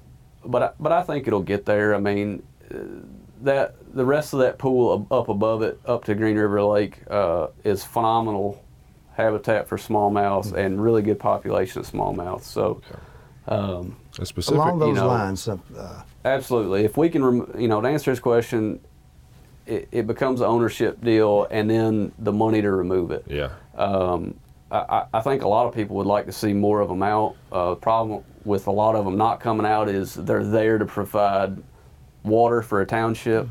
but 0.46 0.62
I, 0.62 0.70
but 0.80 0.90
I 0.92 1.02
think 1.02 1.26
it'll 1.26 1.42
get 1.42 1.66
there. 1.66 1.94
I 1.94 1.98
mean, 2.00 2.42
uh, 2.72 2.76
that 3.42 3.74
the 3.94 4.04
rest 4.04 4.32
of 4.32 4.38
that 4.40 4.56
pool 4.58 5.06
up 5.10 5.28
above 5.28 5.62
it, 5.62 5.78
up 5.84 6.04
to 6.04 6.14
Green 6.14 6.36
River 6.38 6.62
Lake, 6.62 7.00
uh, 7.10 7.48
is 7.64 7.84
phenomenal 7.84 8.62
habitat 9.12 9.68
for 9.68 9.76
smallmouth 9.76 10.46
Mm-hmm. 10.46 10.56
and 10.58 10.82
really 10.82 11.02
good 11.02 11.18
population 11.18 11.80
of 11.80 11.90
smallmouth. 11.90 12.42
So. 12.42 12.80
Um, 13.46 13.96
A 14.18 14.26
specific. 14.26 14.56
along 14.58 14.78
those 14.78 14.96
know, 14.96 15.08
lines. 15.08 15.48
Uh, 15.48 15.56
Absolutely. 16.24 16.84
If 16.84 16.96
we 16.96 17.08
can, 17.08 17.24
rem- 17.24 17.54
you 17.58 17.68
know, 17.68 17.80
to 17.80 17.88
answer 17.88 18.10
his 18.10 18.20
question, 18.20 18.80
it, 19.66 19.88
it 19.92 20.06
becomes 20.06 20.40
an 20.40 20.46
ownership 20.46 21.02
deal 21.02 21.46
and 21.50 21.68
then 21.70 22.12
the 22.18 22.32
money 22.32 22.62
to 22.62 22.70
remove 22.70 23.10
it. 23.10 23.24
yeah. 23.28 23.50
Um, 23.76 24.34
I, 24.70 24.76
I- 24.78 25.06
I 25.14 25.20
think 25.20 25.42
a 25.42 25.48
lot 25.48 25.66
of 25.66 25.74
people 25.74 25.96
would 25.96 26.06
like 26.06 26.26
to 26.26 26.32
see 26.32 26.52
more 26.52 26.80
of 26.80 26.88
them 26.88 27.02
out. 27.02 27.36
Uh, 27.50 27.70
the 27.70 27.76
problem 27.76 28.22
with 28.44 28.66
a 28.66 28.70
lot 28.70 28.94
of 28.94 29.04
them 29.04 29.16
not 29.16 29.40
coming 29.40 29.66
out 29.66 29.88
is 29.88 30.14
they're 30.14 30.44
there 30.44 30.78
to 30.78 30.84
provide 30.84 31.62
water 32.24 32.62
for 32.62 32.80
a 32.82 32.86
township. 32.86 33.48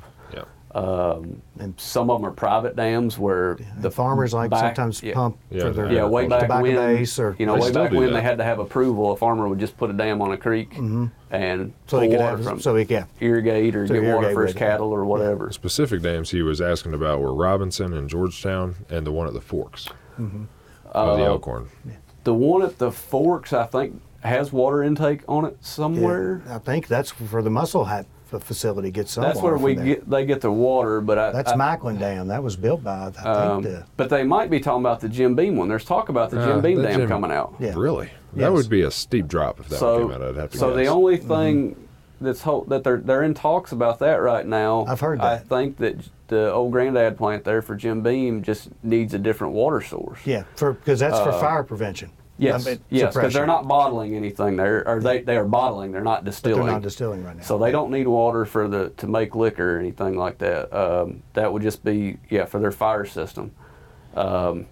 Yeah. 0.75 0.79
Um, 0.81 1.41
And- 1.59 1.73
some 1.77 2.09
of 2.09 2.19
them 2.21 2.29
are 2.29 2.33
private 2.33 2.75
dams 2.75 3.17
where 3.19 3.57
the 3.79 3.91
farmers 3.91 4.33
like 4.33 4.49
back- 4.49 4.75
sometimes 4.75 5.03
yeah. 5.03 5.13
pump 5.13 5.37
Yeah, 5.51 5.61
for 5.63 5.69
their 5.71 5.91
yeah, 5.91 6.05
way 6.05 6.27
back 6.27 6.41
tobacco 6.41 6.63
when, 6.63 6.75
base 6.75 7.19
or 7.19 7.35
you 7.37 7.45
know, 7.45 7.55
They 7.55 7.61
way 7.61 7.71
back 7.71 7.91
when 7.91 8.07
that. 8.07 8.13
they 8.13 8.21
had 8.21 8.37
to 8.39 8.43
have 8.43 8.59
approval, 8.59 9.11
a 9.11 9.15
farmer 9.15 9.47
would 9.47 9.59
just 9.59 9.77
put 9.77 9.89
a 9.89 9.93
dam 9.93 10.21
on 10.21 10.31
a 10.31 10.37
creek 10.37 10.75
and 10.77 11.11
Mm-hmm. 11.31 11.65
so 11.87 11.97
pull 11.97 11.99
he 12.01 12.07
could 12.09 12.19
water 12.19 12.37
have 12.37 12.43
from 12.43 12.59
so 12.59 12.75
he 12.75 12.85
yeah. 12.89 13.05
irrigate 13.19 13.75
or 13.75 13.85
To 13.87 13.93
get 13.93 14.01
water 14.03 14.13
irrigate 14.29 14.33
for 14.33 14.41
his 14.45 14.53
with 14.55 14.61
it, 14.61 14.65
cattle 14.65 14.89
or 14.91 15.05
whatever. 15.05 15.51
Specific 15.51 16.01
dams 16.01 16.31
he 16.31 16.41
was 16.41 16.59
asking 16.59 16.93
about 16.95 17.21
were 17.21 17.33
Robinson 17.33 17.93
and 17.93 18.09
Georgetown, 18.09 18.75
and 18.89 19.05
the 19.05 19.11
one 19.11 19.27
at 19.27 19.33
the 19.33 19.41
Forks 19.41 19.89
Mm-hmm. 20.19 20.43
of 20.91 21.17
the 21.17 21.23
Uh, 21.23 21.27
Elkhorn. 21.27 21.67
The 22.23 22.33
one 22.33 22.61
at 22.63 22.77
the 22.79 22.91
Forks, 22.91 23.51
I 23.53 23.65
think, 23.65 24.01
has 24.21 24.51
water 24.53 24.81
intake 24.81 25.21
on 25.27 25.43
it 25.45 25.57
somewhere. 25.61 26.41
I 26.49 26.57
think 26.57 26.87
that's 26.87 27.11
for 27.11 27.41
the 27.41 27.49
Mussel 27.49 27.85
Hat 27.85 28.05
f- 28.05 28.12
facility 28.39 28.91
gets 28.91 29.11
some. 29.11 29.23
That's 29.23 29.41
where 29.41 29.53
water 29.53 29.63
we 29.63 29.75
there. 29.75 29.85
get 29.85 30.09
they 30.09 30.25
get 30.25 30.41
the 30.41 30.51
water, 30.51 31.01
but 31.01 31.17
I, 31.17 31.31
That's 31.31 31.51
I, 31.51 31.55
Macklin 31.55 31.97
Dam. 31.97 32.27
That 32.27 32.43
was 32.43 32.55
built 32.55 32.83
by 32.83 33.07
I 33.07 33.11
think 33.11 33.25
um, 33.25 33.61
the 33.63 33.85
but 33.97 34.09
they 34.09 34.23
might 34.23 34.49
be 34.49 34.59
talking 34.59 34.81
about 34.81 34.99
the 35.01 35.09
Jim 35.09 35.35
Beam 35.35 35.55
one. 35.55 35.67
There's 35.69 35.85
talk 35.85 36.09
about 36.09 36.29
the 36.29 36.39
Uh, 36.41 36.47
Jim 36.47 36.61
Beam 36.61 36.77
the 36.77 36.83
dam 36.83 36.99
Jim- 37.01 37.09
coming 37.09 37.31
out. 37.31 37.55
Yeah. 37.59 37.73
Really? 37.75 38.09
That 38.33 38.51
would 38.51 38.69
be 38.69 38.81
a 38.81 38.91
steep 38.91 39.27
drop 39.27 39.59
if 39.59 39.69
that 39.69 39.79
so, 39.79 39.99
came 40.07 40.11
out. 40.11 40.21
I'd 40.23 40.35
have 40.35 40.51
to 40.51 40.57
so 40.57 40.69
guess. 40.75 40.85
the 40.85 40.91
only 40.91 41.17
thing 41.17 41.75
that's 42.19 42.41
ho- 42.41 42.65
that 42.69 42.83
they're 42.83 42.97
they're 42.97 43.23
in 43.23 43.33
talks 43.33 43.71
about 43.71 43.99
that 43.99 44.15
right 44.21 44.45
now. 44.45 44.85
I've 44.87 44.99
heard 45.01 45.19
I 45.19 45.37
think 45.37 45.77
that 45.77 45.97
the 46.29 46.51
old 46.51 46.71
granddad 46.71 47.17
plant 47.17 47.43
there 47.43 47.61
for 47.61 47.75
Jim 47.75 48.01
Beam 48.01 48.41
just 48.41 48.69
needs 48.81 49.13
a 49.13 49.19
different 49.19 49.53
water 49.53 49.81
source. 49.81 50.19
yeah 50.25 50.43
for 50.55 50.73
because 50.73 50.99
that's 50.99 51.19
for 51.19 51.31
fire 51.33 51.63
prevention. 51.63 52.11
Yes, 52.39 52.67
I 52.67 52.79
yes, 52.89 53.13
because 53.13 53.33
they're 53.33 53.45
not 53.45 53.67
bottling 53.67 54.15
anything. 54.15 54.55
They're 54.55 54.87
or 54.87 54.99
they 54.99 55.21
they 55.21 55.37
are 55.37 55.45
bottling. 55.45 55.91
They're 55.91 56.01
not 56.01 56.23
But 56.23 56.31
distilling. 56.31 56.63
They're 56.65 56.73
not 56.73 56.81
distilling 56.81 57.23
right 57.23 57.37
now. 57.37 57.43
So 57.43 57.57
they 57.59 57.71
don't 57.71 57.91
need 57.91 58.07
water 58.07 58.43
for 58.45 58.67
the 58.67 58.89
to 58.97 59.07
make 59.07 59.35
liquor 59.35 59.75
or 59.75 59.79
anything 59.79 60.17
like 60.17 60.39
that. 60.39 60.73
Um, 60.73 61.21
that 61.33 61.53
would 61.53 61.61
just 61.61 61.83
be 61.83 62.17
yeah 62.29 62.45
for 62.45 62.59
their 62.59 62.71
fire 62.71 63.05
system. 63.05 63.51
Um, 64.15 64.65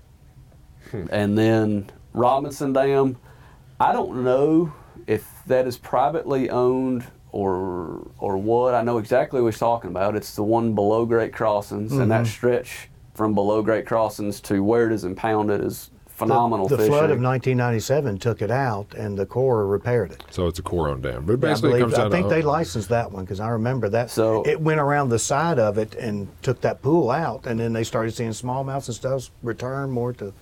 and 1.11 1.37
then 1.37 1.89
Robinson 2.13 2.73
Dam, 2.73 3.17
I 3.79 3.93
don't 3.93 4.23
know 4.23 4.73
if 5.07 5.27
that 5.47 5.67
is 5.67 5.77
privately 5.77 6.49
owned 6.49 7.05
or 7.31 8.07
or 8.19 8.37
what. 8.37 8.73
I 8.73 8.81
know 8.81 8.97
exactly 8.97 9.39
what 9.41 9.53
he's 9.53 9.59
talking 9.59 9.89
about. 9.91 10.15
It's 10.15 10.35
the 10.35 10.43
one 10.43 10.73
below 10.75 11.05
Great 11.05 11.31
Crossings, 11.33 11.91
and 11.91 12.01
Mm-hmm. 12.01 12.09
that 12.09 12.27
stretch 12.27 12.89
from 13.13 13.33
below 13.35 13.61
Great 13.61 13.85
Crossings 13.85 14.41
to 14.41 14.63
where 14.63 14.87
it 14.87 14.93
is 14.93 15.03
impounded 15.03 15.63
is 15.63 15.91
phenomenal. 16.27 16.67
The, 16.67 16.75
the 16.75 16.83
fishing. 16.83 16.91
flood 16.91 17.11
of 17.11 17.21
1997 17.21 18.17
took 18.19 18.41
it 18.41 18.51
out, 18.51 18.93
and 18.95 19.17
the 19.17 19.25
Corps 19.25 19.65
repaired 19.65 20.11
it. 20.11 20.23
So 20.29 20.47
it's 20.47 20.59
a 20.59 20.61
core 20.61 20.89
owned 20.89 21.03
dam, 21.03 21.25
but 21.25 21.33
I, 21.33 21.35
basically 21.37 21.69
it 21.69 21.79
believe, 21.79 21.95
comes 21.95 22.13
I 22.13 22.15
think 22.15 22.29
they 22.29 22.41
licensed 22.41 22.89
that 22.89 23.11
one 23.11 23.23
because 23.25 23.39
I 23.39 23.49
remember 23.49 23.89
that. 23.89 24.09
So- 24.09 24.43
it 24.43 24.59
went 24.59 24.79
around 24.79 25.09
the 25.09 25.19
side 25.19 25.59
of 25.59 25.77
it 25.77 25.95
and 25.95 26.27
took 26.41 26.61
that 26.61 26.81
pool 26.81 27.09
out, 27.11 27.45
and 27.45 27.59
then 27.59 27.73
they 27.73 27.83
started 27.83 28.13
seeing 28.13 28.31
smallmouths 28.31 28.87
and 28.87 28.95
stuff 28.95 29.29
return 29.43 29.91
more 29.91 30.13
to. 30.13 30.33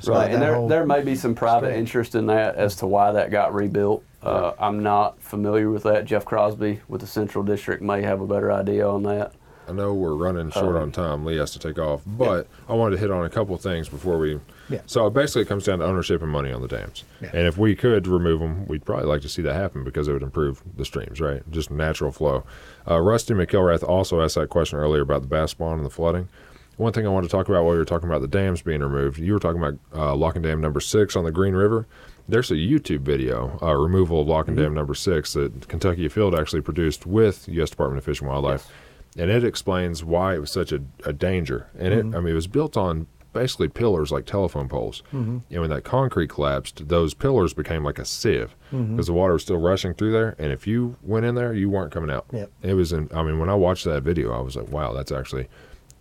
so 0.00 0.12
Right, 0.12 0.30
and 0.30 0.42
there, 0.42 0.66
there 0.68 0.86
may 0.86 1.02
be 1.02 1.14
some 1.14 1.34
private 1.34 1.66
stretch. 1.68 1.78
interest 1.78 2.14
in 2.14 2.26
that 2.26 2.56
as 2.56 2.76
to 2.76 2.86
why 2.86 3.12
that 3.12 3.30
got 3.30 3.54
rebuilt. 3.54 4.02
Uh, 4.22 4.52
I'm 4.58 4.82
not 4.82 5.22
familiar 5.22 5.70
with 5.70 5.84
that. 5.84 6.04
Jeff 6.04 6.24
Crosby 6.24 6.80
with 6.88 7.00
the 7.00 7.06
Central 7.06 7.44
District 7.44 7.80
may 7.80 8.02
have 8.02 8.20
a 8.20 8.26
better 8.26 8.50
idea 8.50 8.88
on 8.88 9.04
that. 9.04 9.32
I 9.68 9.72
know 9.72 9.92
we're 9.94 10.14
running 10.14 10.50
short 10.50 10.76
Um, 10.76 10.82
on 10.82 10.92
time. 10.92 11.24
Lee 11.24 11.36
has 11.36 11.50
to 11.52 11.58
take 11.58 11.78
off, 11.78 12.02
but 12.06 12.46
I 12.68 12.74
wanted 12.74 12.96
to 12.96 13.00
hit 13.00 13.10
on 13.10 13.24
a 13.24 13.28
couple 13.28 13.56
things 13.56 13.88
before 13.88 14.18
we. 14.18 14.38
Yeah. 14.68 14.80
So 14.86 15.08
basically, 15.10 15.42
it 15.42 15.48
comes 15.48 15.64
down 15.64 15.80
to 15.80 15.84
ownership 15.84 16.22
and 16.22 16.30
money 16.30 16.52
on 16.52 16.62
the 16.62 16.68
dams. 16.68 17.04
Yeah. 17.20 17.30
And 17.32 17.46
if 17.46 17.58
we 17.58 17.74
could 17.74 18.06
remove 18.06 18.40
them, 18.40 18.66
we'd 18.66 18.84
probably 18.84 19.06
like 19.06 19.22
to 19.22 19.28
see 19.28 19.42
that 19.42 19.54
happen 19.54 19.84
because 19.84 20.08
it 20.08 20.12
would 20.12 20.22
improve 20.22 20.62
the 20.76 20.84
streams, 20.84 21.20
right? 21.20 21.42
Just 21.50 21.70
natural 21.70 22.12
flow. 22.12 22.44
Uh, 22.88 23.00
Rusty 23.00 23.34
McIlrath 23.34 23.82
also 23.82 24.20
asked 24.22 24.36
that 24.36 24.48
question 24.50 24.78
earlier 24.78 25.02
about 25.02 25.22
the 25.22 25.28
bass 25.28 25.50
spawn 25.52 25.78
and 25.78 25.84
the 25.86 25.90
flooding. 25.90 26.28
One 26.76 26.92
thing 26.92 27.06
I 27.06 27.10
want 27.10 27.24
to 27.24 27.30
talk 27.30 27.48
about 27.48 27.64
while 27.64 27.72
you 27.72 27.78
were 27.78 27.84
talking 27.86 28.08
about 28.08 28.20
the 28.20 28.28
dams 28.28 28.60
being 28.62 28.82
removed, 28.82 29.18
you 29.18 29.32
were 29.32 29.38
talking 29.40 29.62
about 29.62 29.78
uh, 29.94 30.14
Lock 30.14 30.34
and 30.36 30.44
Dam 30.44 30.60
number 30.60 30.80
six 30.80 31.16
on 31.16 31.24
the 31.24 31.32
Green 31.32 31.54
River. 31.54 31.86
There's 32.28 32.50
a 32.50 32.54
YouTube 32.54 33.00
video, 33.00 33.58
uh, 33.62 33.72
removal 33.74 34.20
of 34.20 34.26
Lock 34.26 34.48
and 34.48 34.56
Dam 34.56 34.74
number 34.74 34.94
six, 34.94 35.32
that 35.34 35.68
Kentucky 35.68 36.04
Afield 36.06 36.34
actually 36.34 36.60
produced 36.60 37.06
with 37.06 37.48
U.S. 37.48 37.70
Department 37.70 37.98
of 37.98 38.04
Fish 38.04 38.20
and 38.20 38.28
Wildlife 38.28 38.68
and 39.16 39.30
it 39.30 39.44
explains 39.44 40.04
why 40.04 40.34
it 40.34 40.38
was 40.38 40.50
such 40.50 40.72
a, 40.72 40.82
a 41.04 41.12
danger. 41.12 41.68
And 41.78 41.94
it, 41.94 42.04
mm-hmm. 42.04 42.16
I 42.16 42.20
mean, 42.20 42.32
it 42.32 42.34
was 42.34 42.46
built 42.46 42.76
on 42.76 43.06
basically 43.32 43.68
pillars 43.68 44.10
like 44.10 44.24
telephone 44.24 44.68
poles. 44.68 45.02
Mm-hmm. 45.12 45.38
And 45.50 45.60
when 45.60 45.70
that 45.70 45.84
concrete 45.84 46.28
collapsed, 46.28 46.88
those 46.88 47.14
pillars 47.14 47.52
became 47.52 47.84
like 47.84 47.98
a 47.98 48.04
sieve 48.04 48.56
mm-hmm. 48.72 48.96
because 48.96 49.06
the 49.06 49.12
water 49.12 49.34
was 49.34 49.42
still 49.42 49.58
rushing 49.58 49.94
through 49.94 50.12
there. 50.12 50.34
And 50.38 50.52
if 50.52 50.66
you 50.66 50.96
went 51.02 51.26
in 51.26 51.34
there, 51.34 51.52
you 51.52 51.68
weren't 51.68 51.92
coming 51.92 52.10
out. 52.10 52.26
Yep. 52.32 52.50
It 52.62 52.74
was. 52.74 52.92
In, 52.92 53.08
I 53.14 53.22
mean, 53.22 53.38
when 53.38 53.50
I 53.50 53.54
watched 53.54 53.84
that 53.84 54.02
video, 54.02 54.32
I 54.32 54.40
was 54.40 54.56
like, 54.56 54.68
wow, 54.68 54.92
that's 54.92 55.12
actually 55.12 55.48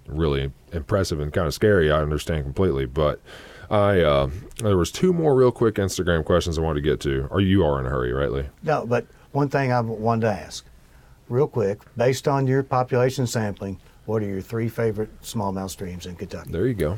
really 0.07 0.51
impressive 0.71 1.19
and 1.19 1.33
kind 1.33 1.47
of 1.47 1.53
scary. 1.53 1.91
I 1.91 2.01
understand 2.01 2.43
completely, 2.43 2.85
but. 2.85 3.21
I 3.67 4.01
uh, 4.01 4.29
there 4.57 4.77
was 4.77 4.91
two 4.91 5.11
more 5.11 5.33
real 5.33 5.51
quick 5.51 5.75
Instagram 5.75 6.23
questions 6.23 6.59
I 6.59 6.61
wanted 6.61 6.83
to 6.83 6.87
get 6.87 6.99
to. 6.99 7.27
Or 7.31 7.41
you 7.41 7.65
are 7.65 7.79
in 7.79 7.87
a 7.87 7.89
hurry, 7.89 8.13
right, 8.13 8.31
Lee? 8.31 8.45
No, 8.61 8.85
but 8.85 9.07
one 9.31 9.49
thing 9.49 9.71
I 9.71 9.81
wanted 9.81 10.21
to 10.21 10.31
ask, 10.31 10.63
real 11.29 11.47
quick, 11.47 11.79
based 11.97 12.27
on 12.27 12.47
your 12.47 12.63
population 12.63 13.25
sampling, 13.27 13.79
what 14.05 14.21
are 14.21 14.27
your 14.27 14.41
three 14.41 14.69
favorite 14.69 15.09
smallmouth 15.21 15.69
streams 15.71 16.05
in 16.05 16.15
Kentucky? 16.15 16.51
There 16.51 16.67
you 16.67 16.73
go. 16.75 16.97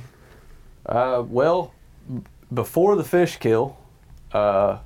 Uh, 0.86 1.24
well, 1.28 1.74
b- 2.14 2.22
before 2.54 2.96
the 2.96 3.04
fish 3.04 3.38
kill, 3.38 3.78
uh, 4.34 4.78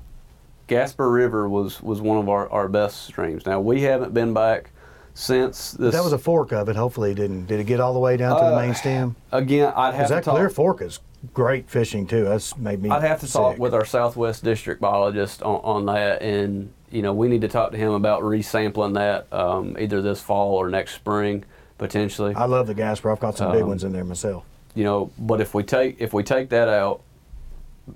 Gasper 0.67 1.09
River 1.09 1.49
was, 1.49 1.81
was 1.81 2.01
one 2.01 2.17
of 2.17 2.29
our, 2.29 2.49
our 2.49 2.67
best 2.67 3.03
streams. 3.05 3.45
Now, 3.45 3.59
we 3.59 3.81
haven't 3.81 4.13
been 4.13 4.33
back 4.33 4.71
since 5.13 5.71
this. 5.71 5.93
That 5.93 6.03
was 6.03 6.13
a 6.13 6.17
fork 6.17 6.53
of 6.53 6.69
it. 6.69 6.75
Hopefully, 6.75 7.11
it 7.11 7.15
didn't. 7.15 7.47
Did 7.47 7.59
it 7.59 7.65
get 7.65 7.79
all 7.79 7.93
the 7.93 7.99
way 7.99 8.15
down 8.17 8.37
to 8.39 8.45
the 8.45 8.53
Uh, 8.55 8.61
main 8.61 8.73
stem? 8.73 9.15
again. 9.31 9.73
I'd 9.75 9.93
have 9.93 9.93
Because 9.93 10.07
to 10.09 10.13
that 10.15 10.23
talk. 10.23 10.35
clear 10.35 10.49
fork 10.49 10.81
is 10.81 10.99
great 11.33 11.69
fishing 11.69 12.07
too. 12.07 12.23
That's 12.23 12.55
made 12.57 12.81
me. 12.81 12.89
I'd 12.89 13.03
have 13.03 13.19
to 13.19 13.31
talk 13.31 13.57
with 13.57 13.73
our 13.73 13.83
Southwest 13.85 14.43
District 14.43 14.79
biologist 14.79 15.43
on, 15.43 15.59
on 15.63 15.85
that, 15.87 16.21
and 16.21 16.71
you 16.91 17.01
know 17.01 17.13
we 17.13 17.27
need 17.27 17.41
to 17.41 17.47
talk 17.47 17.71
to 17.71 17.77
him 17.77 17.91
about 17.91 18.21
resampling 18.23 18.93
that 18.95 19.31
um, 19.33 19.75
either 19.79 20.01
this 20.01 20.21
fall 20.21 20.55
or 20.55 20.69
next 20.69 20.95
spring 20.95 21.43
potentially. 21.77 22.35
I 22.35 22.45
love 22.45 22.67
the 22.67 22.73
Gasper. 22.73 23.11
I've 23.11 23.19
got 23.19 23.37
some 23.37 23.51
big 23.51 23.63
Um, 23.63 23.69
ones 23.69 23.83
in 23.83 23.91
there 23.91 24.03
myself. 24.03 24.43
you 24.75 24.83
know, 24.83 25.11
but 25.17 25.41
if 25.41 25.53
we 25.53 25.63
take 25.63 25.99
if 25.99 26.13
we 26.13 26.23
take 26.23 26.49
that 26.49 26.67
out, 26.69 27.01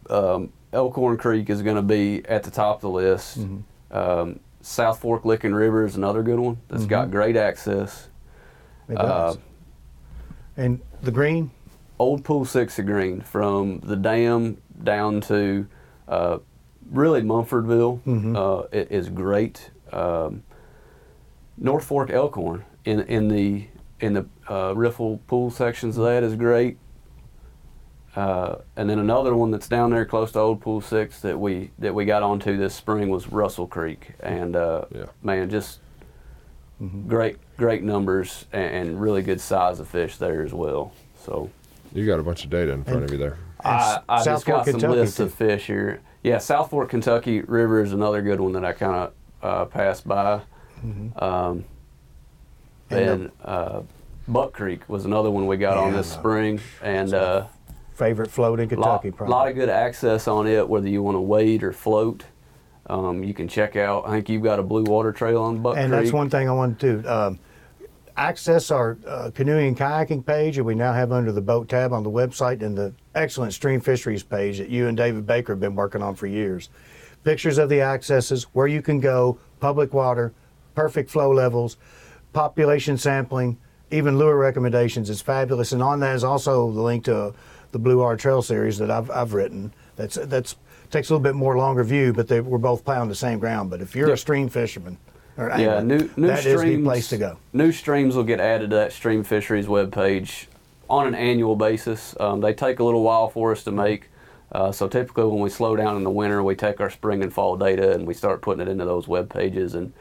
um, 0.10 0.52
Elkhorn 0.74 1.18
Creek 1.18 1.50
is 1.50 1.62
going 1.62 1.76
to 1.78 1.82
be 1.82 2.24
at 2.26 2.44
the 2.44 2.52
top 2.52 2.78
of 2.78 2.82
the 2.82 2.90
list. 2.90 3.40
Mm-hmm. 3.40 3.96
Um, 3.98 4.40
South 4.62 5.00
Fork 5.00 5.24
Licking 5.26 5.54
River 5.54 5.86
is 5.86 5.96
another 5.96 6.24
good 6.24 6.40
one 6.40 6.58
that's 6.68 6.86
got 6.88 7.12
great 7.12 7.38
access. 7.38 8.08
It 8.90 8.98
Uh, 8.98 9.04
does. 9.04 9.38
and 10.58 10.82
the 11.04 11.12
green, 11.12 11.52
Old 12.00 12.24
Pool 12.24 12.46
Six 12.46 12.80
of 12.80 12.86
Green 12.88 13.22
from 13.22 13.80
the 13.82 13.96
dam 13.96 14.58
down 14.84 15.22
to 15.22 15.68
uh, 16.08 16.40
really 16.92 17.22
Munfordville 17.22 18.00
Mhm. 18.06 18.36
uh, 18.36 18.68
is 18.72 19.10
great. 19.10 19.72
Um, 19.92 20.44
North 21.58 21.86
Fork 21.86 22.10
Elkhorn 22.12 22.64
in 22.86 23.02
in 23.02 23.28
the 23.30 23.68
in 24.00 24.14
the 24.14 24.26
uh, 24.50 24.74
riffle 24.76 25.20
pool 25.28 25.50
sections 25.50 25.98
of 25.98 26.04
that 26.06 26.22
is 26.24 26.36
great. 26.36 26.78
Uh, 28.16 28.60
and 28.78 28.90
then 28.90 28.98
another 29.00 29.36
one 29.36 29.52
that's 29.52 29.68
down 29.68 29.90
there 29.92 30.06
close 30.06 30.32
to 30.32 30.40
Old 30.40 30.62
Pool 30.62 30.80
Six 30.80 31.20
that 31.22 31.38
we 31.40 31.72
that 31.80 31.94
we 31.94 32.06
got 32.06 32.24
onto 32.24 32.56
this 32.58 32.74
spring 32.74 33.10
was 33.10 33.28
Russell 33.30 33.68
Creek, 33.68 34.14
and 34.22 34.56
uh, 34.56 34.86
Yeah. 34.94 35.06
man, 35.24 35.50
just 35.50 35.80
Mm-hmm. 36.82 37.08
great 37.08 37.38
great 37.58 37.84
numbers 37.84 38.48
and, 38.52 38.90
and 38.90 39.02
really 39.02 39.22
good 39.22 39.40
size 39.40 39.80
of 39.80 39.88
fish 39.88 40.18
there 40.18 40.44
as 40.44 40.54
well. 40.54 40.92
So 41.24 41.50
You 41.94 42.06
got 42.06 42.20
a 42.20 42.24
bunch 42.24 42.44
of 42.44 42.50
data 42.50 42.74
in 42.74 42.84
front 42.84 43.06
of 43.06 43.12
you 43.12 43.18
there. 43.18 43.38
I, 43.64 44.00
I 44.10 44.18
South 44.18 44.26
just 44.26 44.46
got 44.46 44.54
Fork, 44.56 44.66
some 44.66 44.74
Kentucky, 44.82 45.00
lists 45.00 45.16
too. 45.18 45.24
of 45.24 45.34
fish 45.34 45.68
here. 45.68 46.02
Yeah, 46.26 46.40
South 46.40 46.72
Fork, 46.72 46.90
Kentucky 46.90 47.42
River 47.42 47.84
is 47.84 47.94
another 47.94 48.24
good 48.24 48.40
one 48.40 48.54
that 48.54 48.66
I 48.66 48.74
kind 48.74 48.96
of 48.96 49.14
uh, 49.44 49.66
passed 49.66 50.08
by. 50.08 50.42
Mm-hmm. 50.84 51.24
Um, 51.24 51.66
And 52.90 53.00
and 53.00 53.32
uh, 53.44 53.82
Buck 54.28 54.54
Creek 54.54 54.90
was 54.90 55.06
another 55.06 55.30
one 55.30 55.46
we 55.46 55.58
got 55.58 55.78
on 55.78 55.94
this 55.94 56.12
spring, 56.12 56.60
and 56.82 57.14
uh, 57.14 57.46
favorite 57.94 58.32
float 58.32 58.60
in 58.60 58.70
Kentucky. 58.70 59.12
probably. 59.12 59.32
A 59.32 59.36
lot 59.38 59.48
of 59.48 59.54
good 59.54 59.70
access 59.70 60.28
on 60.28 60.48
it, 60.48 60.68
whether 60.68 60.90
you 60.90 61.04
want 61.04 61.16
to 61.16 61.22
wade 61.22 61.62
or 61.62 61.72
float. 61.72 62.24
Um, 62.88 63.24
you 63.24 63.36
can 63.36 63.48
check 63.48 63.76
out. 63.76 64.08
I 64.08 64.12
think 64.12 64.30
you've 64.30 64.44
got 64.44 64.58
a 64.60 64.64
blue 64.64 64.84
water 64.84 65.12
trail 65.12 65.44
on 65.44 65.62
Buck 65.62 65.78
and 65.78 65.92
Creek. 65.92 66.04
that's 66.06 66.14
one 66.14 66.32
thing 66.32 66.50
I 66.50 66.54
wanted 66.54 67.04
to 67.04 67.16
um, 67.16 67.40
access 68.18 68.72
our 68.72 68.98
uh, 69.08 69.32
canoeing 69.34 69.68
and 69.68 69.78
kayaking 69.78 70.26
page, 70.26 70.58
and 70.58 70.66
we 70.66 70.76
now 70.76 70.94
have 70.94 71.12
under 71.12 71.32
the 71.32 71.42
boat 71.42 71.68
tab 71.68 71.92
on 71.92 72.04
the 72.04 72.10
website 72.10 72.62
and 72.62 72.78
the 72.78 72.94
excellent 73.14 73.54
stream 73.54 73.82
fisheries 73.82 74.24
page 74.24 74.58
that 74.58 74.70
you 74.70 74.88
and 74.88 74.98
David 74.98 75.26
Baker 75.26 75.54
have 75.54 75.60
been 75.60 75.76
working 75.76 76.02
on 76.02 76.16
for 76.16 76.28
years. 76.28 76.70
Pictures 77.24 77.58
of 77.58 77.70
the 77.70 77.82
accesses, 77.82 78.44
where 78.54 78.68
you 78.68 78.82
can 78.82 79.00
go, 79.00 79.38
public 79.60 79.94
water, 79.94 80.34
perfect 80.76 81.10
flow 81.10 81.32
levels, 81.32 81.78
population 82.34 82.98
sampling, 82.98 83.58
even 83.92 84.18
lure 84.18 84.38
recommendations. 84.38 85.10
It's 85.10 85.22
fabulous, 85.22 85.72
and 85.72 85.82
on 85.82 86.00
that 86.02 86.16
is 86.16 86.24
also 86.24 86.72
the 86.72 86.82
link 86.82 87.06
to 87.06 87.34
the 87.72 87.80
Blue 87.80 87.98
Water 88.00 88.18
Trail 88.18 88.42
series 88.42 88.78
that 88.78 88.90
I've, 88.90 89.12
I've 89.12 89.34
written. 89.34 89.74
That's 89.96 90.16
that's 90.16 90.56
takes 90.92 91.10
a 91.10 91.14
little 91.14 91.24
bit 91.24 91.36
more 91.36 91.58
longer 91.58 91.84
view, 91.84 92.14
but 92.14 92.28
they, 92.28 92.40
we're 92.40 92.58
both 92.58 92.86
plowing 92.86 93.10
the 93.10 93.16
same 93.16 93.40
ground. 93.40 93.70
But 93.70 93.82
if 93.82 93.96
you're 93.96 94.14
a 94.14 94.18
stream 94.18 94.48
fisherman, 94.50 94.98
or 95.38 95.50
Yeah, 95.50 95.78
angler, 95.78 95.82
new 95.84 96.10
new 96.18 96.28
that 96.28 96.40
streams. 96.40 96.62
is 96.64 96.78
the 96.78 96.84
place 96.84 97.10
to 97.10 97.18
go. 97.18 97.38
New 97.54 97.72
streams 97.72 98.16
will 98.16 98.24
get 98.24 98.40
added 98.40 98.70
to 98.72 98.76
that 98.78 98.92
stream 98.94 99.24
fisheries 99.24 99.68
webpage 99.68 100.48
on 100.90 101.08
an 101.08 101.16
annual 101.16 101.56
basis. 101.56 102.16
Um, 102.20 102.42
they 102.42 102.54
take 102.54 102.80
a 102.80 102.84
little 102.84 103.04
while 103.04 103.30
for 103.30 103.52
us 103.52 103.64
to 103.64 103.72
make. 103.72 104.10
Uh, 104.52 104.72
so 104.72 104.88
typically, 104.88 105.26
when 105.26 105.40
we 105.42 105.50
slow 105.50 105.76
down 105.76 105.98
in 105.98 106.04
the 106.04 106.10
winter, 106.12 106.42
we 106.44 106.56
take 106.56 106.80
our 106.80 106.90
spring 106.90 107.24
and 107.24 107.34
fall 107.34 107.58
data 107.58 107.92
and 107.94 108.06
we 108.08 108.14
start 108.14 108.42
putting 108.42 108.62
it 108.66 108.70
into 108.70 108.86
those 108.86 109.08
web 109.08 109.30
pages. 109.30 109.74
And 109.76 109.92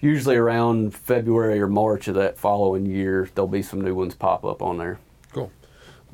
usually 0.00 0.36
around 0.36 0.94
February 0.94 1.60
or 1.60 1.68
March 1.68 2.08
of 2.08 2.14
that 2.16 2.38
following 2.38 2.86
year, 2.86 3.28
there'll 3.34 3.46
be 3.46 3.62
some 3.62 3.80
new 3.80 3.94
ones 3.94 4.14
pop 4.14 4.44
up 4.44 4.62
on 4.62 4.78
there. 4.78 4.98
Cool. 5.32 5.52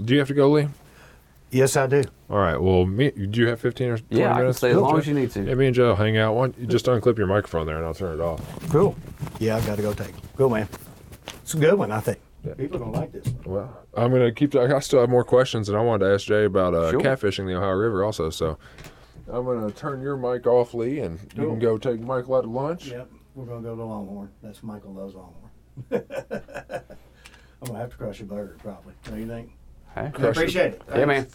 Do 0.04 0.12
you 0.12 0.18
have 0.18 0.28
to 0.28 0.34
go, 0.34 0.50
Lee? 0.50 0.68
Yes, 1.50 1.76
I 1.76 1.86
do. 1.86 2.02
All 2.28 2.38
right. 2.38 2.60
Well, 2.60 2.84
me, 2.86 3.10
do 3.12 3.40
you 3.40 3.48
have 3.48 3.60
15 3.60 3.88
or 3.88 3.98
20 3.98 4.20
Yeah, 4.20 4.26
I 4.26 4.28
can 4.34 4.38
minutes? 4.42 4.58
stay 4.58 4.68
as 4.70 4.74
Cool. 4.74 4.82
long 4.82 4.98
as 4.98 5.06
you 5.06 5.14
need 5.14 5.30
to. 5.30 5.42
Yeah, 5.44 5.54
me 5.54 5.66
and 5.66 5.74
Joe 5.74 5.94
hang 5.94 6.16
out. 6.18 6.34
Why 6.34 6.46
don't 6.48 6.58
you 6.58 6.66
just 6.66 6.86
unclip 6.86 7.16
your 7.18 7.26
microphone 7.28 7.66
there 7.66 7.76
and 7.76 7.84
I'll 7.86 7.94
turn 7.94 8.18
it 8.18 8.22
off. 8.22 8.40
Cool. 8.70 8.96
Yeah, 9.38 9.56
I've 9.56 9.66
got 9.66 9.76
to 9.76 9.82
go 9.82 9.92
take. 9.94 10.08
it. 10.08 10.14
Cool, 10.36 10.50
man. 10.50 10.68
It's 11.42 11.54
a 11.54 11.58
good 11.58 11.74
one, 11.74 11.92
I 11.92 12.00
think. 12.00 12.18
Yeah. 12.44 12.54
People 12.54 12.78
going 12.80 12.92
to 12.92 12.98
like 12.98 13.12
this. 13.12 13.26
one. 13.44 13.54
Well, 13.54 13.84
I'm 13.96 14.10
going 14.10 14.22
to 14.22 14.32
keep, 14.32 14.54
I 14.56 14.78
still 14.80 15.00
have 15.00 15.08
more 15.08 15.24
questions 15.24 15.68
and 15.68 15.78
I 15.78 15.80
wanted 15.80 16.04
to 16.06 16.14
ask 16.14 16.26
Jay 16.26 16.44
about 16.44 16.74
uh, 16.74 16.90
Sure. 16.90 17.00
catfishing 17.00 17.46
the 17.46 17.54
Ohio 17.56 17.72
River 17.74 18.04
also. 18.04 18.28
So 18.30 18.58
I'm 19.32 19.44
going 19.44 19.64
to 19.66 19.72
turn 19.74 20.02
your 20.02 20.16
mic 20.16 20.46
off, 20.46 20.74
Lee, 20.74 20.98
and 21.00 21.18
you 21.36 21.42
Cool. 21.42 21.50
can 21.52 21.58
go 21.60 21.78
take 21.78 22.00
Michael 22.00 22.34
out 22.36 22.42
to 22.42 22.50
lunch. 22.50 22.88
Yep, 22.88 23.08
we're 23.34 23.44
gonna 23.46 23.62
go 23.62 23.74
to 23.76 23.82
Longhorn. 23.84 24.30
That's 24.42 24.62
Michael 24.62 24.94
loves 24.94 25.14
Longhorn. 25.14 25.50
I'm 27.62 27.66
gonna 27.68 27.78
have 27.78 27.90
to 27.90 27.96
crush 27.96 28.20
a 28.20 28.24
burger 28.24 28.56
probably. 28.62 28.94
Don't 29.04 29.18
you 29.20 29.26
think? 29.26 29.55
Hey? 29.96 30.02
I 30.06 30.10
Crush 30.10 30.24
it. 30.26 30.30
appreciate 30.30 30.72
it. 30.74 30.82
Yeah, 30.94 31.04
man. 31.06 31.26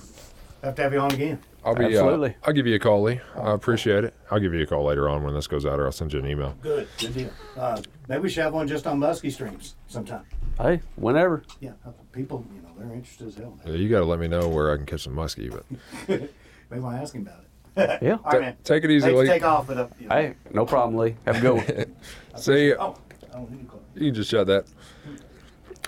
Have 0.63 0.75
to 0.75 0.81
have 0.83 0.93
you 0.93 0.99
on 0.99 1.11
again. 1.11 1.39
I'll 1.65 1.75
be, 1.75 1.85
Absolutely. 1.85 2.29
Uh, 2.29 2.33
I'll 2.43 2.53
give 2.53 2.65
you 2.67 2.75
a 2.75 2.79
call, 2.79 3.01
Lee. 3.03 3.19
I 3.35 3.51
appreciate 3.53 4.03
it. 4.03 4.13
I'll 4.29 4.39
give 4.39 4.53
you 4.53 4.61
a 4.61 4.65
call 4.65 4.83
later 4.83 5.09
on 5.09 5.23
when 5.23 5.33
this 5.33 5.47
goes 5.47 5.65
out 5.65 5.79
or 5.79 5.85
I'll 5.85 5.91
send 5.91 6.13
you 6.13 6.19
an 6.19 6.27
email. 6.27 6.55
Good, 6.61 6.87
good 6.99 7.13
deal. 7.13 7.29
Uh, 7.57 7.81
maybe 8.07 8.21
we 8.21 8.29
should 8.29 8.43
have 8.43 8.53
one 8.53 8.67
just 8.67 8.85
on 8.87 8.99
muskie 8.99 9.31
streams 9.31 9.75
sometime. 9.87 10.23
Hey, 10.59 10.81
whenever. 10.95 11.43
Yeah, 11.59 11.71
people, 12.11 12.45
you 12.55 12.61
know, 12.61 12.69
they're 12.77 12.95
interested 12.95 13.27
as 13.27 13.35
hell. 13.35 13.59
Yeah, 13.65 13.73
you 13.73 13.89
got 13.89 13.99
to 13.99 14.05
let 14.05 14.19
me 14.19 14.27
know 14.27 14.47
where 14.47 14.71
I 14.71 14.77
can 14.77 14.85
catch 14.85 15.01
some 15.03 15.15
muskie, 15.15 15.51
but 15.51 15.65
Maybe 16.69 16.83
I'll 16.83 16.91
ask 16.91 17.13
him 17.13 17.21
about 17.27 17.39
it. 17.41 17.47
Yeah. 18.01 18.17
All 18.25 18.31
right, 18.33 18.41
man. 18.41 18.57
take 18.63 18.83
it 18.83 18.91
easy, 18.91 19.07
Hate 19.09 19.15
Lee. 19.17 19.27
take 19.27 19.43
off, 19.43 19.65
but 19.67 19.77
uh, 19.77 19.87
you 19.99 20.07
know, 20.07 20.15
Hey, 20.15 20.35
no 20.51 20.65
problem, 20.65 20.97
Lee. 20.97 21.15
Have 21.25 21.37
a 21.37 21.41
good 21.41 21.53
one. 21.77 21.95
See 22.35 22.69
ya. 22.69 22.75
Oh, 22.79 22.97
I 23.33 23.37
don't 23.37 23.49
need 23.51 23.61
to 23.61 23.65
close. 23.65 23.81
You 23.95 24.01
can 24.07 24.13
just 24.15 24.29
shut 24.29 24.47
that. 24.47 24.65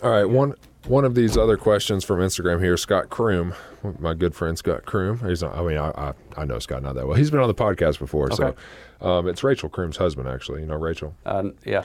All 0.02 0.10
right, 0.12 0.24
one 0.26 0.54
one 0.88 1.06
of 1.06 1.16
these 1.16 1.38
other 1.38 1.58
questions 1.58 2.04
from 2.04 2.20
Instagram 2.20 2.62
here, 2.62 2.78
Scott 2.78 3.10
Kroom, 3.10 3.56
my 4.00 4.14
good 4.14 4.36
friend 4.36 4.58
Scott 4.58 4.84
Kroom. 4.86 5.28
He's 5.28 5.42
not. 5.42 5.56
I 5.56 5.62
mean, 5.64 5.78
I, 5.78 5.90
I 5.92 6.14
I 6.38 6.46
know 6.46 6.60
Scott 6.60 6.84
not 6.84 6.96
that 6.96 7.08
well. 7.08 7.18
He's 7.18 7.32
been 7.32 7.40
on 7.40 7.48
the 7.48 7.54
podcast 7.56 8.00
before, 8.00 8.32
Okay. 8.34 8.54
so 9.02 9.08
um, 9.08 9.28
it's 9.28 9.44
Rachel 9.44 9.70
Kroom's 9.70 9.98
husband, 9.98 10.28
actually. 10.28 10.62
You 10.62 10.68
know 10.68 10.76
Rachel. 10.78 11.16
Uh, 11.26 11.50
yeah. 11.66 11.84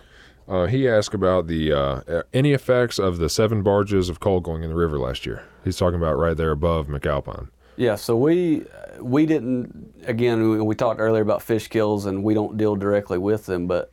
Uh, 0.48 0.64
he 0.66 0.88
asked 0.88 1.12
about 1.12 1.46
the 1.46 1.72
uh, 1.72 2.22
any 2.32 2.52
effects 2.52 2.98
of 2.98 3.18
the 3.18 3.28
seven 3.28 3.62
barges 3.62 4.08
of 4.08 4.18
coal 4.20 4.40
going 4.40 4.62
in 4.62 4.70
the 4.70 4.74
river 4.76 4.98
last 4.98 5.26
year. 5.26 5.42
He's 5.62 5.76
talking 5.76 5.98
about 5.98 6.14
right 6.16 6.36
there 6.36 6.50
above 6.52 6.86
McAlpine. 6.86 7.48
Yeah, 7.76 7.96
so 7.96 8.16
we 8.16 8.64
we 9.00 9.26
didn't 9.26 9.94
again 10.06 10.50
we, 10.50 10.60
we 10.62 10.74
talked 10.74 11.00
earlier 11.00 11.22
about 11.22 11.42
fish 11.42 11.68
kills 11.68 12.06
and 12.06 12.24
we 12.24 12.34
don't 12.34 12.56
deal 12.56 12.74
directly 12.76 13.18
with 13.18 13.46
them, 13.46 13.66
but 13.66 13.92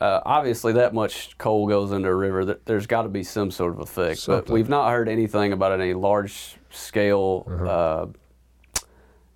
uh, 0.00 0.20
obviously 0.24 0.72
that 0.74 0.94
much 0.94 1.36
coal 1.38 1.66
goes 1.66 1.92
into 1.92 2.08
a 2.08 2.14
river 2.14 2.44
there's 2.64 2.86
got 2.86 3.02
to 3.02 3.08
be 3.08 3.22
some 3.24 3.50
sort 3.50 3.72
of 3.72 3.80
effect. 3.80 4.26
But 4.26 4.48
we've 4.50 4.68
not 4.68 4.90
heard 4.90 5.08
anything 5.08 5.52
about 5.52 5.72
any 5.80 5.94
large 5.94 6.56
scale 6.70 7.46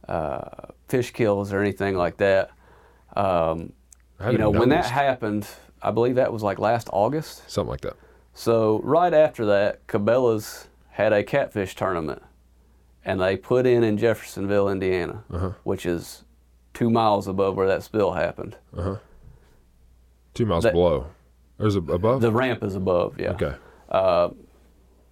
uh, 0.08 0.10
uh, 0.10 0.48
fish 0.88 1.12
kills 1.12 1.52
or 1.52 1.60
anything 1.60 1.96
like 1.96 2.16
that. 2.18 2.50
Um, 3.16 3.72
you 4.30 4.38
know, 4.38 4.50
when 4.50 4.68
that 4.68 4.84
happened, 4.86 5.46
I 5.82 5.90
believe 5.90 6.14
that 6.16 6.32
was 6.32 6.42
like 6.42 6.58
last 6.58 6.88
August. 6.92 7.48
something 7.50 7.70
like 7.70 7.80
that. 7.82 7.96
So 8.34 8.80
right 8.84 9.12
after 9.12 9.44
that, 9.46 9.86
Cabela's 9.88 10.68
had 10.90 11.12
a 11.12 11.22
catfish 11.24 11.74
tournament, 11.74 12.22
and 13.04 13.20
they 13.20 13.36
put 13.36 13.66
in 13.66 13.82
in 13.82 13.98
Jeffersonville, 13.98 14.68
Indiana, 14.68 15.24
Uh-huh. 15.30 15.50
which 15.64 15.84
is 15.86 16.24
two 16.72 16.88
miles 16.88 17.26
above 17.26 17.56
where 17.56 17.66
that 17.66 17.82
spill 17.82 18.12
happened. 18.12 18.56
Two 20.34 20.46
miles 20.46 20.64
That- 20.64 20.72
below. 20.72 21.06
There's 21.58 21.76
a 21.76 21.80
above. 21.80 22.20
The 22.22 22.32
ramp 22.32 22.64
is 22.64 22.74
above, 22.74 23.20
yeah. 23.20 23.32
okay. 23.32 23.54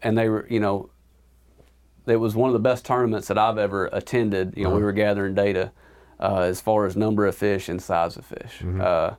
And 0.03 0.17
they 0.17 0.29
were, 0.29 0.47
you 0.49 0.59
know, 0.61 0.91
it 2.07 2.17
was 2.17 2.35
one 2.35 2.49
of 2.49 2.55
the 2.55 2.59
best 2.61 2.85
tournaments 2.87 3.29
that 3.29 3.37
I've 3.39 3.59
ever 3.59 3.87
attended. 3.93 4.55
You 4.57 4.65
know, 4.65 4.71
we 4.75 4.83
were 4.83 4.93
gathering 4.93 5.35
data 5.35 5.73
uh, 6.19 6.41
as 6.41 6.61
far 6.61 6.87
as 6.87 6.97
number 6.97 7.27
of 7.27 7.37
fish 7.37 7.69
and 7.69 7.81
size 7.81 8.17
of 8.17 8.25
fish. 8.25 8.63
Uh, 8.65 9.15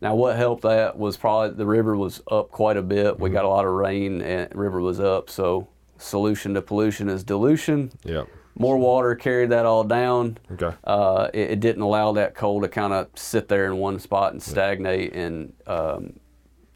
now, 0.00 0.14
what 0.16 0.36
helped 0.36 0.62
that 0.62 0.98
was 0.98 1.16
probably 1.16 1.54
the 1.56 1.66
river 1.66 1.96
was 1.96 2.20
up 2.30 2.50
quite 2.50 2.76
a 2.76 2.82
bit. 2.82 3.20
We 3.20 3.30
got 3.30 3.44
a 3.44 3.48
lot 3.48 3.64
of 3.64 3.72
rain, 3.72 4.20
and 4.22 4.52
river 4.54 4.80
was 4.80 4.98
up. 4.98 5.30
So, 5.30 5.68
solution 5.98 6.54
to 6.54 6.62
pollution 6.62 7.08
is 7.08 7.22
dilution. 7.22 7.92
Yeah. 8.04 8.24
More 8.54 8.76
water 8.76 9.14
carried 9.14 9.50
that 9.50 9.64
all 9.64 9.82
down. 9.84 10.38
Okay. 10.52 10.76
Uh, 10.84 11.28
it, 11.32 11.52
it 11.52 11.60
didn't 11.60 11.82
allow 11.82 12.12
that 12.12 12.34
coal 12.34 12.60
to 12.60 12.68
kind 12.68 12.92
of 12.92 13.08
sit 13.14 13.48
there 13.48 13.66
in 13.66 13.78
one 13.78 13.98
spot 13.98 14.32
and 14.32 14.42
stagnate 14.42 15.14
and 15.14 15.52
um, 15.66 16.18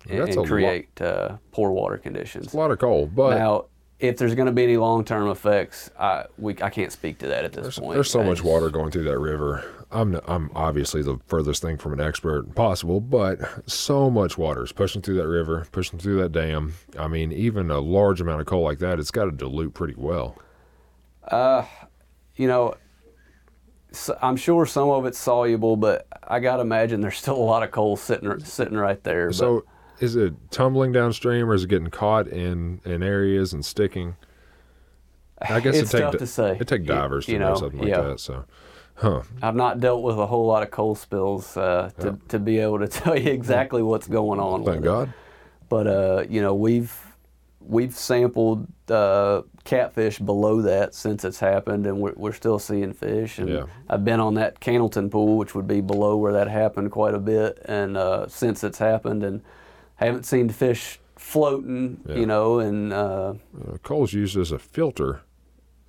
and, 0.08 0.20
and 0.20 0.36
lot- 0.36 0.46
create 0.46 1.00
uh, 1.02 1.36
poor 1.52 1.70
water 1.70 1.98
conditions. 1.98 2.54
A 2.54 2.56
lot 2.56 2.70
of 2.70 2.78
coal, 2.78 3.06
but 3.06 3.36
Now, 3.38 3.66
if 3.98 4.16
there's 4.18 4.34
going 4.34 4.46
to 4.46 4.52
be 4.52 4.62
any 4.62 4.76
long-term 4.76 5.28
effects, 5.28 5.90
I 5.98 6.24
we 6.38 6.54
I 6.62 6.70
can't 6.70 6.92
speak 6.92 7.18
to 7.18 7.28
that 7.28 7.44
at 7.44 7.52
this 7.52 7.62
There's, 7.62 7.78
point. 7.78 7.94
there's 7.94 8.10
so 8.10 8.22
much 8.22 8.42
water 8.42 8.70
going 8.70 8.90
through 8.90 9.04
that 9.04 9.18
river. 9.18 9.64
I'm 9.90 10.18
I'm 10.26 10.50
obviously 10.54 11.02
the 11.02 11.18
furthest 11.26 11.62
thing 11.62 11.76
from 11.78 11.92
an 11.92 12.00
expert 12.00 12.54
possible, 12.54 13.00
but 13.00 13.38
so 13.70 14.10
much 14.10 14.36
water 14.36 14.64
is 14.64 14.72
pushing 14.72 15.00
through 15.02 15.16
that 15.16 15.28
river, 15.28 15.66
pushing 15.72 15.98
through 15.98 16.20
that 16.22 16.32
dam. 16.32 16.74
I 16.98 17.06
mean, 17.08 17.32
even 17.32 17.70
a 17.70 17.80
large 17.80 18.20
amount 18.20 18.40
of 18.40 18.46
coal 18.46 18.62
like 18.62 18.78
that, 18.80 18.98
it's 18.98 19.10
got 19.10 19.26
to 19.26 19.30
dilute 19.30 19.74
pretty 19.74 19.94
well. 19.96 20.36
You 21.32 22.48
know, 22.48 22.74
I'm 24.20 24.36
sure 24.36 24.66
some 24.66 24.88
of 24.90 25.06
it's 25.06 25.18
soluble, 25.18 25.76
but 25.76 26.06
I 26.26 26.40
got 26.40 26.56
to 26.56 26.62
imagine 26.62 27.00
there's 27.00 27.16
still 27.18 27.36
a 27.36 27.38
lot 27.38 27.62
of 27.62 27.70
coal 27.70 27.96
sitting 27.96 28.38
sitting 28.40 28.76
right 28.76 29.02
there. 29.04 29.28
But 29.28 29.36
So, 29.36 29.64
is 30.00 30.16
it 30.16 30.34
tumbling 30.50 30.92
downstream, 30.92 31.48
or 31.48 31.54
is 31.54 31.64
it 31.64 31.68
getting 31.68 31.88
caught 31.88 32.28
in 32.28 32.80
in 32.84 33.02
areas 33.02 33.52
and 33.54 33.64
sticking? 33.64 34.16
I 35.40 35.60
guess 35.60 35.76
It's 35.76 35.92
it 35.94 36.00
tough 36.00 36.12
di- 36.12 36.18
to 36.18 36.26
say. 36.26 36.56
It 36.60 36.66
take 36.68 36.82
You- 36.82 36.86
divers 36.86 37.26
to 37.26 37.32
you 37.32 37.38
know, 37.38 37.50
know, 37.50 37.54
something 37.56 37.80
like 37.80 37.88
yeah. 37.88 38.00
that. 38.02 38.20
So, 38.20 38.44
huh? 38.96 39.22
I've 39.42 39.54
not 39.54 39.80
dealt 39.80 40.02
with 40.02 40.18
a 40.18 40.26
whole 40.26 40.46
lot 40.46 40.62
of 40.62 40.70
coal 40.70 40.94
spills 40.94 41.56
uh, 41.56 41.90
to 42.00 42.18
to 42.28 42.38
be 42.38 42.58
able 42.58 42.78
to 42.80 42.88
tell 43.00 43.18
you 43.18 43.30
exactly 43.30 43.82
what's 43.82 44.06
going 44.08 44.40
on. 44.40 44.64
Thank 44.64 44.82
God. 44.84 45.08
It. 45.08 45.14
But 45.70 45.86
uh, 45.86 46.24
you 46.28 46.42
know, 46.42 46.54
we've 46.54 46.94
we've 47.68 47.94
sampled 47.94 48.66
uh, 48.88 49.42
catfish 49.64 50.18
below 50.18 50.62
that 50.62 50.94
since 50.94 51.24
it's 51.24 51.40
happened, 51.40 51.86
and 51.86 51.98
we're, 52.00 52.14
we're 52.16 52.32
still 52.32 52.58
seeing 52.58 52.92
fish. 52.92 53.38
And 53.38 53.48
Yeah. 53.48 53.64
I've 53.88 54.04
been 54.04 54.20
on 54.20 54.34
that 54.34 54.60
Cannelton 54.60 55.10
pool, 55.10 55.36
which 55.36 55.54
would 55.54 55.66
be 55.66 55.80
below 55.80 56.16
where 56.16 56.32
that 56.32 56.48
happened 56.48 56.90
quite 56.92 57.14
a 57.14 57.18
bit, 57.18 57.60
and 57.64 57.96
uh, 57.96 58.28
since 58.28 58.62
it's 58.64 58.78
happened, 58.78 59.22
and 59.24 59.42
haven't 59.96 60.24
seen 60.24 60.48
fish 60.48 61.00
floating. 61.16 62.00
Yeah. 62.06 62.14
You 62.16 62.26
know, 62.26 62.58
and 62.60 62.92
uh, 62.92 63.34
Uh, 63.68 63.76
coal's 63.82 64.12
used 64.12 64.36
as 64.36 64.52
a 64.52 64.58
filter 64.58 65.20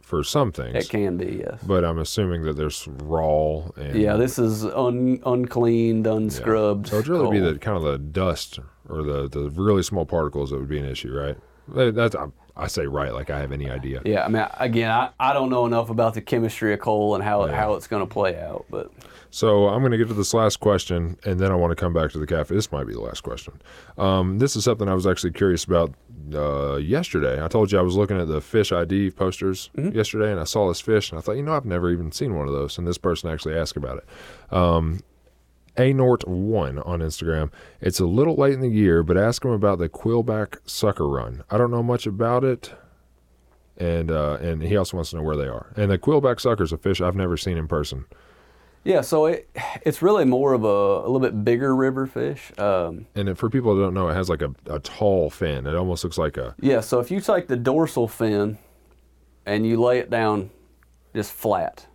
for 0.02 0.24
some 0.24 0.54
things, 0.54 0.74
it 0.86 0.90
can 0.90 1.18
be 1.18 1.44
yes. 1.46 1.60
but 1.68 1.84
I'm 1.84 1.98
assuming 2.00 2.44
that 2.44 2.56
there's 2.56 2.88
raw 3.04 3.64
and 3.76 3.94
Yeah, 3.94 4.16
this 4.16 4.40
is 4.40 4.64
un, 4.64 5.20
uncleaned, 5.26 6.06
Yeah. 6.06 6.14
unscrubbed. 6.14 6.88
So 6.88 6.96
it'd 7.00 7.10
really 7.10 7.30
be 7.42 7.46
the 7.46 7.60
kind 7.60 7.76
of 7.76 7.84
the 7.84 7.98
dust 7.98 8.58
or 8.88 9.04
the 9.04 9.28
the 9.28 9.50
really 9.50 9.84
small 9.84 10.06
particles 10.06 10.50
that 10.52 10.60
would 10.60 10.70
be 10.70 10.80
an 10.80 10.86
issue, 10.86 11.14
right? 11.14 11.36
That- 11.70 11.96
That's 11.96 12.16
I, 12.16 12.28
I 12.56 12.68
say 12.68 12.88
right, 12.88 13.14
like 13.14 13.30
I 13.30 13.40
have 13.40 13.52
any 13.52 13.70
idea. 13.70 14.02
Yeah, 14.04 14.26
I 14.26 14.30
mean, 14.30 14.46
again, 14.60 14.90
I, 14.90 15.10
I 15.20 15.32
don't 15.34 15.50
know 15.52 15.66
enough 15.68 15.90
about 15.92 16.16
the 16.16 16.22
chemistry 16.22 16.74
of 16.74 16.80
coal 16.80 17.14
and 17.14 17.24
how, 17.24 17.46
Yeah. 17.46 17.56
how 17.56 17.74
it's 17.76 17.86
going 17.88 18.02
to 18.06 18.12
play 18.12 18.40
out, 18.40 18.66
but 18.72 18.92
So 19.30 19.68
I'm 19.68 19.82
going 19.82 19.92
to 19.92 19.98
get 20.00 20.08
to 20.08 20.16
this 20.16 20.34
last 20.34 20.60
question, 20.60 21.18
and 21.24 21.40
then 21.40 21.52
I 21.52 21.56
want 21.56 21.70
to 21.70 21.76
come 21.76 21.94
back 21.94 22.12
to 22.14 22.18
the 22.18 22.26
cafe. 22.26 22.56
This 22.56 22.72
might 22.72 22.86
be 22.88 22.94
the 22.94 23.02
last 23.02 23.22
question. 23.22 23.62
Um, 23.98 24.40
this 24.40 24.56
is 24.56 24.64
something 24.64 24.88
I 24.90 24.96
was 24.96 25.06
actually 25.06 25.34
curious 25.34 25.66
about 25.66 25.94
uh, 26.34 26.78
yesterday. 26.78 27.44
I 27.44 27.48
told 27.48 27.72
you 27.72 27.78
I 27.78 27.84
was 27.84 27.96
looking 27.96 28.20
at 28.20 28.28
the 28.28 28.42
fish 28.42 28.72
ID 28.72 29.12
posters 29.12 29.70
yesterday, 29.76 30.32
and 30.32 30.40
I 30.40 30.46
saw 30.46 30.68
this 30.68 30.82
fish, 30.82 31.12
and 31.12 31.20
I 31.20 31.22
thought, 31.22 31.34
you 31.34 31.44
know, 31.44 31.54
I've 31.54 31.66
never 31.66 31.92
even 31.92 32.12
seen 32.12 32.36
one 32.36 32.48
of 32.48 32.54
those. 32.56 32.80
And 32.80 32.88
this 32.88 32.98
person 32.98 33.30
actually 33.30 33.56
asked 33.56 33.78
about 33.78 33.98
it. 34.00 34.54
Um, 34.56 35.02
Anort1 35.78 36.86
on 36.86 37.00
Instagram. 37.00 37.52
It's 37.82 38.00
a 38.00 38.06
little 38.06 38.36
late 38.36 38.54
in 38.54 38.62
the 38.62 38.70
year, 38.70 39.04
but 39.04 39.18
ask 39.18 39.44
him 39.46 39.52
about 39.52 39.80
the 39.80 39.90
quillback 39.90 40.58
sucker 40.66 41.08
run. 41.08 41.44
I 41.50 41.58
don't 41.58 41.72
know 41.72 41.84
much 41.84 42.06
about 42.08 42.44
it. 42.44 42.74
And 43.78 44.10
uh, 44.10 44.38
and 44.42 44.64
he 44.64 44.76
also 44.76 44.98
wants 44.98 45.12
to 45.12 45.18
know 45.18 45.22
where 45.22 45.38
they 45.38 45.48
are. 45.48 45.72
And 45.76 45.92
the 45.92 46.00
quillback 46.00 46.40
sucker 46.40 46.64
is 46.64 46.72
a 46.74 46.78
fish 46.78 47.00
I've 47.00 47.16
never 47.16 47.38
seen 47.38 47.58
in 47.60 47.68
person. 47.68 48.06
yeah, 48.84 49.02
so 49.02 49.28
it 49.28 49.48
it's 49.84 50.02
really 50.02 50.26
more 50.26 50.54
of 50.54 50.64
a, 50.64 50.68
a 50.68 51.06
little 51.08 51.20
bit 51.20 51.46
bigger 51.46 51.76
river 51.76 52.08
fish. 52.08 52.52
Um, 52.58 53.06
And 53.14 53.30
it, 53.30 53.38
for 53.38 53.50
people 53.52 53.76
that 53.76 53.82
don't 53.84 53.94
know, 53.94 54.08
it 54.10 54.16
has 54.16 54.30
like 54.30 54.42
a, 54.42 54.52
a 54.66 54.80
tall 54.80 55.30
fin. 55.30 55.68
It 55.68 55.76
almost 55.76 56.04
looks 56.04 56.18
like 56.18 56.38
a 56.38 56.56
yeah, 56.60 56.82
so 56.82 57.00
if 57.00 57.12
you 57.12 57.22
take 57.22 57.48
the 57.48 57.56
dorsal 57.58 58.08
fin 58.08 58.58
and 59.46 59.68
you 59.68 59.80
lay 59.80 60.00
it 60.00 60.10
down 60.10 60.50
just 61.14 61.32
flat, 61.32 61.86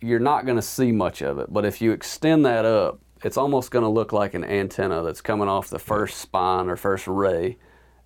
you're 0.00 0.18
not 0.20 0.44
going 0.44 0.56
to 0.56 0.62
see 0.62 0.92
much 0.92 1.22
of 1.22 1.38
it. 1.38 1.52
But 1.52 1.64
if 1.64 1.80
you 1.80 1.92
extend 1.92 2.44
that 2.46 2.64
up, 2.64 3.00
it's 3.24 3.36
almost 3.36 3.70
going 3.70 3.82
to 3.82 3.88
look 3.88 4.12
like 4.12 4.34
an 4.34 4.44
antenna 4.44 5.02
that's 5.02 5.20
coming 5.20 5.48
off 5.48 5.68
the 5.68 5.78
first 5.78 6.18
spine 6.18 6.68
or 6.68 6.76
first 6.76 7.06
ray 7.06 7.56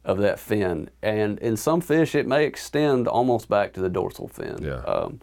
of 0.04 0.18
that 0.18 0.38
fin. 0.38 0.90
And 1.02 1.38
in 1.38 1.56
some 1.56 1.80
fish, 1.80 2.14
it 2.14 2.26
may 2.26 2.46
extend 2.46 3.06
almost 3.06 3.48
back 3.48 3.72
to 3.74 3.80
the 3.80 3.90
dorsal 3.90 4.28
fin. 4.28 4.58
Yeah. 4.62 4.80
Um, 4.80 5.20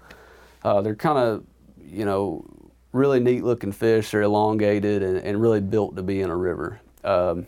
uh, 0.63 0.81
they're 0.81 0.95
kind 0.95 1.17
of, 1.17 1.43
you 1.81 2.05
know, 2.05 2.45
really 2.91 3.19
neat 3.19 3.43
looking 3.43 3.71
fish. 3.71 4.11
They're 4.11 4.21
elongated 4.21 5.03
and, 5.03 5.17
and 5.17 5.41
really 5.41 5.61
built 5.61 5.95
to 5.95 6.03
be 6.03 6.21
in 6.21 6.29
a 6.29 6.35
river. 6.35 6.79
Um, 7.03 7.47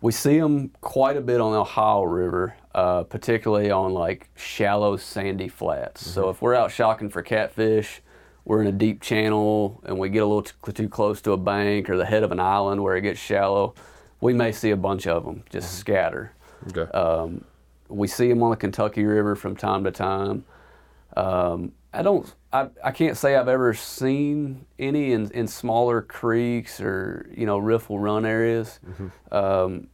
we 0.00 0.12
see 0.12 0.38
them 0.38 0.70
quite 0.80 1.16
a 1.16 1.20
bit 1.20 1.40
on 1.40 1.52
the 1.52 1.60
Ohio 1.60 2.02
River, 2.02 2.54
uh, 2.74 3.04
particularly 3.04 3.70
on 3.70 3.92
like 3.92 4.28
shallow 4.36 4.96
sandy 4.96 5.48
flats. 5.48 6.06
So 6.06 6.28
if 6.28 6.42
we're 6.42 6.54
out 6.54 6.70
shocking 6.70 7.08
for 7.08 7.22
catfish, 7.22 8.02
we're 8.44 8.60
in 8.60 8.66
a 8.68 8.72
deep 8.72 9.00
channel 9.00 9.80
and 9.84 9.98
we 9.98 10.08
get 10.08 10.22
a 10.22 10.26
little 10.26 10.42
t- 10.42 10.72
too 10.72 10.88
close 10.88 11.20
to 11.22 11.32
a 11.32 11.36
bank 11.36 11.90
or 11.90 11.96
the 11.96 12.04
head 12.04 12.22
of 12.22 12.30
an 12.30 12.40
island 12.40 12.82
where 12.82 12.96
it 12.96 13.02
gets 13.02 13.18
shallow, 13.18 13.74
we 14.20 14.32
may 14.32 14.52
see 14.52 14.70
a 14.70 14.76
bunch 14.76 15.06
of 15.06 15.24
them 15.24 15.42
just 15.50 15.78
scatter. 15.78 16.32
okay. 16.68 16.90
Um, 16.92 17.44
we 17.88 18.08
see 18.08 18.28
them 18.28 18.42
on 18.42 18.50
the 18.50 18.56
Kentucky 18.56 19.04
River 19.04 19.34
from 19.36 19.56
time 19.56 19.84
to 19.84 19.90
time. 19.90 20.44
Um, 21.16 21.72
I 21.92 22.02
don't. 22.02 22.32
I, 22.56 22.68
I 22.88 22.90
can't 22.92 23.16
say 23.16 23.36
I've 23.36 23.48
ever 23.48 23.74
seen 23.74 24.66
any 24.78 25.12
in, 25.12 25.30
in 25.32 25.46
smaller 25.46 26.00
creeks 26.02 26.80
or 26.80 27.28
you 27.36 27.44
know 27.46 27.58
riffle 27.58 27.98
run 27.98 28.24
areas. 28.24 28.80
Um, 29.30 29.88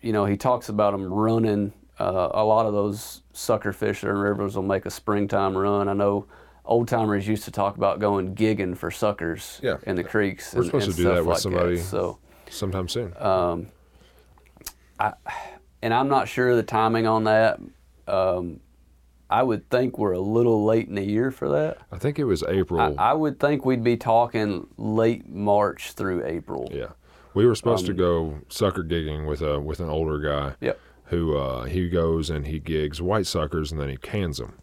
you 0.00 0.12
know, 0.12 0.24
he 0.24 0.36
talks 0.36 0.68
about 0.68 0.92
them 0.92 1.12
running. 1.12 1.72
Uh, 1.98 2.28
a 2.32 2.44
lot 2.44 2.66
of 2.66 2.72
those 2.72 3.22
sucker 3.32 3.72
fish 3.72 4.00
that 4.02 4.08
are 4.08 4.12
in 4.12 4.18
rivers 4.18 4.54
will 4.56 4.62
make 4.62 4.86
a 4.86 4.90
springtime 4.90 5.56
run. 5.56 5.88
I 5.88 5.94
know 5.94 6.26
old 6.64 6.88
timers 6.88 7.26
used 7.26 7.44
to 7.44 7.50
talk 7.50 7.76
about 7.76 8.00
going 8.00 8.34
gigging 8.34 8.76
for 8.76 8.90
suckers 8.90 9.60
Yeah. 9.62 9.76
in 9.84 9.96
the 9.96 10.04
creeks. 10.04 10.52
We're 10.54 10.60
and- 10.62 10.66
supposed 10.66 10.86
and 10.88 10.96
to 10.96 11.02
do 11.02 11.08
that 11.08 11.18
with 11.20 11.26
like 11.28 11.38
somebody. 11.38 11.76
so 11.78 12.18
Sometime 12.50 12.88
soon. 12.88 13.12
and 15.82 15.94
I'm 15.94 16.08
not 16.08 16.28
sure 16.28 16.54
the 16.56 16.62
timing 16.62 17.06
on 17.06 17.24
that. 17.24 17.58
Um, 18.08 18.60
I 19.28 19.42
would 19.42 19.68
think 19.70 19.98
we're 19.98 20.12
a 20.12 20.20
little 20.20 20.64
late 20.64 20.88
in 20.88 20.94
the 20.94 21.04
year 21.04 21.30
for 21.30 21.48
that. 21.48 21.78
I 21.90 21.98
think 21.98 22.18
it 22.18 22.24
was 22.24 22.42
April. 22.44 22.80
I, 22.80 23.10
I 23.10 23.12
would 23.12 23.40
think 23.40 23.64
we'd 23.64 23.82
be 23.84 23.96
talking 23.96 24.68
late 24.76 25.28
March 25.28 25.92
through 25.92 26.24
April. 26.24 26.68
yeah, 26.72 26.90
we 27.34 27.44
were 27.46 27.54
supposed 27.54 27.88
Um, 27.88 27.96
to 27.96 28.00
go 28.00 28.38
sucker 28.48 28.84
gigging 28.84 29.26
with 29.26 29.42
a 29.42 29.58
with 29.60 29.80
an 29.80 29.88
older 29.88 30.18
guy. 30.20 30.54
Yep. 30.60 30.80
Who 31.06 31.36
uh, 31.36 31.64
he 31.64 31.88
goes 31.88 32.30
and 32.30 32.46
he 32.46 32.58
gigs 32.58 33.00
white 33.00 33.26
suckers 33.26 33.70
and 33.72 33.80
then 33.80 33.88
he 33.88 33.96
cans 33.96 34.38
them. 34.38 34.54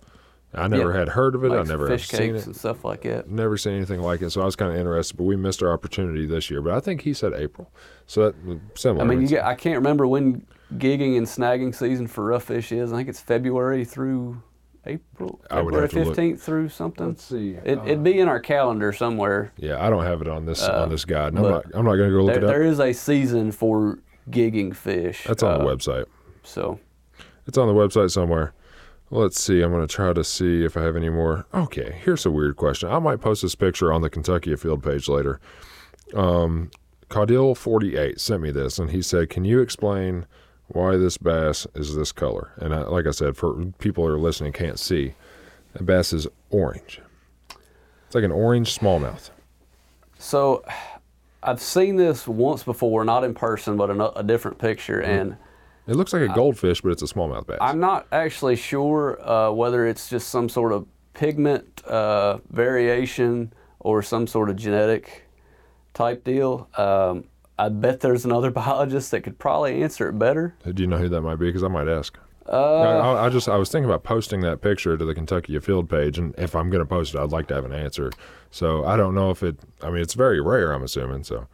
I 0.53 0.67
never 0.67 0.91
Yeah. 0.91 0.99
had 0.99 1.09
heard 1.09 1.35
of 1.35 1.43
it. 1.45 1.49
Makes 1.49 1.69
I 1.69 1.71
never 1.71 1.87
fish 1.87 2.07
seen 2.09 2.19
cakes 2.33 2.41
it. 2.41 2.45
and 2.47 2.55
stuff 2.55 2.83
like 2.85 3.01
that. 3.03 3.29
Never 3.29 3.57
seen 3.57 3.73
anything 3.73 4.01
like 4.01 4.21
it. 4.21 4.29
So 4.29 4.41
I 4.41 4.45
was 4.45 4.55
kind 4.55 4.71
of 4.71 4.77
interested, 4.77 5.17
but 5.17 5.23
we 5.23 5.35
missed 5.35 5.63
our 5.63 5.71
opportunity 5.71 6.25
this 6.25 6.51
year. 6.51 6.61
But 6.61 6.73
I 6.73 6.79
think 6.79 7.01
he 7.01 7.13
said 7.13 7.33
April. 7.33 7.71
So 8.07 8.25
that 8.31 8.35
similar. 8.75 9.03
I 9.03 9.07
mean, 9.07 9.21
you 9.21 9.27
get, 9.27 9.43
I 9.45 9.55
can't 9.55 9.77
remember 9.77 10.05
when 10.05 10.45
gigging 10.75 11.17
and 11.17 11.25
snagging 11.25 11.73
season 11.73 12.07
for 12.07 12.25
rough 12.25 12.43
fish 12.43 12.71
is. 12.71 12.91
I 12.93 12.97
think 12.97 13.09
it's 13.09 13.19
February 13.21 13.83
through 13.85 14.41
April. 14.85 15.39
I 15.49 15.61
would 15.61 15.73
February 15.73 15.81
have 15.83 15.91
to 15.91 15.97
look. 15.99 16.07
fifteenth 16.07 16.41
through 16.43 16.69
something. 16.69 17.07
Let's 17.07 17.23
see. 17.23 17.51
It, 17.63 17.79
it'd 17.85 18.03
be 18.03 18.19
in 18.19 18.27
our 18.27 18.39
calendar 18.39 18.91
somewhere. 18.91 19.51
yeah, 19.57 19.85
I 19.85 19.89
don't 19.89 20.03
have 20.03 20.21
it 20.21 20.27
on 20.27 20.45
this 20.45 20.61
on 20.63 20.89
this 20.89 21.05
guide. 21.05 21.29
And 21.29 21.39
I'm 21.39 21.45
Uh, 21.45 21.49
not. 21.49 21.65
I'm 21.73 21.85
not 21.85 21.95
going 21.95 22.09
to 22.09 22.15
go 22.15 22.23
look 22.23 22.33
There, 22.33 22.37
it 22.37 22.43
up. 22.43 22.49
there 22.49 22.63
is 22.63 22.79
a 22.79 22.91
season 22.93 23.51
for 23.51 23.99
gigging 24.29 24.75
fish. 24.75 25.23
That's 25.25 25.41
on 25.43 25.59
the 25.59 25.65
uh, 25.65 25.75
website. 25.75 26.05
So 26.43 26.79
It's 27.47 27.57
on 27.57 27.67
the 27.67 27.73
website 27.73 28.11
somewhere. 28.11 28.53
Let's 29.09 29.39
see. 29.41 29.61
I'm 29.61 29.71
going 29.71 29.85
to 29.87 29.93
try 29.93 30.11
to 30.11 30.23
see 30.23 30.63
if 30.65 30.75
I 30.75 30.81
have 30.81 30.95
any 30.95 31.09
more. 31.09 31.45
Okay, 31.53 31.99
here's 32.03 32.25
a 32.25 32.31
weird 32.31 32.55
question. 32.57 32.89
I 32.89 32.97
might 32.99 33.21
post 33.21 33.41
this 33.43 33.53
picture 33.55 33.93
on 33.93 34.01
the 34.01 34.09
Kentucky 34.09 34.51
Afield 34.53 34.81
page 34.83 35.07
later. 35.07 35.39
Um, 36.15 36.71
Caudil48 37.09 38.19
sent 38.19 38.41
me 38.41 38.51
this, 38.51 38.79
and 38.79 38.89
he 38.91 39.01
said, 39.01 39.29
"Can 39.29 39.45
you 39.45 39.59
explain 39.61 40.25
why 40.67 40.97
this 40.97 41.17
bass 41.17 41.67
is 41.75 41.95
this 41.95 42.11
color?" 42.11 42.51
And 42.57 42.73
I, 42.73 42.81
like 42.83 43.07
I 43.07 43.11
said, 43.11 43.37
for 43.37 43.65
people 43.79 44.05
who 44.05 44.13
are 44.13 44.19
listening 44.19 44.53
can't 44.53 44.79
see, 44.79 45.13
that 45.73 45.85
bass 45.85 46.13
is 46.13 46.27
orange. 46.49 47.01
It's 48.05 48.15
like 48.15 48.23
an 48.23 48.31
orange 48.31 48.77
smallmouth. 48.77 49.29
So 50.19 50.63
I've 51.41 51.61
seen 51.61 51.95
this 51.95 52.27
once 52.27 52.63
before, 52.63 53.03
not 53.03 53.23
in 53.23 53.33
person, 53.33 53.75
but 53.75 53.89
in 53.89 53.99
a, 53.99 54.09
a 54.09 54.23
different 54.23 54.57
picture, 54.59 55.01
and 55.01 55.35
It 55.87 55.95
looks 55.95 56.13
like 56.13 56.21
a 56.21 56.33
goldfish, 56.33 56.79
but 56.81 56.91
it's 56.91 57.01
a 57.01 57.07
smallmouth 57.07 57.45
bass. 57.45 57.57
I'm 57.59 57.79
not 57.79 58.07
actually 58.11 58.55
sure 58.55 59.19
uh, 59.27 59.51
whether 59.51 59.85
it's 59.85 60.09
just 60.09 60.29
some 60.29 60.47
sort 60.47 60.71
of 60.71 60.87
pigment 61.13 61.83
uh, 61.85 62.37
variation 62.49 63.51
or 63.79 64.01
some 64.01 64.25
sort 64.25 64.49
of 64.49 64.55
genetic 64.55 65.27
type 65.93 66.23
deal. 66.23 66.69
Um, 66.77 67.25
I 67.57 67.69
bet 67.69 67.99
there's 67.99 68.25
another 68.25 68.51
biologist 68.61 69.11
that 69.11 69.21
could 69.21 69.37
probably 69.39 69.83
answer 69.83 70.09
it 70.09 70.13
better. 70.19 70.55
Do 70.71 70.81
you 70.81 70.87
know 70.87 70.97
who 70.97 71.09
that 71.09 71.21
might 71.21 71.35
be? 71.37 71.47
Because 71.47 71.63
I 71.63 71.67
might 71.67 71.87
ask. 71.87 72.17
Uh, 72.47 72.81
I, 72.81 73.27
I 73.27 73.29
just 73.29 73.47
I 73.47 73.55
was 73.55 73.69
thinking 73.69 73.89
about 73.89 74.03
posting 74.03 74.41
that 74.41 74.61
picture 74.61 74.97
to 74.97 75.05
the 75.05 75.15
Kentucky 75.15 75.55
Afield 75.55 75.89
page, 75.89 76.17
and 76.17 76.35
if 76.37 76.55
I'm 76.55 76.69
going 76.69 76.83
to 76.83 76.85
post 76.85 77.15
it, 77.15 77.19
I'd 77.19 77.31
like 77.31 77.47
to 77.47 77.53
have 77.55 77.63
an 77.63 77.71
answer. 77.71 78.11
So 78.51 78.83
I 78.83 78.97
don't 78.97 79.15
know 79.15 79.29
if 79.31 79.43
it. 79.43 79.57
I 79.81 79.89
mean, 79.89 80.01
it's 80.01 80.13
very 80.13 80.41
rare. 80.41 80.73
I'm 80.73 80.83
assuming. 80.83 81.23
So 81.23 81.47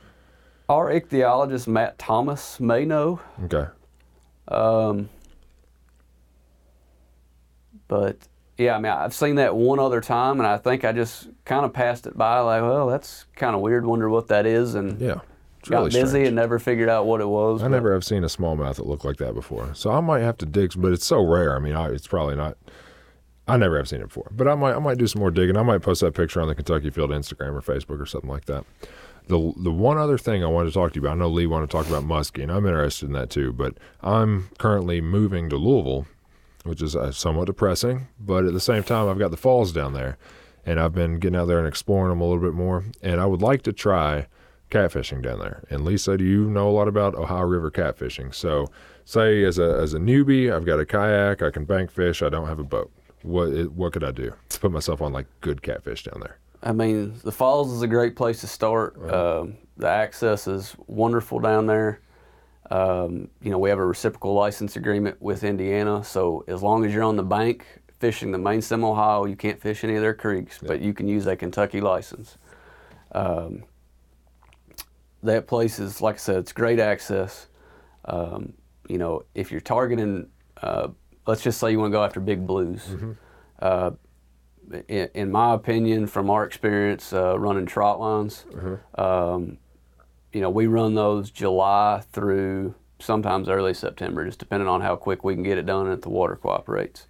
Our 0.67 0.89
ichthyologist 0.91 1.67
Matt 1.67 1.99
Thomas 1.99 2.59
may 2.59 2.85
know. 2.85 3.19
okay. 3.43 3.67
Um, 4.47 5.09
But 7.87 8.17
yeah, 8.57 8.75
I 8.75 8.79
mean, 8.79 8.91
I've 8.91 9.13
seen 9.13 9.35
that 9.35 9.55
one 9.55 9.79
other 9.79 10.01
time, 10.01 10.39
and 10.39 10.47
I 10.47 10.57
think 10.57 10.83
I 10.85 10.91
just 10.91 11.27
kind 11.45 11.65
of 11.65 11.73
passed 11.73 12.07
it 12.07 12.17
by, 12.17 12.39
like, 12.39 12.61
well, 12.61 12.87
that's 12.87 13.25
kind 13.35 13.55
of 13.55 13.61
weird. 13.61 13.85
Wonder 13.85 14.09
what 14.09 14.27
that 14.27 14.45
is, 14.45 14.75
and 14.75 14.99
Yeah. 14.99 15.19
It's 15.60 15.70
got 15.70 15.78
really 15.78 15.89
busy 15.89 16.07
strange. 16.07 16.28
and 16.28 16.36
never 16.36 16.57
figured 16.60 16.89
out 16.89 17.05
what 17.05 17.22
it 17.22 17.28
was. 17.28 17.62
I 17.62 17.66
but- 17.66 17.72
never 17.72 17.93
have 17.93 18.03
seen 18.05 18.24
a 18.24 18.28
smallmouth 18.28 18.76
that 18.76 18.86
looked 18.88 19.05
like 19.05 19.18
that 19.18 19.34
before. 19.34 19.74
So 19.74 19.91
I 19.91 19.99
might 19.99 20.22
have 20.22 20.38
to 20.39 20.45
dig, 20.45 20.72
but 20.78 20.91
it's 20.93 21.05
so 21.05 21.22
rare. 21.22 21.55
I 21.55 21.60
mean, 21.60 21.76
I, 21.76 21.89
it's 21.89 22.07
probably 22.07 22.36
not. 22.36 22.57
I 23.47 23.57
never 23.57 23.78
have 23.78 23.89
seen 23.89 23.99
it 24.01 24.07
before, 24.07 24.30
but 24.32 24.47
I 24.47 24.53
might 24.55 24.76
I 24.76 24.80
might 24.80 24.99
do 24.99 25.07
some 25.07 25.22
more 25.22 25.32
digging. 25.32 25.57
I 25.57 25.64
might 25.64 25.82
post 25.82 26.01
that 26.01 26.14
picture 26.14 26.39
on 26.39 26.47
the 26.47 26.53
Kentucky 26.55 26.89
Afield 26.89 27.10
Instagram 27.10 27.53
or 27.53 27.62
Facebook 27.62 27.99
or 27.99 28.05
something 28.05 28.30
like 28.30 28.45
that. 28.45 28.64
The 29.28 29.53
the 29.57 29.72
one 29.72 29.97
other 29.97 30.18
thing 30.20 30.43
I 30.43 30.47
wanted 30.47 30.70
to 30.70 30.74
talk 30.76 30.93
to 30.93 30.99
you 30.99 31.05
about, 31.05 31.16
I 31.16 31.20
know 31.20 31.30
Lee 31.30 31.47
wanted 31.47 31.68
to 31.68 31.72
talk 31.72 31.88
about 31.88 32.03
muskie, 32.03 32.43
and 32.43 32.51
I'm 32.51 32.66
interested 32.66 33.07
in 33.07 33.14
that 33.14 33.32
too. 33.32 33.51
But 33.51 33.78
I'm 34.01 34.49
currently 34.60 35.01
moving 35.01 35.49
to 35.49 35.55
Louisville, 35.57 36.05
which 36.64 36.82
is 36.82 36.95
uh, 36.95 37.12
somewhat 37.12 37.45
depressing. 37.45 38.07
But 38.20 38.45
at 38.45 38.53
the 38.53 38.60
same 38.60 38.84
time, 38.84 39.10
I've 39.10 39.20
got 39.20 39.32
the 39.32 39.38
falls 39.38 39.72
down 39.72 39.93
there, 39.93 40.18
and 40.64 40.80
I've 40.80 40.93
been 40.93 41.18
getting 41.18 41.36
out 41.39 41.45
there 41.45 41.57
and 41.60 41.68
exploring 41.68 42.10
them 42.10 42.22
a 42.22 42.26
little 42.26 42.41
bit 42.43 42.53
more. 42.53 42.86
And 43.01 43.20
I 43.20 43.26
would 43.26 43.41
like 43.41 43.64
to 43.64 43.74
try 43.74 44.28
catfishing 44.70 45.22
down 45.22 45.39
there. 45.39 45.63
And 45.70 45.84
Lisa, 45.86 46.17
do 46.17 46.24
you 46.24 46.49
know 46.49 46.70
a 46.70 46.72
lot 46.72 46.88
about 46.88 47.15
Ohio 47.15 47.45
River 47.45 47.72
catfishing. 47.72 48.34
So, 48.34 48.67
say 49.05 49.43
as 49.43 49.57
a 49.57 49.80
as 49.82 49.93
a 49.93 49.99
newbie, 49.99 50.53
I've 50.53 50.65
got 50.65 50.80
a 50.80 50.86
kayak, 50.86 51.41
I 51.41 51.49
can 51.49 51.65
bank 51.65 51.91
fish, 51.91 52.22
I 52.22 52.30
don't 52.30 52.47
have 52.47 52.59
a 52.59 52.63
boat. 52.63 52.91
What 53.24 53.49
what 53.72 53.93
could 53.93 54.03
I 54.03 54.11
do 54.11 54.34
to 54.49 54.59
put 54.59 54.72
myself 54.72 55.01
on 55.01 55.13
like 55.13 55.28
good 55.41 55.61
catfish 55.61 56.03
down 56.03 56.22
there? 56.22 56.38
I 56.61 56.74
mean, 56.74 57.20
the 57.24 57.32
falls 57.32 57.72
is 57.72 57.82
a 57.82 57.88
great 57.88 58.15
place 58.15 58.41
to 58.41 58.47
start. 58.47 58.97
Um, 59.09 59.57
the 59.78 59.88
access 59.88 60.47
is 60.47 60.76
wonderful 60.88 61.39
down 61.39 61.67
there. 61.67 62.01
Um, 62.70 63.30
you 63.41 63.49
know, 63.49 63.57
we 63.57 63.70
have 63.70 63.80
a 63.80 63.86
reciprocal 63.86 64.34
license 64.34 64.76
agreement 64.76 65.22
with 65.22 65.43
Indiana, 65.43 66.03
so 66.03 66.43
as 66.47 66.61
long 66.61 66.86
as 66.86 66.93
you're 66.93 67.03
on 67.03 67.15
the 67.15 67.24
bank 67.24 67.65
fishing 67.99 68.32
the 68.32 68.38
main 68.38 68.61
stem 68.61 68.84
Ohio, 68.84 69.26
you 69.26 69.36
can't 69.36 69.61
fish 69.61 69.84
any 69.84 69.95
of 69.95 70.01
their 70.01 70.13
creeks, 70.13 70.59
but 70.61 70.82
you 70.82 70.93
can 70.93 71.07
use 71.07 71.28
a 71.28 71.36
Kentucky 71.36 71.82
license. 71.82 72.38
Um, 73.11 73.63
that 75.24 75.47
place 75.47 75.80
is, 75.80 76.01
like 76.01 76.15
I 76.15 76.20
said, 76.20 76.36
it's 76.38 76.51
great 76.53 76.80
access. 76.80 77.47
Um, 78.05 78.53
you 78.88 78.97
know, 78.97 79.24
if 79.36 79.51
you're 79.51 79.61
targeting, 79.61 80.28
uh, 80.61 80.89
let's 81.28 81.41
just 81.41 81.59
say 81.59 81.72
you 81.72 81.80
want 81.80 81.91
to 81.91 81.97
go 81.97 82.03
after 82.03 82.20
big 82.20 82.45
blues. 82.47 82.82
Uh, 83.59 83.91
in, 84.88 85.09
in 85.13 85.32
my 85.32 85.53
opinion, 85.53 86.07
from 86.07 86.30
our 86.30 86.43
experience 86.45 87.11
uh, 87.13 87.38
running 87.38 87.65
trot 87.65 87.99
lines, 87.99 88.45
um, 88.95 89.57
you 90.32 90.41
know, 90.41 90.49
we 90.49 90.67
run 90.67 90.95
those 90.95 91.32
July 91.32 92.03
through 92.11 92.76
sometimes 92.99 93.49
early 93.49 93.74
September, 93.74 94.26
just 94.26 94.39
depending 94.39 94.67
on 94.67 94.82
how 94.82 94.95
quick 94.95 95.24
we 95.24 95.34
can 95.34 95.43
get 95.43 95.57
it 95.57 95.65
done 95.65 95.86
and 95.88 95.95
if 95.95 96.01
the 96.01 96.09
water 96.09 96.36
cooperates. 96.36 97.07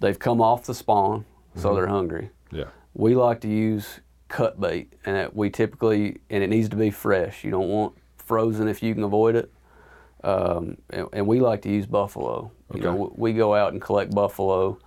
They've 0.00 0.18
come 0.18 0.40
off 0.40 0.64
the 0.64 0.74
spawn, 0.74 1.24
so 1.54 1.74
they're 1.74 1.86
hungry. 1.86 2.30
Yeah. 2.50 2.68
We 2.94 3.14
like 3.14 3.40
to 3.42 3.48
use 3.48 4.00
cut 4.30 4.58
bait, 4.60 4.94
and 5.04 5.16
it, 5.16 5.36
we 5.36 5.50
typically, 5.50 6.16
and 6.30 6.42
it 6.42 6.48
needs 6.48 6.68
to 6.70 6.76
be 6.76 6.90
fresh. 6.90 7.44
You 7.44 7.50
don't 7.50 7.68
want 7.68 7.94
frozen 8.16 8.66
if 8.68 8.82
you 8.82 8.94
can 8.94 9.02
avoid 9.04 9.34
it. 9.36 9.52
Um, 10.24 10.76
and, 10.90 11.06
and 11.12 11.26
we 11.26 11.40
like 11.40 11.62
to 11.62 11.68
use 11.70 11.86
buffalo. 11.86 12.50
You 12.74 12.80
know, 12.80 13.04
Okay. 13.06 13.14
we 13.16 13.32
go 13.34 13.54
out 13.54 13.72
and 13.72 13.80
collect 13.82 14.14
buffalo, 14.14 14.78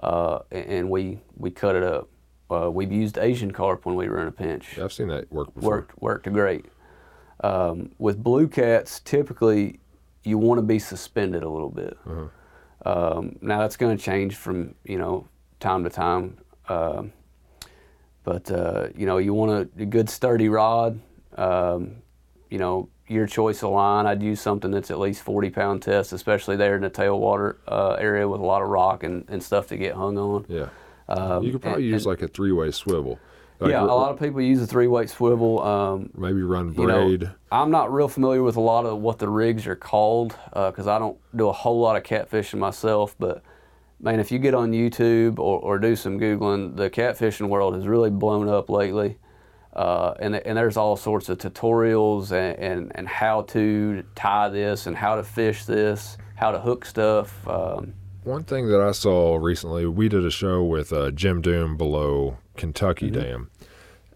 uh, 0.00 0.40
and, 0.52 0.64
and 0.66 0.90
we 0.90 1.18
we 1.36 1.50
cut 1.50 1.74
it 1.74 1.82
up. 1.82 2.08
Uh, 2.50 2.70
we've 2.70 2.92
used 2.92 3.16
Asian 3.18 3.50
carp 3.52 3.86
when 3.86 3.94
we 3.94 4.08
were 4.08 4.20
in 4.20 4.26
a 4.28 4.32
pinch 4.32 4.76
I've 4.78 4.92
seen 4.92 5.08
that 5.08 5.32
work 5.32 5.54
before. 5.54 5.70
worked 5.70 6.02
worked 6.02 6.32
great. 6.32 6.66
Um, 7.42 7.92
with 7.98 8.22
blue 8.22 8.48
cats, 8.48 9.00
typically 9.00 9.78
you 10.24 10.36
want 10.36 10.58
to 10.58 10.62
be 10.62 10.78
suspended 10.78 11.42
a 11.42 11.48
little 11.48 11.70
bit. 11.70 11.96
Um, 12.84 13.36
now 13.40 13.60
that's 13.60 13.76
going 13.76 13.96
to 13.96 14.02
change 14.02 14.34
from 14.36 14.74
you 14.84 14.98
know 14.98 15.26
time 15.60 15.84
to 15.84 15.90
time, 15.90 16.36
um, 16.68 17.12
but 18.24 18.50
uh, 18.50 18.88
you 18.96 19.06
know 19.06 19.18
you 19.18 19.34
want 19.34 19.50
a, 19.50 19.82
a 19.82 19.86
good 19.86 20.08
sturdy 20.10 20.48
rod. 20.48 21.00
Um, 21.36 21.96
you 22.50 22.58
know 22.58 22.88
your 23.10 23.26
choice 23.26 23.62
of 23.62 23.70
line. 23.70 24.06
I'd 24.06 24.22
use 24.22 24.40
something 24.40 24.70
that's 24.70 24.90
at 24.90 24.98
least 24.98 25.22
40 25.22 25.50
pound 25.50 25.82
test, 25.82 26.12
especially 26.12 26.56
there 26.56 26.76
in 26.76 26.82
the 26.82 26.90
tailwater 26.90 27.56
uh, 27.66 27.94
area 27.94 28.28
with 28.28 28.40
a 28.40 28.44
lot 28.44 28.62
of 28.62 28.68
rock 28.68 29.02
and, 29.02 29.24
and 29.28 29.42
stuff 29.42 29.66
to 29.68 29.76
get 29.76 29.94
hung 29.94 30.16
on. 30.16 30.46
Yeah. 30.48 30.68
Um, 31.08 31.42
you 31.42 31.50
could 31.52 31.62
probably 31.62 31.82
and- 31.82 31.92
use 31.92 32.06
and- 32.06 32.10
like 32.10 32.22
a 32.22 32.28
three 32.28 32.52
way 32.52 32.70
swivel. 32.70 33.18
Like 33.58 33.72
yeah, 33.72 33.82
a 33.82 33.84
lot 33.84 34.10
of 34.10 34.18
people 34.18 34.40
use 34.40 34.62
a 34.62 34.66
three 34.66 34.86
weight 34.86 35.10
swivel. 35.10 35.60
Um, 35.62 36.08
maybe 36.16 36.40
run 36.40 36.72
you 36.72 36.86
know, 36.86 37.08
braid. 37.08 37.30
I'm 37.52 37.70
not 37.70 37.92
real 37.92 38.08
familiar 38.08 38.42
with 38.42 38.56
a 38.56 38.60
lot 38.60 38.86
of 38.86 39.00
what 39.00 39.18
the 39.18 39.28
rigs 39.28 39.66
are 39.66 39.76
called 39.76 40.34
because 40.54 40.86
I 40.86 40.98
don't 40.98 41.18
do 41.36 41.48
a 41.48 41.52
whole 41.52 41.78
lot 41.78 41.94
of 41.94 42.02
catfishing 42.02 42.58
myself. 42.58 43.14
But 43.18 43.42
man, 44.00 44.20
if 44.20 44.32
you 44.32 44.38
get 44.38 44.54
on 44.54 44.72
YouTube 44.72 45.38
or, 45.38 45.60
or 45.60 45.78
do 45.78 45.94
some 45.94 46.18
googling, 46.18 46.76
the 46.76 46.90
catfishing 46.90 47.48
world 47.48 47.74
has 47.74 47.86
really 47.86 48.10
blown 48.10 48.48
up 48.48 48.70
lately, 48.70 49.18
uh, 49.74 50.14
and 50.18 50.34
and 50.34 50.56
there's 50.56 50.76
all 50.76 50.96
sorts 50.96 51.28
of 51.28 51.38
tutorials 51.38 52.32
and, 52.32 52.58
and, 52.58 52.92
and 52.94 53.08
how 53.08 53.42
to 53.42 54.02
tie 54.14 54.48
this 54.48 54.86
and 54.86 54.96
how 54.96 55.16
to 55.16 55.22
fish 55.22 55.64
this, 55.64 56.18
how 56.34 56.50
to 56.50 56.58
hook 56.58 56.84
stuff. 56.84 57.46
Um, 57.46 57.94
One 58.24 58.44
thing 58.44 58.68
that 58.68 58.80
I 58.80 58.92
saw 58.92 59.36
recently, 59.36 59.86
we 59.86 60.08
did 60.08 60.24
a 60.24 60.30
show 60.30 60.64
with 60.64 60.92
uh, 60.92 61.10
Jim 61.12 61.40
Doom 61.40 61.76
below 61.76 62.38
Kentucky 62.56 63.10
Mm-hmm. 63.10 63.20
Dam, 63.20 63.50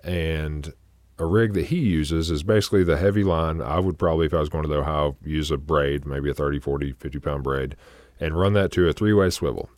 and 0.02 0.72
a 1.18 1.26
rig 1.26 1.52
that 1.54 1.66
he 1.66 1.78
uses 1.78 2.30
is 2.30 2.42
basically 2.42 2.82
the 2.82 2.96
heavy 2.96 3.22
line. 3.22 3.62
I 3.62 3.78
would 3.78 3.98
probably, 3.98 4.26
if 4.26 4.34
I 4.34 4.40
was 4.40 4.48
going 4.48 4.64
to 4.64 4.68
the 4.68 4.78
Ohio, 4.80 5.16
use 5.24 5.50
a 5.52 5.56
braid, 5.56 6.04
maybe 6.04 6.28
a 6.30 6.34
30, 6.34 6.58
40, 6.58 6.92
50 6.92 7.18
pound 7.20 7.44
braid, 7.44 7.76
and 8.20 8.38
run 8.38 8.52
that 8.54 8.70
to 8.72 8.88
a 8.88 8.92
three 8.92 9.12
way 9.12 9.30
swivel. 9.30 9.68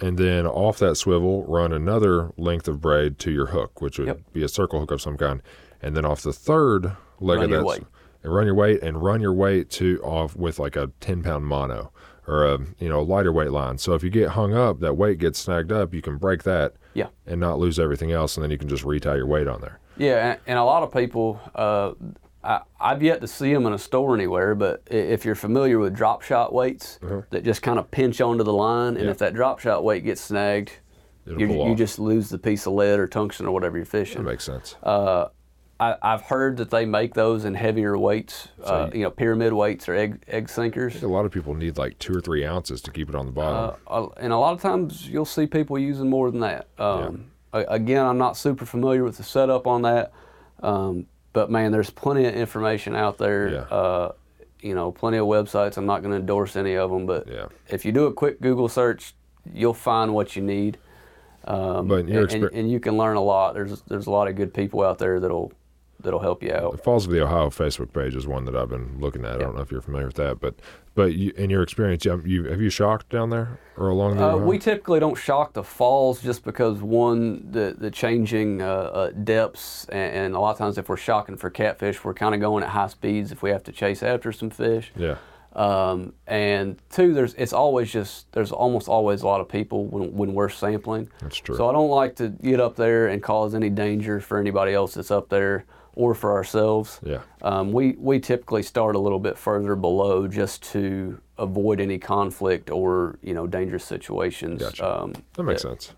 And 0.00 0.16
then 0.16 0.46
off 0.46 0.78
that 0.78 0.94
swivel, 0.96 1.44
run 1.44 1.72
another 1.72 2.30
length 2.36 2.68
of 2.68 2.80
braid 2.80 3.18
to 3.20 3.30
your 3.32 3.46
hook, 3.46 3.80
which 3.80 3.98
would 3.98 4.06
Yep. 4.08 4.20
be 4.32 4.42
a 4.44 4.48
circle 4.48 4.78
hook 4.80 4.90
of 4.92 5.00
some 5.00 5.16
kind. 5.16 5.42
And 5.82 5.96
then 5.96 6.04
off 6.04 6.22
the 6.22 6.32
third 6.32 6.92
leg 7.20 7.38
Run 7.40 7.44
of 7.44 7.50
that, 7.50 7.64
weight. 7.64 7.82
and 8.22 8.32
run 8.34 8.46
your 8.46 8.54
weight 8.54 8.80
and 8.82 9.02
run 9.02 9.20
your 9.20 9.32
weight 9.32 9.70
to 9.70 10.00
off 10.04 10.36
with 10.36 10.58
like 10.60 10.76
a 10.76 10.90
10 11.00 11.22
pound 11.22 11.46
mono 11.46 11.90
or 12.28 12.44
a 12.46 12.58
you 12.78 12.88
know 12.88 13.00
lighter 13.02 13.32
weight 13.32 13.50
line 13.50 13.78
so 13.78 13.94
if 13.94 14.02
you 14.04 14.10
get 14.10 14.30
hung 14.30 14.54
up 14.54 14.80
that 14.80 14.96
weight 14.98 15.18
gets 15.18 15.38
snagged 15.38 15.72
up 15.72 15.94
you 15.94 16.02
can 16.02 16.16
break 16.18 16.42
that 16.42 16.74
yeah. 16.94 17.06
and 17.26 17.40
not 17.40 17.58
lose 17.58 17.78
everything 17.78 18.12
else 18.12 18.36
and 18.36 18.44
then 18.44 18.50
you 18.50 18.58
can 18.58 18.68
just 18.68 18.84
retie 18.84 19.08
your 19.08 19.26
weight 19.26 19.48
on 19.48 19.60
there 19.62 19.80
Yeah, 19.96 20.32
and, 20.32 20.40
and 20.46 20.58
a 20.58 20.64
lot 20.64 20.82
of 20.82 20.92
people, 20.92 21.40
uh, 21.54 21.92
I, 22.48 22.60
I've 22.80 23.02
yet 23.02 23.20
to 23.20 23.28
see 23.28 23.52
them 23.52 23.66
in 23.66 23.74
a 23.74 23.78
store 23.78 24.14
anywhere, 24.14 24.54
but 24.54 24.82
if 24.90 25.24
you're 25.24 25.34
familiar 25.34 25.78
with 25.78 25.94
drop 25.94 26.22
shot 26.22 26.52
weights 26.54 26.98
that 27.30 27.44
just 27.44 27.60
kind 27.62 27.78
of 27.78 27.90
pinch 27.90 28.20
onto 28.22 28.42
the 28.42 28.52
line, 28.52 28.88
and 28.88 28.96
Uh-huh. 28.98 29.04
Yeah. 29.04 29.10
if 29.10 29.18
that 29.18 29.34
drop 29.34 29.58
shot 29.58 29.84
weight 29.84 30.02
gets 30.04 30.20
snagged, 30.22 30.72
you, 31.26 31.36
you 31.68 31.74
just 31.74 31.98
lose 31.98 32.30
the 32.30 32.38
piece 32.38 32.66
of 32.66 32.72
lead 32.72 32.98
or 32.98 33.06
tungsten 33.06 33.44
or 33.46 33.50
whatever 33.52 33.76
you're 33.76 33.84
fishing. 33.84 34.22
that 34.22 34.30
makes 34.30 34.44
sense 34.44 34.76
Uh, 34.82 35.26
I, 35.80 35.94
I've 36.02 36.22
heard 36.22 36.56
that 36.56 36.70
they 36.70 36.86
make 36.86 37.14
those 37.14 37.44
in 37.44 37.54
heavier 37.54 37.96
weights, 37.98 38.48
uh, 38.64 38.88
you- 38.92 39.00
you 39.00 39.04
know, 39.04 39.10
pyramid 39.10 39.52
weights 39.52 39.86
or 39.88 39.94
egg 39.94 40.24
egg 40.26 40.48
sinkers. 40.48 41.02
a 41.02 41.06
lot 41.08 41.24
of 41.26 41.30
people 41.30 41.52
need 41.54 41.76
like 41.76 41.98
two 41.98 42.16
or 42.16 42.20
three 42.22 42.44
ounces 42.46 42.80
to 42.82 42.90
keep 42.90 43.08
it 43.10 43.14
on 43.14 43.26
the 43.26 43.32
bottom 43.32 43.76
Uh, 43.86 44.06
and 44.16 44.32
a 44.32 44.38
lot 44.38 44.54
of 44.54 44.60
times 44.62 45.06
you'll 45.08 45.24
see 45.26 45.46
people 45.46 45.78
using 45.78 46.08
more 46.08 46.30
than 46.30 46.40
that. 46.40 46.66
Um, 46.78 47.26
a- 47.52 47.66
Again, 47.68 48.04
I'm 48.06 48.18
not 48.18 48.36
super 48.38 48.64
familiar 48.64 49.04
with 49.04 49.18
the 49.18 49.22
setup 49.22 49.66
on 49.66 49.82
that, 49.82 50.12
um, 50.62 51.06
but 51.32 51.50
man, 51.50 51.72
there's 51.72 51.90
plenty 51.90 52.24
of 52.26 52.34
information 52.34 52.94
out 52.94 53.18
there. 53.18 53.48
Yeah. 53.48 53.58
Uh, 53.60 54.12
you 54.60 54.74
know, 54.74 54.90
plenty 54.90 55.18
of 55.18 55.26
websites. 55.26 55.76
I'm 55.76 55.86
not 55.86 56.02
going 56.02 56.10
to 56.12 56.18
endorse 56.18 56.56
any 56.56 56.74
of 56.76 56.90
them, 56.90 57.06
but 57.06 57.28
Yeah. 57.28 57.46
if 57.68 57.84
you 57.84 57.92
do 57.92 58.06
a 58.06 58.12
quick 58.12 58.40
Google 58.40 58.68
search, 58.68 59.14
you'll 59.54 59.72
find 59.74 60.14
what 60.14 60.34
you 60.34 60.42
need. 60.42 60.78
Um, 61.44 61.86
But 61.86 62.06
and, 62.06 62.32
and, 62.32 62.44
and 62.52 62.70
you 62.70 62.80
can 62.80 62.96
learn 62.96 63.16
a 63.16 63.22
lot. 63.22 63.54
There's 63.54 63.80
there's 63.82 64.06
a 64.06 64.10
lot 64.10 64.26
of 64.28 64.34
good 64.34 64.52
people 64.52 64.82
out 64.82 64.98
there 64.98 65.20
that'll 65.20 65.52
that'll 66.00 66.20
help 66.20 66.42
you 66.42 66.52
out. 66.52 66.72
the 66.72 66.78
falls 66.78 67.06
of 67.06 67.12
the 67.12 67.20
ohio 67.22 67.48
facebook 67.50 67.92
page 67.92 68.14
is 68.14 68.26
one 68.26 68.44
that 68.44 68.54
i've 68.54 68.68
been 68.68 68.98
looking 69.00 69.24
at 69.24 69.34
i 69.34 69.38
don't 69.38 69.54
know 69.56 69.62
if 69.62 69.70
you're 69.70 69.80
familiar 69.80 70.06
with 70.06 70.16
that 70.16 70.38
but 70.40 70.54
but 70.94 71.14
you, 71.14 71.32
in 71.36 71.48
your 71.50 71.62
experience 71.62 72.04
you, 72.04 72.20
you 72.24 72.44
have 72.44 72.60
you 72.60 72.70
shocked 72.70 73.08
down 73.08 73.30
there 73.30 73.58
or 73.76 73.88
along 73.88 74.16
the 74.16 74.26
Uh, 74.28 74.36
we 74.36 74.58
typically 74.58 75.00
don't 75.00 75.16
shock 75.16 75.52
the 75.52 75.62
falls 75.62 76.20
just 76.22 76.44
because 76.44 76.80
one 76.82 77.50
the 77.50 77.74
the 77.78 77.90
changing 77.90 78.62
uh, 78.62 78.66
uh, 78.66 79.10
depths 79.10 79.86
and, 79.90 80.16
and 80.16 80.34
a 80.34 80.40
lot 80.40 80.50
of 80.52 80.58
times 80.58 80.78
if 80.78 80.88
we're 80.88 80.96
shocking 80.96 81.36
for 81.36 81.50
catfish 81.50 82.02
we're 82.04 82.14
kind 82.14 82.34
of 82.34 82.40
going 82.40 82.62
at 82.64 82.70
high 82.70 82.86
speeds 82.88 83.32
if 83.32 83.42
we 83.42 83.50
have 83.50 83.62
to 83.64 83.72
chase 83.72 84.02
after 84.02 84.32
some 84.32 84.50
fish. 84.50 84.92
yeah 84.96 85.16
Um, 85.54 86.12
and 86.26 86.76
two, 86.90 87.14
there's 87.14 87.34
it's 87.34 87.52
always 87.52 87.90
just 87.90 88.30
there's 88.32 88.52
almost 88.52 88.86
always 88.88 89.22
a 89.22 89.26
lot 89.26 89.40
of 89.40 89.48
people 89.48 89.86
when 89.86 90.12
when 90.14 90.34
we're 90.34 90.50
sampling. 90.50 91.08
That's 91.20 91.36
true. 91.38 91.56
So 91.56 91.68
I 91.68 91.72
don't 91.72 91.88
like 91.90 92.14
to 92.16 92.28
get 92.28 92.60
up 92.60 92.76
there 92.76 93.08
and 93.08 93.22
cause 93.22 93.54
any 93.54 93.70
danger 93.70 94.20
for 94.20 94.38
anybody 94.38 94.72
else 94.74 94.94
that's 94.94 95.10
up 95.10 95.28
there 95.30 95.64
or 95.98 96.14
for 96.14 96.32
ourselves. 96.32 97.00
Yeah. 97.04 97.22
Um, 97.42 97.72
we 97.72 97.96
we 97.98 98.20
typically 98.20 98.62
start 98.62 98.94
a 98.94 98.98
little 99.00 99.18
bit 99.18 99.36
further 99.36 99.74
below 99.74 100.28
just 100.28 100.62
to 100.72 101.20
avoid 101.36 101.80
any 101.80 101.98
conflict 101.98 102.70
or 102.70 103.18
you 103.20 103.34
know 103.34 103.46
dangerous 103.46 103.84
situations. 103.84 104.62
Gotcha. 104.62 105.02
Um, 105.02 105.12
that 105.34 105.42
makes 105.42 105.62
sense 105.62 105.92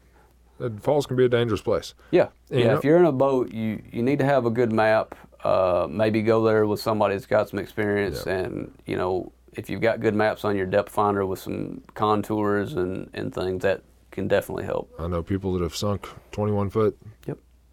the 0.59 0.71
falls 0.83 1.07
can 1.07 1.17
be 1.17 1.25
a 1.25 1.29
dangerous 1.29 1.63
place 1.63 1.95
yeah, 2.11 2.29
And 2.51 2.59
yeah. 2.59 2.59
you 2.59 2.65
know- 2.67 2.77
if 2.77 2.85
you're 2.85 2.99
in 2.99 3.07
a 3.07 3.13
boat, 3.13 3.51
you 3.53 3.83
you 3.91 4.03
need 4.03 4.19
to 4.19 4.25
have 4.27 4.45
a 4.47 4.51
good 4.51 4.73
map. 4.73 5.15
Uh, 5.43 5.87
maybe 5.91 6.21
go 6.21 6.45
there 6.45 6.67
with 6.67 6.81
somebody 6.81 7.15
that's 7.15 7.25
got 7.27 7.49
some 7.49 7.59
experience, 7.59 8.25
Yeah. 8.27 8.39
and 8.41 8.73
you 8.87 8.97
know 8.97 9.33
if 9.55 9.71
you've 9.71 9.81
got 9.81 10.01
good 10.01 10.15
maps 10.15 10.45
on 10.45 10.57
your 10.57 10.67
depth 10.67 10.91
finder 10.93 11.25
with 11.25 11.39
some 11.39 11.81
contours 11.95 12.75
and 12.75 13.09
and 13.15 13.35
things 13.35 13.63
that 13.63 13.81
can 14.11 14.29
definitely 14.29 14.65
help. 14.65 14.91
I 14.99 15.07
know 15.07 15.23
people 15.23 15.53
that 15.55 15.63
have 15.63 15.75
sunk 15.75 16.09
21 16.33 16.69
foot. 16.71 16.95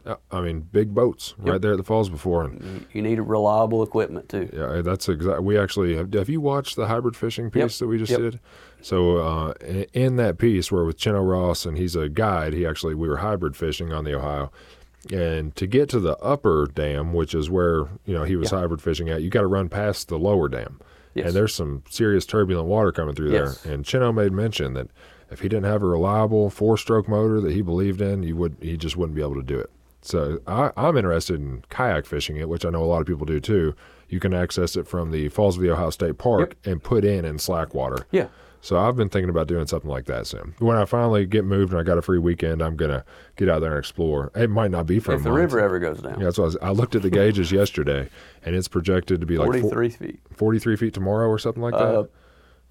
Yep. 0.08 0.22
I 0.32 0.42
mean, 0.42 0.62
big 0.62 0.96
boats 0.96 1.36
right 1.38 1.62
there 1.62 1.72
at 1.74 1.78
the 1.78 1.84
falls 1.84 2.10
before, 2.10 2.44
and 2.46 2.64
You, 2.64 2.86
you 2.94 3.02
need 3.02 3.20
reliable 3.20 3.84
equipment 3.84 4.30
too. 4.30 4.50
Yeah, 4.54 4.82
that's 4.82 5.10
exactly. 5.10 5.44
We 5.46 5.58
actually 5.58 5.96
have. 5.98 6.14
Have 6.14 6.30
you 6.30 6.40
watched 6.42 6.76
the 6.78 6.88
hybrid 6.88 7.16
fishing 7.16 7.52
piece 7.52 7.62
Yep. 7.62 7.72
that 7.80 7.88
we 7.88 7.98
just 7.98 8.12
Yep. 8.12 8.20
did? 8.22 8.40
So 8.82 9.18
uh, 9.18 9.54
in 9.94 10.16
that 10.16 10.38
piece, 10.38 10.72
where 10.72 10.86
with 10.86 10.98
Chino 10.98 11.22
Ross 11.22 11.66
and 11.66 11.78
he's 11.78 11.96
a 11.96 12.08
guide, 12.10 12.54
he 12.54 12.66
actually 12.66 12.96
we 12.96 13.08
were 13.10 13.18
hybrid 13.18 13.56
fishing 13.56 13.92
on 13.92 14.04
the 14.06 14.16
Ohio, 14.16 14.52
and 15.12 15.56
to 15.56 15.68
get 15.68 15.90
to 15.90 16.00
the 16.00 16.18
upper 16.20 16.68
dam, 16.74 17.14
which 17.14 17.34
is 17.36 17.50
where 17.50 17.88
you 18.06 18.14
know 18.14 18.24
he 18.24 18.36
was 18.36 18.52
Yeah. 18.52 18.60
hybrid 18.60 18.82
fishing 18.82 19.10
at, 19.10 19.22
you 19.22 19.30
got 19.30 19.42
to 19.42 19.48
run 19.48 19.68
past 19.70 20.08
the 20.08 20.18
lower 20.20 20.48
dam, 20.48 20.80
Yes. 21.16 21.28
and 21.28 21.36
there's 21.36 21.54
some 21.54 21.84
serious 21.90 22.26
turbulent 22.26 22.68
water 22.68 22.92
coming 22.92 23.16
through 23.16 23.32
Yes. 23.32 23.62
there. 23.62 23.74
And 23.74 23.84
Chino 23.84 24.12
made 24.14 24.32
mention 24.32 24.74
that 24.76 24.88
if 25.30 25.42
he 25.42 25.50
didn't 25.50 25.66
have 25.66 25.84
a 25.84 25.88
reliable 25.88 26.50
four-stroke 26.50 27.10
motor 27.10 27.42
that 27.42 27.52
he 27.52 27.62
believed 27.62 28.00
in, 28.02 28.24
you 28.24 28.36
would 28.38 28.56
he 28.62 28.78
just 28.78 28.96
wouldn't 28.96 29.16
be 29.16 29.22
able 29.22 29.36
to 29.36 29.44
do 29.44 29.58
it. 29.60 29.70
So 30.02 30.40
I, 30.48 30.72
I'm 30.78 30.96
interested 30.98 31.40
in 31.40 31.64
kayak 31.70 32.06
fishing 32.06 32.38
it, 32.38 32.48
which 32.50 32.66
I 32.66 32.70
know 32.70 32.84
a 32.84 32.86
lot 32.86 33.02
of 33.02 33.08
people 33.08 33.26
do 33.26 33.40
too. 33.40 33.76
You 34.10 34.20
can 34.20 34.34
access 34.34 34.76
it 34.78 34.88
from 34.88 35.12
the 35.12 35.28
Falls 35.30 35.58
of 35.58 35.64
the 35.64 35.70
Ohio 35.72 35.90
State 35.90 36.18
Park 36.18 36.56
and 36.64 36.82
put 36.82 37.04
in 37.04 37.26
in 37.26 37.40
slack 37.40 37.74
water. 37.74 38.06
Yeah. 38.12 38.28
So 38.62 38.78
I've 38.78 38.96
been 38.96 39.10
thinking 39.10 39.30
about 39.30 39.48
doing 39.48 39.68
something 39.68 39.90
like 39.90 40.06
that 40.06 40.28
soon. 40.28 40.56
When 40.60 40.78
I 40.78 40.86
finally 40.86 41.26
get 41.26 41.46
moved 41.46 41.72
and 41.74 41.80
I 41.80 41.84
got 41.84 41.98
a 41.98 42.02
free 42.02 42.18
weekend, 42.18 42.62
I'm 42.62 42.76
gonna 42.76 43.04
get 43.36 43.50
out 43.50 43.60
there 43.62 43.72
and 43.72 43.80
explore. 43.80 44.32
It 44.36 44.50
might 44.50 44.72
not 44.72 44.88
be 44.88 45.00
for 45.00 45.14
If 45.14 45.24
the 45.24 45.30
month. 45.30 45.40
river 45.42 45.60
ever 45.60 45.80
goes 45.80 46.00
down, 46.02 46.20
Yeah, 46.20 46.26
that's 46.26 46.38
what 46.38 46.44
I, 46.44 46.48
was, 46.48 46.58
I 46.64 46.70
looked 46.72 46.96
at 46.96 47.02
the 47.02 47.10
gauges 47.10 47.52
yesterday, 47.62 48.10
and 48.44 48.56
it's 48.56 48.68
projected 48.68 49.20
to 49.22 49.28
be 49.28 49.38
like 49.38 49.48
43 49.48 49.90
feet. 49.90 50.20
43 50.36 50.76
feet 50.76 50.94
tomorrow 50.94 51.28
or 51.28 51.38
something 51.38 51.62
like 51.62 51.74
that. 51.74 51.80
Uh, 51.82 52.04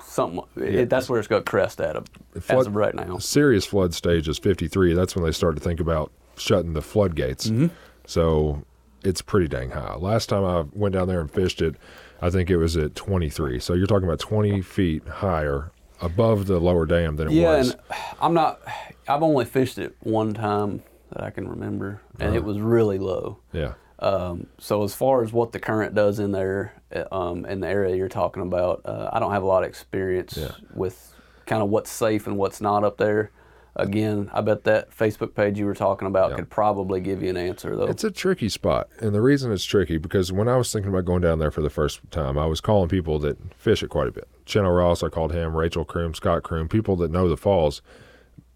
something. 0.03 0.43
It, 0.57 0.91
that's 0.91 1.09
where 1.09 1.19
it's 1.19 1.29
got 1.29 1.45
crest 1.47 1.81
at 1.81 1.97
as 1.97 2.45
flood- 2.45 2.67
of 2.67 2.77
right 2.77 2.95
now. 2.95 3.19
serious 3.19 3.65
flood 3.65 3.95
stage 3.95 4.27
is 4.29 4.39
53. 4.39 4.95
That's 4.95 5.15
when 5.15 5.25
they 5.25 5.33
start 5.33 5.55
to 5.57 5.63
think 5.63 5.81
about 5.81 6.13
shutting 6.37 6.73
the 6.75 6.83
floodgates. 6.83 7.47
Mm-hmm. 7.49 7.67
So 8.07 8.63
it's 9.05 9.23
pretty 9.23 9.49
dang 9.49 9.71
high. 9.71 9.95
Last 9.97 10.29
time 10.29 10.45
I 10.45 10.65
went 10.73 10.95
down 10.95 11.09
there 11.09 11.21
and 11.21 11.31
fished 11.31 11.63
it, 11.63 11.77
I 12.21 12.31
think 12.31 12.51
it 12.51 12.57
was 12.57 12.77
at 12.77 12.95
23. 12.95 13.59
So 13.61 13.75
you're 13.75 13.87
talking 13.87 14.07
about 14.09 14.21
20 14.21 14.63
feet 14.63 15.07
higher 15.07 15.71
above 16.01 16.47
the 16.47 16.59
lower 16.61 16.87
dam 16.87 17.17
than 17.17 17.29
it 17.29 17.35
Yeah, 17.35 17.57
was. 17.59 17.71
and 17.71 17.81
I'm 18.21 18.35
not. 18.35 18.61
I've 19.09 19.23
only 19.23 19.45
fished 19.45 19.79
it 19.79 19.97
one 20.01 20.35
time 20.35 20.83
that 21.13 21.23
I 21.23 21.31
can 21.31 21.49
remember, 21.49 22.01
and 22.19 22.31
Uh-huh. 22.31 22.37
it 22.37 22.45
was 22.45 22.59
really 22.61 22.99
low. 22.99 23.39
yeah. 23.53 23.75
Um, 23.99 24.49
so 24.59 24.83
as 24.83 24.95
far 24.95 25.23
as 25.23 25.33
what 25.33 25.53
the 25.53 25.59
current 25.59 25.95
does 25.95 26.19
in 26.19 26.33
there, 26.33 26.75
uh, 26.95 27.05
um, 27.11 27.47
in 27.47 27.61
the 27.61 27.69
area 27.69 27.97
you're 27.97 28.11
talking 28.11 28.43
about, 28.43 28.83
uh, 28.85 29.09
I 29.11 29.19
don't 29.21 29.31
have 29.33 29.43
a 29.43 29.47
lot 29.47 29.63
of 29.63 29.71
experience 29.71 30.37
Yeah. 30.37 30.51
with 30.75 31.15
kind 31.47 31.63
of 31.63 31.71
what's 31.71 31.91
safe 31.91 32.27
and 32.27 32.37
what's 32.37 32.61
not 32.61 32.85
up 32.85 32.99
there. 32.99 33.31
Again, 33.79 34.31
I 34.33 34.41
bet 34.41 34.65
that 34.65 34.91
Facebook 34.91 35.35
page 35.35 35.59
you 35.59 35.67
were 35.67 35.75
talking 35.75 36.09
about 36.09 36.31
Yeah. 36.31 36.37
could 36.37 36.51
probably 36.51 37.01
give 37.01 37.23
you 37.23 37.31
an 37.31 37.37
answer 37.37 37.77
though. 37.77 37.85
It's 37.87 38.05
a 38.05 38.11
tricky 38.11 38.49
spot. 38.49 38.89
And 39.01 39.15
the 39.15 39.21
reason 39.21 39.53
it's 39.53 39.65
tricky 39.65 39.99
because 39.99 40.33
when 40.33 40.49
I 40.49 40.57
was 40.57 40.73
thinking 40.73 40.91
about 40.91 41.05
going 41.05 41.21
down 41.23 41.39
there 41.39 41.51
for 41.51 41.61
the 41.63 41.71
first 41.71 42.01
time, 42.11 42.39
I 42.39 42.47
was 42.47 42.61
calling 42.61 42.89
people 42.89 43.19
that 43.21 43.37
fish 43.55 43.83
it 43.83 43.89
quite 43.89 44.09
a 44.09 44.13
bit. 44.13 44.29
Chino 44.47 44.71
Ross, 44.71 45.03
I 45.03 45.09
called 45.09 45.33
him, 45.33 45.55
Rachel 45.55 45.85
Kroom, 45.85 46.17
Scott 46.17 46.43
Kroom, 46.43 46.69
people 46.71 46.97
that 46.97 47.11
know 47.11 47.29
the 47.29 47.37
falls. 47.37 47.83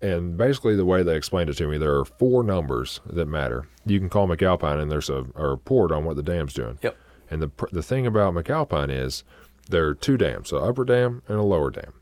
And 0.03 0.39
basically, 0.39 0.75
the 0.77 0.87
way 0.87 1.03
they 1.03 1.15
explained 1.15 1.51
it 1.51 1.59
to 1.59 1.67
me, 1.69 1.77
there 1.77 1.95
are 1.99 2.07
four 2.07 2.43
numbers 2.43 3.01
that 3.05 3.27
matter. 3.27 3.67
You 3.85 3.99
can 3.99 4.09
call 4.09 4.27
McAlpine, 4.27 4.81
and 4.81 4.91
there's 4.91 5.11
a, 5.11 5.27
a 5.35 5.47
report 5.47 5.93
on 5.93 6.05
what 6.07 6.17
the 6.17 6.23
dam's 6.23 6.55
doing. 6.55 6.79
Yep. 6.83 6.97
And 7.31 7.43
the 7.43 7.51
the 7.71 7.83
thing 7.83 8.07
about 8.07 8.33
McAlpine 8.35 8.91
is 8.91 9.25
there 9.69 9.87
are 9.89 9.95
two 9.95 10.17
dams, 10.17 10.53
an 10.53 10.63
upper 10.63 10.85
dam 10.87 11.23
and 11.29 11.39
a 11.39 11.43
lower 11.43 11.71
dam. 11.71 11.93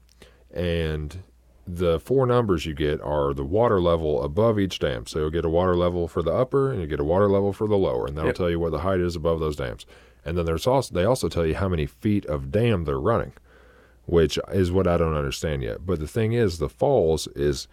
And 0.55 1.25
the 1.71 2.01
four 2.01 2.27
numbers 2.27 2.64
you 2.64 2.73
get 2.75 3.01
are 3.03 3.35
the 3.35 3.45
water 3.45 3.81
level 3.81 4.23
above 4.23 4.59
each 4.59 4.79
dam. 4.79 5.07
So 5.07 5.19
you'll 5.19 5.31
get 5.31 5.45
a 5.45 5.51
water 5.51 5.77
level 5.77 6.09
for 6.09 6.23
the 6.23 6.33
upper 6.33 6.73
and 6.73 6.81
you 6.81 6.87
get 6.87 6.99
a 7.01 7.05
water 7.05 7.29
level 7.29 7.53
for 7.53 7.69
the 7.69 7.77
lower, 7.77 8.07
and 8.07 8.16
that'll 8.16 8.29
Yep. 8.31 8.37
tell 8.37 8.51
you 8.51 8.59
what 8.59 8.73
the 8.73 8.79
height 8.81 9.01
is 9.01 9.14
above 9.14 9.39
those 9.41 9.57
dams. 9.57 9.85
And 10.25 10.37
then 10.37 10.47
there's 10.47 10.66
also 10.66 10.95
they 10.95 11.05
also 11.05 11.29
tell 11.29 11.45
you 11.47 11.55
how 11.55 11.69
many 11.69 11.87
feet 11.87 12.25
of 12.27 12.51
dam 12.51 12.85
they're 12.85 12.99
running, 13.01 13.33
which 14.07 14.39
is 14.53 14.73
what 14.73 14.87
I 14.87 14.97
don't 14.97 15.14
understand 15.14 15.62
yet. 15.62 15.85
But 15.85 16.01
the 16.01 16.09
thing 16.09 16.33
is, 16.33 16.59
the 16.59 16.69
falls 16.71 17.27
is 17.29 17.69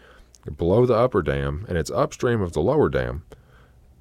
below 0.58 0.86
the 0.86 0.94
upper 0.96 1.22
dam 1.22 1.66
and 1.70 1.78
it's 1.78 1.90
upstream 1.92 2.42
of 2.42 2.52
the 2.54 2.62
lower 2.62 2.90
dam. 2.90 3.24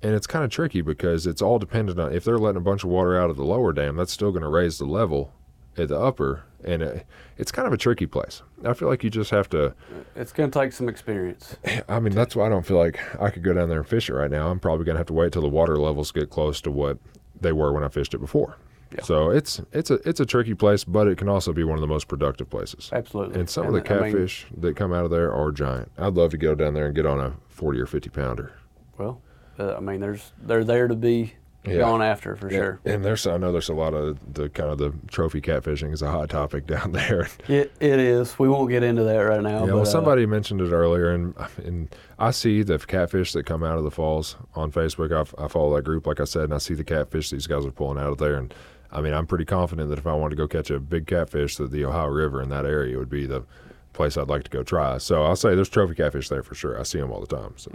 And 0.02 0.14
it's 0.14 0.26
kind 0.26 0.44
of 0.44 0.50
tricky 0.50 0.82
because 0.82 1.26
it's 1.26 1.40
all 1.40 1.58
dependent 1.58 1.98
on 1.98 2.12
if 2.12 2.24
they're 2.24 2.36
letting 2.36 2.58
a 2.58 2.64
bunch 2.64 2.84
of 2.84 2.90
water 2.90 3.18
out 3.18 3.30
of 3.30 3.36
the 3.36 3.44
lower 3.44 3.72
dam, 3.72 3.96
that's 3.96 4.12
still 4.12 4.32
going 4.32 4.42
to 4.42 4.48
raise 4.48 4.76
the 4.78 4.84
level 4.84 5.32
at 5.76 5.88
the 5.88 5.98
upper. 5.98 6.44
And 6.64 6.82
it, 6.82 7.06
it's 7.36 7.52
kind 7.52 7.66
of 7.66 7.74
a 7.74 7.76
tricky 7.76 8.06
place. 8.06 8.42
I 8.64 8.72
feel 8.72 8.88
like 8.88 9.04
you 9.04 9.10
just 9.10 9.30
have 9.30 9.50
to. 9.50 9.74
it's 10.16 10.32
going 10.32 10.50
to 10.50 10.58
take 10.58 10.72
some 10.72 10.88
experience. 10.88 11.56
I 11.88 12.00
mean, 12.00 12.14
that's 12.14 12.34
why 12.34 12.46
I 12.46 12.48
don't 12.48 12.64
feel 12.64 12.78
like 12.78 12.98
I 13.20 13.28
could 13.30 13.42
go 13.42 13.52
down 13.52 13.68
there 13.68 13.80
and 13.80 13.86
fish 13.88 14.08
it 14.08 14.14
right 14.14 14.30
now. 14.30 14.48
I'm 14.48 14.58
probably 14.60 14.86
going 14.86 14.94
to 14.94 15.00
have 15.00 15.06
to 15.08 15.12
wait 15.12 15.32
till 15.32 15.42
the 15.42 15.48
water 15.48 15.76
levels 15.76 16.10
get 16.10 16.30
close 16.30 16.60
to 16.62 16.70
what 16.70 16.98
they 17.38 17.52
were 17.52 17.72
when 17.72 17.84
I 17.84 17.88
fished 17.88 18.14
it 18.14 18.18
before. 18.18 18.56
Yeah. 18.94 19.02
So 19.02 19.30
it's 19.30 19.60
it's 19.72 19.90
a 19.90 19.94
it's 20.08 20.20
a 20.20 20.26
tricky 20.26 20.54
place, 20.54 20.84
but 20.84 21.08
it 21.08 21.18
can 21.18 21.28
also 21.28 21.52
be 21.52 21.64
one 21.64 21.74
of 21.76 21.80
the 21.80 21.88
most 21.88 22.06
productive 22.06 22.48
places. 22.48 22.90
Absolutely. 22.92 23.40
And 23.40 23.50
some 23.50 23.66
of 23.66 23.72
the 23.72 23.80
I 23.92 24.00
mean, 24.02 24.12
catfish 24.12 24.46
that 24.56 24.76
come 24.76 24.92
out 24.92 25.04
of 25.04 25.10
there 25.10 25.32
are 25.34 25.50
giant. 25.50 25.90
I'd 25.98 26.14
love 26.14 26.30
to 26.30 26.38
go 26.38 26.54
down 26.54 26.74
there 26.74 26.86
and 26.86 26.94
get 26.94 27.04
on 27.04 27.18
a 27.18 27.34
40 27.48 27.80
or 27.80 27.86
50 27.86 28.08
pounder. 28.10 28.52
well, 28.96 29.20
uh, 29.58 29.74
I 29.76 29.80
mean, 29.80 30.00
there's 30.00 30.32
they're 30.40 30.62
there 30.64 30.86
to 30.86 30.94
be 30.94 31.34
Yeah. 31.66 31.78
gone 31.78 32.02
after 32.02 32.36
for 32.36 32.50
sure. 32.50 32.80
And 32.84 33.04
there's 33.04 33.26
I 33.26 33.36
know 33.38 33.50
there's 33.52 33.68
a 33.68 33.74
lot 33.74 33.94
of 33.94 34.18
the 34.34 34.48
kind 34.48 34.70
of 34.70 34.78
the 34.78 34.92
trophy 35.08 35.40
catfishing 35.40 35.92
is 35.92 36.02
a 36.02 36.10
hot 36.10 36.30
topic 36.30 36.66
down 36.74 36.92
there. 36.92 37.28
It 37.48 37.72
it 37.80 37.98
is. 37.98 38.38
We 38.38 38.48
won't 38.48 38.70
get 38.70 38.82
into 38.82 39.02
that 39.04 39.18
right 39.18 39.42
now. 39.42 39.60
Yeah, 39.60 39.66
but, 39.66 39.74
well, 39.74 39.82
uh, 39.82 39.86
somebody 39.86 40.26
mentioned 40.26 40.60
it 40.60 40.72
earlier, 40.72 41.10
and 41.10 41.34
and 41.64 41.94
I 42.18 42.30
see 42.30 42.62
the 42.62 42.78
catfish 42.78 43.32
that 43.32 43.46
come 43.46 43.62
out 43.62 43.78
of 43.78 43.84
the 43.84 43.90
falls 43.90 44.36
on 44.54 44.72
Facebook. 44.72 45.12
I, 45.12 45.44
I 45.44 45.48
follow 45.48 45.74
that 45.76 45.82
group, 45.82 46.06
like 46.06 46.20
I 46.20 46.24
said, 46.24 46.44
and 46.44 46.54
I 46.54 46.58
see 46.58 46.74
the 46.74 46.84
catfish 46.84 47.30
these 47.30 47.46
guys 47.46 47.64
are 47.64 47.70
pulling 47.70 47.98
out 47.98 48.12
of 48.12 48.18
there. 48.18 48.36
And 48.36 48.52
I 48.92 49.00
mean, 49.00 49.12
I'm 49.14 49.26
pretty 49.26 49.44
confident 49.44 49.88
that 49.90 49.98
if 49.98 50.06
I 50.06 50.12
wanted 50.12 50.36
to 50.36 50.36
go 50.36 50.46
catch 50.46 50.70
a 50.70 50.78
big 50.78 51.06
catfish, 51.06 51.56
that 51.56 51.70
the 51.70 51.84
Ohio 51.84 52.08
River 52.08 52.42
in 52.42 52.48
that 52.50 52.64
area 52.66 52.98
would 52.98 53.10
be 53.10 53.26
the 53.26 53.44
place 53.92 54.16
I'd 54.16 54.28
like 54.28 54.44
to 54.44 54.50
go 54.50 54.62
try. 54.62 54.98
So 54.98 55.22
I'll 55.24 55.36
say 55.36 55.54
there's 55.54 55.68
trophy 55.68 55.94
catfish 55.94 56.28
there 56.28 56.42
for 56.42 56.54
sure. 56.54 56.78
I 56.78 56.82
see 56.82 56.98
them 56.98 57.10
all 57.10 57.20
the 57.20 57.36
time. 57.36 57.54
So 57.56 57.70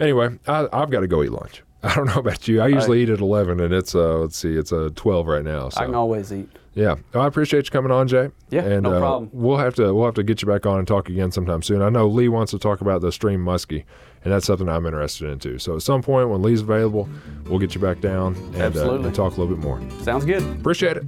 anyway, 0.00 0.38
I, 0.46 0.68
I've 0.72 0.90
got 0.90 1.00
to 1.00 1.06
go 1.08 1.22
eat 1.22 1.32
lunch. 1.32 1.62
I 1.82 1.94
don't 1.94 2.06
know 2.06 2.14
about 2.14 2.48
you. 2.48 2.60
I 2.60 2.68
usually 2.68 3.02
eat 3.02 3.10
at 3.10 3.20
11, 3.20 3.60
and 3.60 3.72
it's 3.72 3.94
uh, 3.94 4.18
let's 4.18 4.36
see, 4.36 4.56
it's 4.56 4.72
uh, 4.72 4.90
12 4.94 5.26
right 5.26 5.44
now. 5.44 5.68
So 5.68 5.80
I 5.80 5.84
can 5.84 5.94
always 5.94 6.32
eat. 6.32 6.48
yeah, 6.74 6.96
Well, 7.12 7.22
I 7.22 7.26
appreciate 7.26 7.66
you 7.66 7.70
coming 7.70 7.92
on, 7.92 8.08
Jay. 8.08 8.30
Yeah, 8.50 8.62
and, 8.62 8.82
no 8.82 8.94
uh, 8.94 8.98
problem. 8.98 9.30
We'll 9.32 9.58
have 9.58 9.74
to 9.76 9.94
we'll 9.94 10.06
have 10.06 10.14
to 10.14 10.22
get 10.22 10.42
you 10.42 10.48
back 10.48 10.66
on 10.66 10.78
and 10.78 10.88
talk 10.88 11.08
again 11.08 11.30
sometime 11.30 11.62
soon. 11.62 11.82
I 11.82 11.88
know 11.88 12.08
Lee 12.08 12.28
wants 12.28 12.50
to 12.52 12.58
talk 12.58 12.80
about 12.80 13.02
the 13.02 13.12
stream 13.12 13.44
muskie, 13.44 13.84
and 14.24 14.32
that's 14.32 14.46
something 14.46 14.68
I'm 14.68 14.86
interested 14.86 15.28
in 15.28 15.38
too. 15.38 15.58
So 15.58 15.76
at 15.76 15.82
some 15.82 16.02
point 16.02 16.28
when 16.30 16.42
Lee's 16.42 16.62
available, 16.62 17.08
we'll 17.44 17.58
get 17.60 17.74
you 17.74 17.80
back 17.80 18.00
down 18.00 18.34
and, 18.54 18.76
uh, 18.76 18.94
and 18.94 19.14
talk 19.14 19.36
a 19.36 19.40
little 19.40 19.54
bit 19.54 19.62
more. 19.62 19.80
Sounds 20.02 20.24
good. 20.24 20.42
Appreciate 20.42 20.96
it. 20.96 21.04